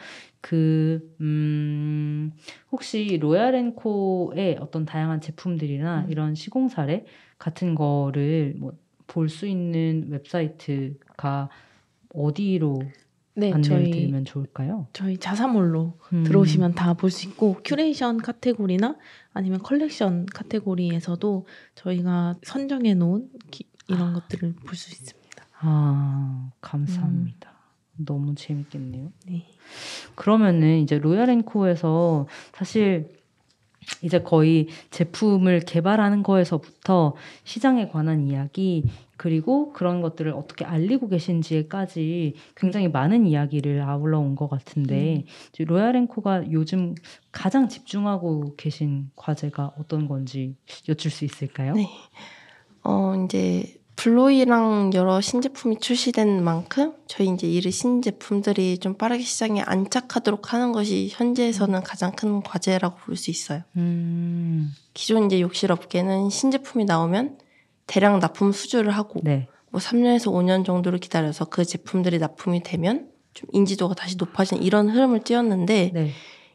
그, 0.47 1.17
음, 1.23 2.33
혹시 2.71 3.17
로얄앤코의 3.19 4.59
어떤 4.61 4.85
다양한 4.85 5.23
제품들이나 5.23 6.03
음. 6.03 6.11
이런 6.11 6.35
시공 6.35 6.69
사례 6.69 7.07
같은 7.39 7.75
거를 7.75 8.55
뭐 8.59 8.73
볼 9.07 9.29
수 9.29 9.47
있는 9.47 10.07
웹사이트가 10.09 11.51
어디로 12.15 12.79
네, 13.35 13.53
안내를 13.53 13.63
저희 13.63 13.91
드리면 13.91 14.25
좋을까요? 14.25 14.87
저희 14.95 15.19
자사몰로 15.19 15.99
음. 16.15 16.25
들어오시면 16.25 16.75
다 16.75 16.95
볼 16.95 17.11
수 17.11 17.29
있고 17.29 17.59
큐레이션 17.65 18.19
카테고리나 18.23 18.97
아니면 19.35 19.59
컬렉션 19.61 20.25
카테고리에서도 20.27 21.47
저희가 21.75 22.35
선정해 22.45 22.95
놓은 22.95 23.29
기- 23.51 23.69
이런 23.89 24.13
것들을 24.15 24.55
볼 24.65 24.75
수 24.75 24.91
있습니다. 24.91 25.45
아, 25.61 26.51
감사합니다. 26.63 27.53
너무 27.99 28.35
재밌겠네요. 28.35 29.13
네. 29.27 29.47
그러면은 30.15 30.79
이제 30.81 30.99
로얄앤코에서 30.99 32.27
사실 32.53 33.13
이제 34.03 34.21
거의 34.23 34.69
제품을 34.91 35.61
개발하는 35.61 36.23
거에서부터 36.23 37.15
시장에 37.45 37.89
관한 37.89 38.27
이야기 38.27 38.85
그리고 39.19 39.73
그런 39.75 40.01
것들을 40.01 40.33
어떻게 40.33 40.65
알리고 40.65 41.09
계신지에까지 41.09 42.35
굉장히 42.57 42.89
많은 42.89 43.27
이야기를 43.27 43.83
아울러 43.83 44.21
온 44.21 44.37
것 44.37 44.49
같은데 44.49 45.25
이제 45.51 45.65
로얄앤코가 45.65 46.51
요즘 46.51 46.95
가장 47.31 47.69
집중하고 47.69 48.55
계신 48.57 49.11
과제가 49.17 49.75
어떤 49.79 50.09
건지 50.09 50.57
여쭐 50.89 51.11
수 51.11 51.25
있을까요? 51.27 51.75
네. 51.75 51.87
어, 52.83 53.15
이제 53.25 53.77
블로이랑 53.97 54.91
여러 54.95 55.21
신제품이 55.21 55.79
출시된 55.79 56.43
만큼 56.43 56.95
저희 57.07 57.29
이제 57.29 57.47
이르 57.47 57.71
신제품들이 57.71 58.79
좀 58.79 58.95
빠르게 58.95 59.23
시장에 59.23 59.63
안착하도록 59.63 60.53
하는 60.53 60.73
것이 60.73 61.09
현재에서는 61.11 61.83
가장 61.83 62.13
큰 62.13 62.43
과제라고 62.43 62.97
볼 62.99 63.17
수 63.17 63.31
있어요. 63.31 63.63
음, 63.77 64.73
기존 64.95 65.27
이제 65.27 65.41
욕실 65.41 65.71
업계는 65.71 66.29
신제품이 66.31 66.85
나오면 66.85 67.39
대량 67.87 68.19
납품 68.19 68.53
수주를 68.53 68.91
하고 68.91 69.21
네, 69.23 69.47
뭐 69.71 69.81
3년에서 69.81 70.33
5년 70.33 70.65
정도를 70.65 70.99
기다려서 70.99 71.45
그 71.47 71.65
제품들이 71.65 72.19
납품이 72.19 72.63
되면 72.63 73.09
좀 73.35 73.49
인지도가 73.53 73.95
다시 73.95 74.17
높아지는 74.17 74.63
이런 74.63 74.89
흐름을 74.89 75.21
띄었는데 75.21 75.91
네. 75.95 76.11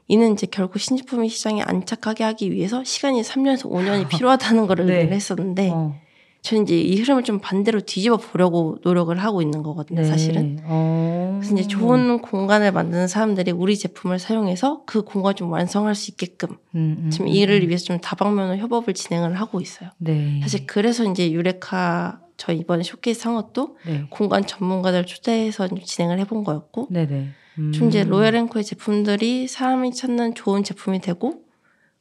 이는 0.08 0.34
이제 0.34 0.48
결국 0.50 0.80
신제품이 0.80 1.30
시장에 1.30 1.62
안착하게 1.62 2.24
하기 2.24 2.52
위해서 2.52 2.84
시간이 2.84 3.22
3년에서 3.22 3.70
5년이 3.70 4.10
필요하다는 4.10 4.68
걸 4.68 4.78
네. 4.86 4.94
의미를 4.94 5.14
했었는데 5.14 5.70
어, 5.72 5.96
저는 6.42 6.64
이제 6.64 6.80
이 6.80 7.00
흐름을 7.00 7.24
좀 7.24 7.40
반대로 7.40 7.82
뒤집어 7.82 8.18
보려고 8.18 8.78
노력을 8.84 9.16
하고 9.18 9.42
있는 9.42 9.62
거거든요, 9.62 10.02
네. 10.02 10.08
사실은. 10.08 10.60
어. 10.64 11.38
그래서 11.40 11.54
이제 11.56 11.68
좋은 11.68 12.22
공간을 12.22 12.72
만드는 12.72 13.08
사람들이 13.08 13.52
우리 13.52 13.78
제품을 13.78 14.20
사용해서 14.20 14.84
그 14.86 15.04
공간을 15.04 15.36
좀 15.36 15.52
완성할 15.52 15.96
수 15.96 16.12
있게끔 16.12 16.58
음, 16.76 17.04
음, 17.04 17.10
지금 17.10 17.28
음, 17.28 17.32
이를 17.32 17.62
음. 17.62 17.68
위해서 17.68 17.86
좀 17.86 18.00
다방면으로 18.00 18.58
협업을 18.58 18.94
진행을 18.94 19.36
하고 19.36 19.60
있어요. 19.62 19.90
네. 19.98 20.40
사실 20.42 20.66
그래서 20.66 21.04
이제 21.04 21.32
유레카 21.32 22.22
저희 22.38 22.60
이번에 22.60 22.84
쇼케이스 22.84 23.28
한 23.28 23.36
것도 23.36 23.78
네. 23.86 24.06
공간 24.10 24.46
전문가들 24.46 25.06
초대해서 25.06 25.68
좀 25.68 25.80
진행을 25.84 26.20
해본 26.20 26.46
거였고 26.46 26.88
네 26.90 27.06
네. 27.06 27.28
음. 27.58 27.72
좀 27.74 27.90
이제 27.90 28.04
로얄앤코의 28.06 28.64
제품들이 28.64 29.48
사람이 29.48 29.94
찾는 29.94 30.36
좋은 30.36 30.64
제품이 30.64 31.02
되고 31.02 31.44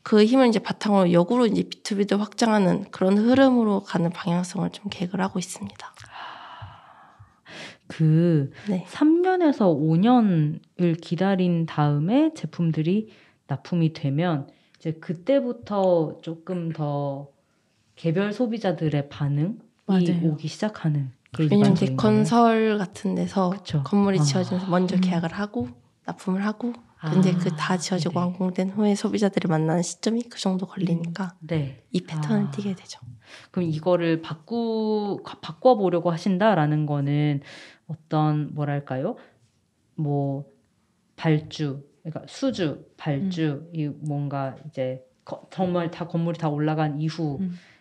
그 0.09 0.25
힘을 0.25 0.49
이제 0.49 0.59
바탕으로 0.59 1.13
역으로 1.13 1.45
이제 1.45 1.65
B2B도 1.65 2.17
확장하는 2.17 2.91
그런 2.91 3.19
흐름으로 3.19 3.81
가는 3.81 4.09
방향성을 4.09 4.71
좀 4.71 4.87
계획을 4.89 5.21
하고 5.21 5.39
있습니다. 5.39 5.93
그 7.89 8.51
네. 8.71 8.87
3년에서 8.89 9.67
5년을 9.69 10.99
기다린 11.03 11.67
다음에 11.67 12.33
제품들이 12.33 13.11
납품이 13.49 13.93
되면 13.93 14.49
이제 14.79 14.93
그때부터 14.93 16.21
조금 16.23 16.73
더 16.73 17.29
개별 17.95 18.33
소비자들의 18.33 19.11
반응이 19.11 19.57
맞아요. 19.85 20.21
오기 20.23 20.49
시작하는 20.49 21.11
게 21.37 21.49
왜냐면 21.51 21.73
이제 21.73 21.95
건설 21.95 22.79
같은 22.79 23.15
데서 23.15 23.51
그쵸. 23.51 23.83
건물이 23.83 24.21
아. 24.21 24.23
지어지면서 24.23 24.71
먼저 24.71 24.97
음. 24.97 25.03
계약을 25.03 25.35
하고 25.35 25.69
납품을 26.07 26.47
하고 26.47 26.73
근데 27.01 27.33
아, 27.33 27.39
그다 27.39 27.77
지어지고 27.77 28.15
네네. 28.15 28.21
완공된 28.27 28.71
후에 28.71 28.95
소비자들이 28.97 29.49
만나는 29.49 29.83
시점이 29.83 30.23
그 30.25 30.39
정도 30.41 30.67
걸리니까 30.67 31.37
네. 31.41 31.85
이 31.93 32.01
패턴을 32.01 32.47
아. 32.47 32.51
띠게 32.51 32.75
되죠. 32.75 33.01
그럼 33.53 33.69
이거를 33.71 34.21
바꾸 34.21 35.23
바꿔 35.43 35.77
보려고 35.77 36.11
하신다라는 36.11 36.87
거는 36.87 37.41
어떤 37.87 38.53
뭐랄까요? 38.55 39.17
뭐 39.95 40.47
발주, 41.17 41.85
그러니까 42.03 42.25
수주, 42.27 42.87
발주, 42.97 43.69
이 43.73 43.87
뭔가 43.87 44.57
이제 44.67 45.05
거- 45.25 45.47
정말 45.51 45.91
다 45.91 46.07
건물이 46.09 46.39
다 46.39 46.49
올라간 46.49 47.01
이후 47.01 47.39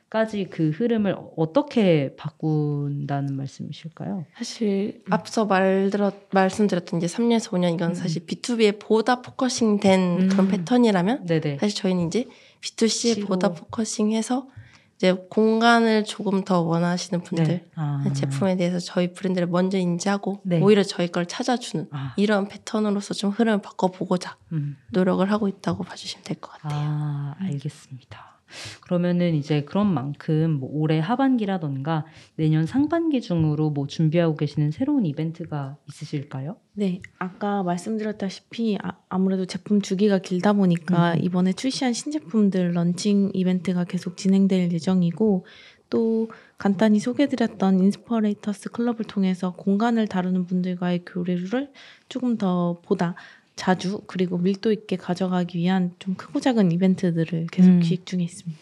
까지 0.10 0.46
그 0.50 0.70
흐름을 0.70 1.18
어떻게 1.36 2.16
바꾼다는 2.16 3.36
말씀이실까요? 3.36 4.26
사실 4.38 5.02
음. 5.06 5.14
앞서 5.14 5.46
말들었 5.46 6.14
말씀드렸던 6.32 7.02
이제 7.02 7.08
3년에서 7.08 7.50
5년 7.52 7.74
이건 7.76 7.90
음. 7.90 7.94
사실 7.94 8.26
B2B에 8.26 8.80
보다 8.80 9.22
focusing된 9.22 10.30
그런 10.30 10.46
음. 10.46 10.52
패턴이라면 10.52 11.26
네네. 11.26 11.58
사실 11.60 11.76
저희는 11.76 12.08
이제 12.08 12.26
B2C에 12.62 13.16
C로. 13.16 13.28
보다 13.28 13.52
focusing해서 13.54 14.48
이제 14.96 15.14
공간을 15.30 16.06
조금 16.06 16.44
더 16.46 16.62
원하시는 16.62 17.22
분들 17.24 17.46
네. 17.46 17.66
아. 17.76 18.04
제품에 18.16 18.56
대해서 18.56 18.80
저희 18.80 19.12
브랜드를 19.14 19.48
먼저 19.48 19.78
인지하고 19.78 20.40
네. 20.44 20.60
오히려 20.62 20.84
저희 20.84 21.10
걸 21.12 21.26
찾아주는 21.28 21.88
아, 21.92 22.14
이런 22.18 22.48
패턴으로서 22.48 23.14
좀 23.14 23.30
흐름을 23.32 23.62
바꿔보고자 23.62 24.38
음. 24.54 24.78
노력을 24.92 25.30
하고 25.30 25.48
있다고 25.50 25.84
봐주시면 25.84 26.24
될 26.24 26.38
것 26.40 26.52
같아요. 26.54 26.80
아, 26.82 27.36
알겠습니다. 27.42 28.37
그러면은 28.82 29.36
이제 29.36 29.64
그런 29.64 29.94
만큼 29.94 30.60
뭐 30.60 30.70
올해 30.72 31.00
하반기라던가 31.00 32.06
내년 32.36 32.66
상반기 32.66 33.22
중으로 33.22 33.70
뭐 33.70 33.88
준비하고 33.88 34.36
계시는 34.36 34.72
새로운 34.72 35.06
이벤트가 35.06 35.78
있으실까요? 35.88 36.58
네, 36.74 37.02
아까 37.18 37.64
말씀드렸다시피 37.64 38.78
아무래도 38.82 39.46
제품 39.46 39.82
주기가 39.82 40.20
길다 40.20 40.54
보니까 40.54 41.14
음. 41.14 41.20
이번에 41.24 41.54
출시한 41.54 41.94
신제품들 41.94 42.74
런칭 42.74 43.32
이벤트가 43.34 43.84
계속 43.84 44.18
진행될 44.18 44.72
예정이고 44.72 45.46
또 45.90 46.30
간단히 46.58 47.00
소개드렸던 47.00 47.80
Inspirators 47.80 48.72
Club을 48.72 49.06
통해서 49.06 49.54
공간을 49.54 50.08
다루는 50.08 50.46
분들과의 50.46 51.06
교류를 51.06 51.72
조금 52.10 52.38
더 52.38 52.82
보다 52.84 53.16
자주 53.58 54.02
그리고 54.08 54.38
밀도 54.38 54.72
있게 54.72 54.96
가져가기 54.96 55.58
위한 55.58 55.94
좀 56.00 56.16
크고 56.16 56.40
작은 56.40 56.72
이벤트들을 56.72 57.48
계속 57.52 57.72
음. 57.72 57.80
기획 57.82 58.06
중에 58.06 58.22
있습니다. 58.22 58.58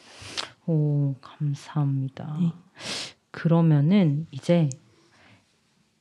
오, 0.65 1.13
감사합니다. 1.21 2.37
네. 2.41 2.51
그러면은 3.29 4.25
이제 4.31 4.69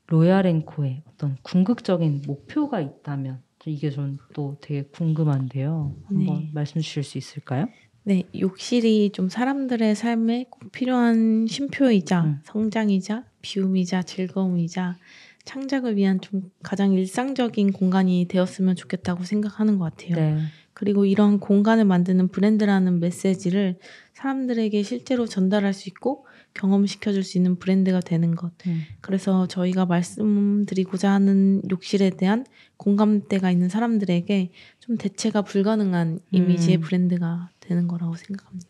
로얄앤코의 0.07 1.03
어떤 1.07 1.37
궁극적인 1.43 2.23
목표가 2.27 2.81
있다면 2.81 3.43
이게 3.67 3.91
전또 3.91 4.57
되게 4.61 4.83
궁금한데요. 4.83 5.97
한번 6.07 6.41
네. 6.41 6.51
말씀 6.53 6.81
주실 6.81 7.03
수 7.03 7.19
있을까요? 7.19 7.67
네, 8.05 8.25
욕실이 8.39 9.11
좀 9.13 9.29
사람들의 9.31 9.95
삶에 9.95 10.47
꼭 10.51 10.71
필요한 10.71 11.47
쉼표이자 11.47 12.25
음. 12.25 12.41
성장이자 12.45 13.25
비움이자 13.41 14.03
즐거움이자 14.03 14.97
창작을 15.45 15.97
위한 15.97 16.21
좀 16.21 16.51
가장 16.63 16.93
일상적인 16.93 17.73
공간이 17.73 18.27
되었으면 18.29 18.77
좋겠다고 18.77 19.25
생각하는 19.25 19.79
것 19.79 19.97
같아요. 19.97 20.17
네. 20.17 20.39
그리고 20.73 21.05
이런 21.05 21.39
공간을 21.39 21.85
만드는 21.85 22.29
브랜드라는 22.29 22.99
메시지를 22.99 23.79
사람들에게 24.15 24.83
실제로 24.83 25.27
전달할 25.27 25.73
수 25.73 25.89
있고 25.89 26.27
경험시켜줄 26.55 27.23
수 27.23 27.39
있는 27.39 27.57
브랜드가 27.57 28.01
되는 28.01 28.35
것. 28.35 28.53
음. 28.67 28.83
그래서 29.01 29.47
저희가 29.47 29.87
말씀드리고자 29.87 31.13
하는 31.13 31.63
욕실에 31.71 32.11
대한 32.11 32.45
공감대가 32.77 33.51
있는 33.51 33.69
사람들에게 33.69 34.51
좀 34.81 34.97
대체가 34.97 35.43
불가능한 35.43 36.21
이미지의 36.31 36.79
음. 36.79 36.81
브랜드가 36.81 37.51
되는 37.61 37.87
거라고 37.87 38.17
생각합니다. 38.17 38.69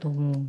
너무 0.00 0.48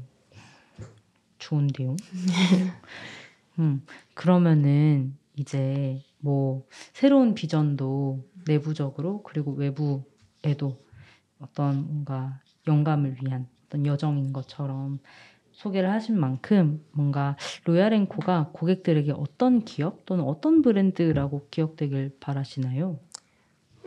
좋은데요. 1.39 1.95
음, 3.59 3.85
그러면은 4.13 5.17
이제 5.35 6.01
뭐 6.19 6.65
새로운 6.93 7.33
비전도 7.33 8.25
내부적으로 8.47 9.21
그리고 9.23 9.53
외부에도 9.53 10.81
어떤 11.39 11.85
뭔가 11.85 12.41
영감을 12.67 13.17
위한 13.21 13.47
어떤 13.65 13.85
여정인 13.85 14.33
것처럼 14.33 14.99
소개를 15.51 15.91
하신 15.91 16.17
만큼 16.17 16.83
뭔가 16.91 17.35
로얄앤코가 17.65 18.51
고객들에게 18.53 19.11
어떤 19.11 19.65
기업 19.65 20.05
또는 20.05 20.23
어떤 20.23 20.61
브랜드라고 20.61 21.47
기억되길 21.51 22.15
바라시나요? 22.19 22.99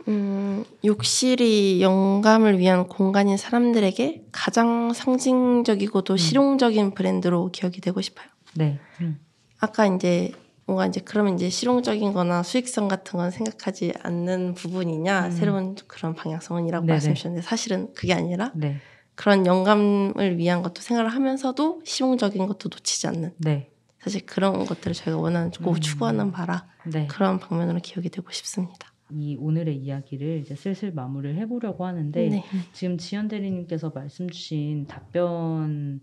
음, 0.07 0.63
욕실이 0.83 1.81
영감을 1.81 2.59
위한 2.59 2.87
공간인 2.87 3.37
사람들에게 3.37 4.25
가장 4.31 4.93
상징적이고도 4.93 6.13
음. 6.13 6.17
실용적인 6.17 6.93
브랜드로 6.93 7.51
기억이 7.51 7.81
되고 7.81 8.01
싶어요. 8.01 8.27
네. 8.55 8.79
음. 9.01 9.19
아까 9.63 9.85
이제 9.87 10.33
뭔가 10.65 10.85
이제 10.85 10.99
그러면 10.99 11.35
이제 11.35 11.49
실용적인 11.49 12.11
거나 12.11 12.43
수익성 12.43 12.89
같은 12.89 13.17
건 13.17 13.31
생각하지 13.31 13.93
않는 14.03 14.55
부분이냐 14.55 15.27
음. 15.27 15.31
새로운 15.31 15.75
그런 15.87 16.15
방향성은이라고 16.15 16.85
네네. 16.85 16.93
말씀 16.93 17.13
주셨는데 17.13 17.45
사실은 17.47 17.93
그게 17.93 18.13
아니라 18.13 18.51
네. 18.55 18.75
그런 19.15 19.45
영감을 19.45 20.37
위한 20.37 20.63
것도 20.63 20.81
생각을 20.81 21.09
하면서도 21.11 21.81
실용적인 21.85 22.45
것도 22.45 22.67
놓치지 22.73 23.07
않는 23.07 23.31
네. 23.37 23.69
사실 23.99 24.25
그런 24.25 24.65
것들을 24.65 24.93
저희가 24.93 25.17
원하는 25.17 25.49
꼭 25.51 25.75
음. 25.75 25.79
추구하는 25.79 26.33
바라 26.33 26.67
네. 26.85 27.07
그런 27.07 27.39
방면으로 27.39 27.79
기억이 27.79 28.09
되고 28.09 28.29
싶습니다. 28.31 28.91
이 29.11 29.37
오늘의 29.39 29.77
이야기를 29.77 30.39
이제 30.39 30.55
슬슬 30.55 30.91
마무리를 30.91 31.37
해보려고 31.37 31.85
하는데 31.85 32.27
네. 32.27 32.43
지금 32.73 32.97
지연 32.97 33.29
대리님께서 33.29 33.93
말씀 33.95 34.29
주신 34.29 34.87
답변에 34.87 35.99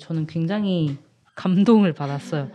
저는 0.00 0.26
굉장히 0.26 0.98
감동을 1.36 1.92
받았어요. 1.92 2.50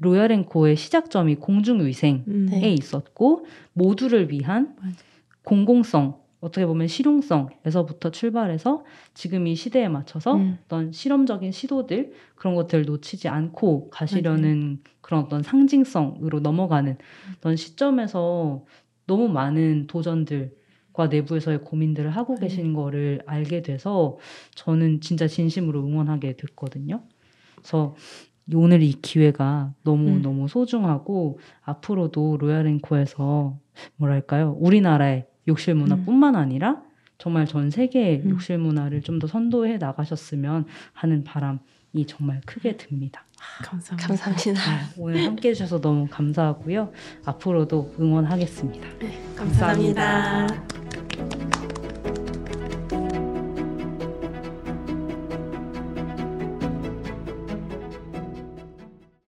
로얄앤코의 0.00 0.76
시작점이 0.76 1.36
공중위생에 1.36 2.24
음. 2.28 2.46
네. 2.50 2.72
있었고 2.74 3.46
모두를 3.72 4.30
위한 4.30 4.74
맞아. 4.80 4.96
공공성 5.44 6.18
어떻게 6.40 6.64
보면 6.64 6.88
실용성에서부터 6.88 8.10
출발해서 8.10 8.84
지금 9.12 9.46
이 9.46 9.54
시대에 9.54 9.88
맞춰서 9.88 10.36
음. 10.36 10.58
어떤 10.64 10.90
실험적인 10.90 11.52
시도들 11.52 12.12
그런 12.34 12.54
것들을 12.54 12.86
놓치지 12.86 13.28
않고 13.28 13.90
가시려는 13.90 14.80
그런 15.02 15.24
어떤 15.24 15.42
상징성으로 15.42 16.40
넘어가는 16.40 16.96
어떤 17.36 17.56
시점에서 17.56 18.64
너무 19.06 19.28
많은 19.28 19.86
도전들과 19.86 21.08
내부에서의 21.10 21.62
고민들을 21.62 22.10
하고 22.10 22.36
네. 22.36 22.46
계신 22.46 22.72
거를 22.72 23.20
알게 23.26 23.60
돼서 23.60 24.16
저는 24.54 25.02
진짜 25.02 25.26
진심으로 25.26 25.84
응원하게 25.84 26.36
됐거든요. 26.36 27.02
그래서 27.56 27.94
이 28.28 28.29
오늘 28.54 28.82
이 28.82 28.92
기회가 29.00 29.72
너무 29.84 30.08
음. 30.08 30.22
너무 30.22 30.48
소중하고 30.48 31.38
앞으로도 31.62 32.38
로얄앤코에서 32.38 33.56
뭐랄까요 33.96 34.56
우리나라의 34.60 35.26
욕실 35.48 35.74
문화뿐만 35.74 36.36
아니라 36.36 36.82
정말 37.18 37.46
전 37.46 37.70
세계의 37.70 38.22
음. 38.24 38.30
욕실 38.30 38.58
문화를 38.58 39.02
좀 39.02 39.18
더 39.18 39.26
선도해 39.26 39.76
나가셨으면 39.78 40.64
하는 40.94 41.24
바람이 41.24 42.06
정말 42.06 42.40
크게 42.46 42.76
듭니다. 42.78 43.24
감사합니다. 43.62 44.06
감사합니다. 44.08 44.60
아, 44.60 44.88
오늘 44.96 45.24
함께 45.24 45.50
해주셔서 45.50 45.80
너무 45.80 46.06
감사하고요. 46.10 46.92
앞으로도 47.24 47.94
응원하겠습니다. 48.00 48.86
감사합니다. 49.36 50.46
감사합니다. 50.46 51.59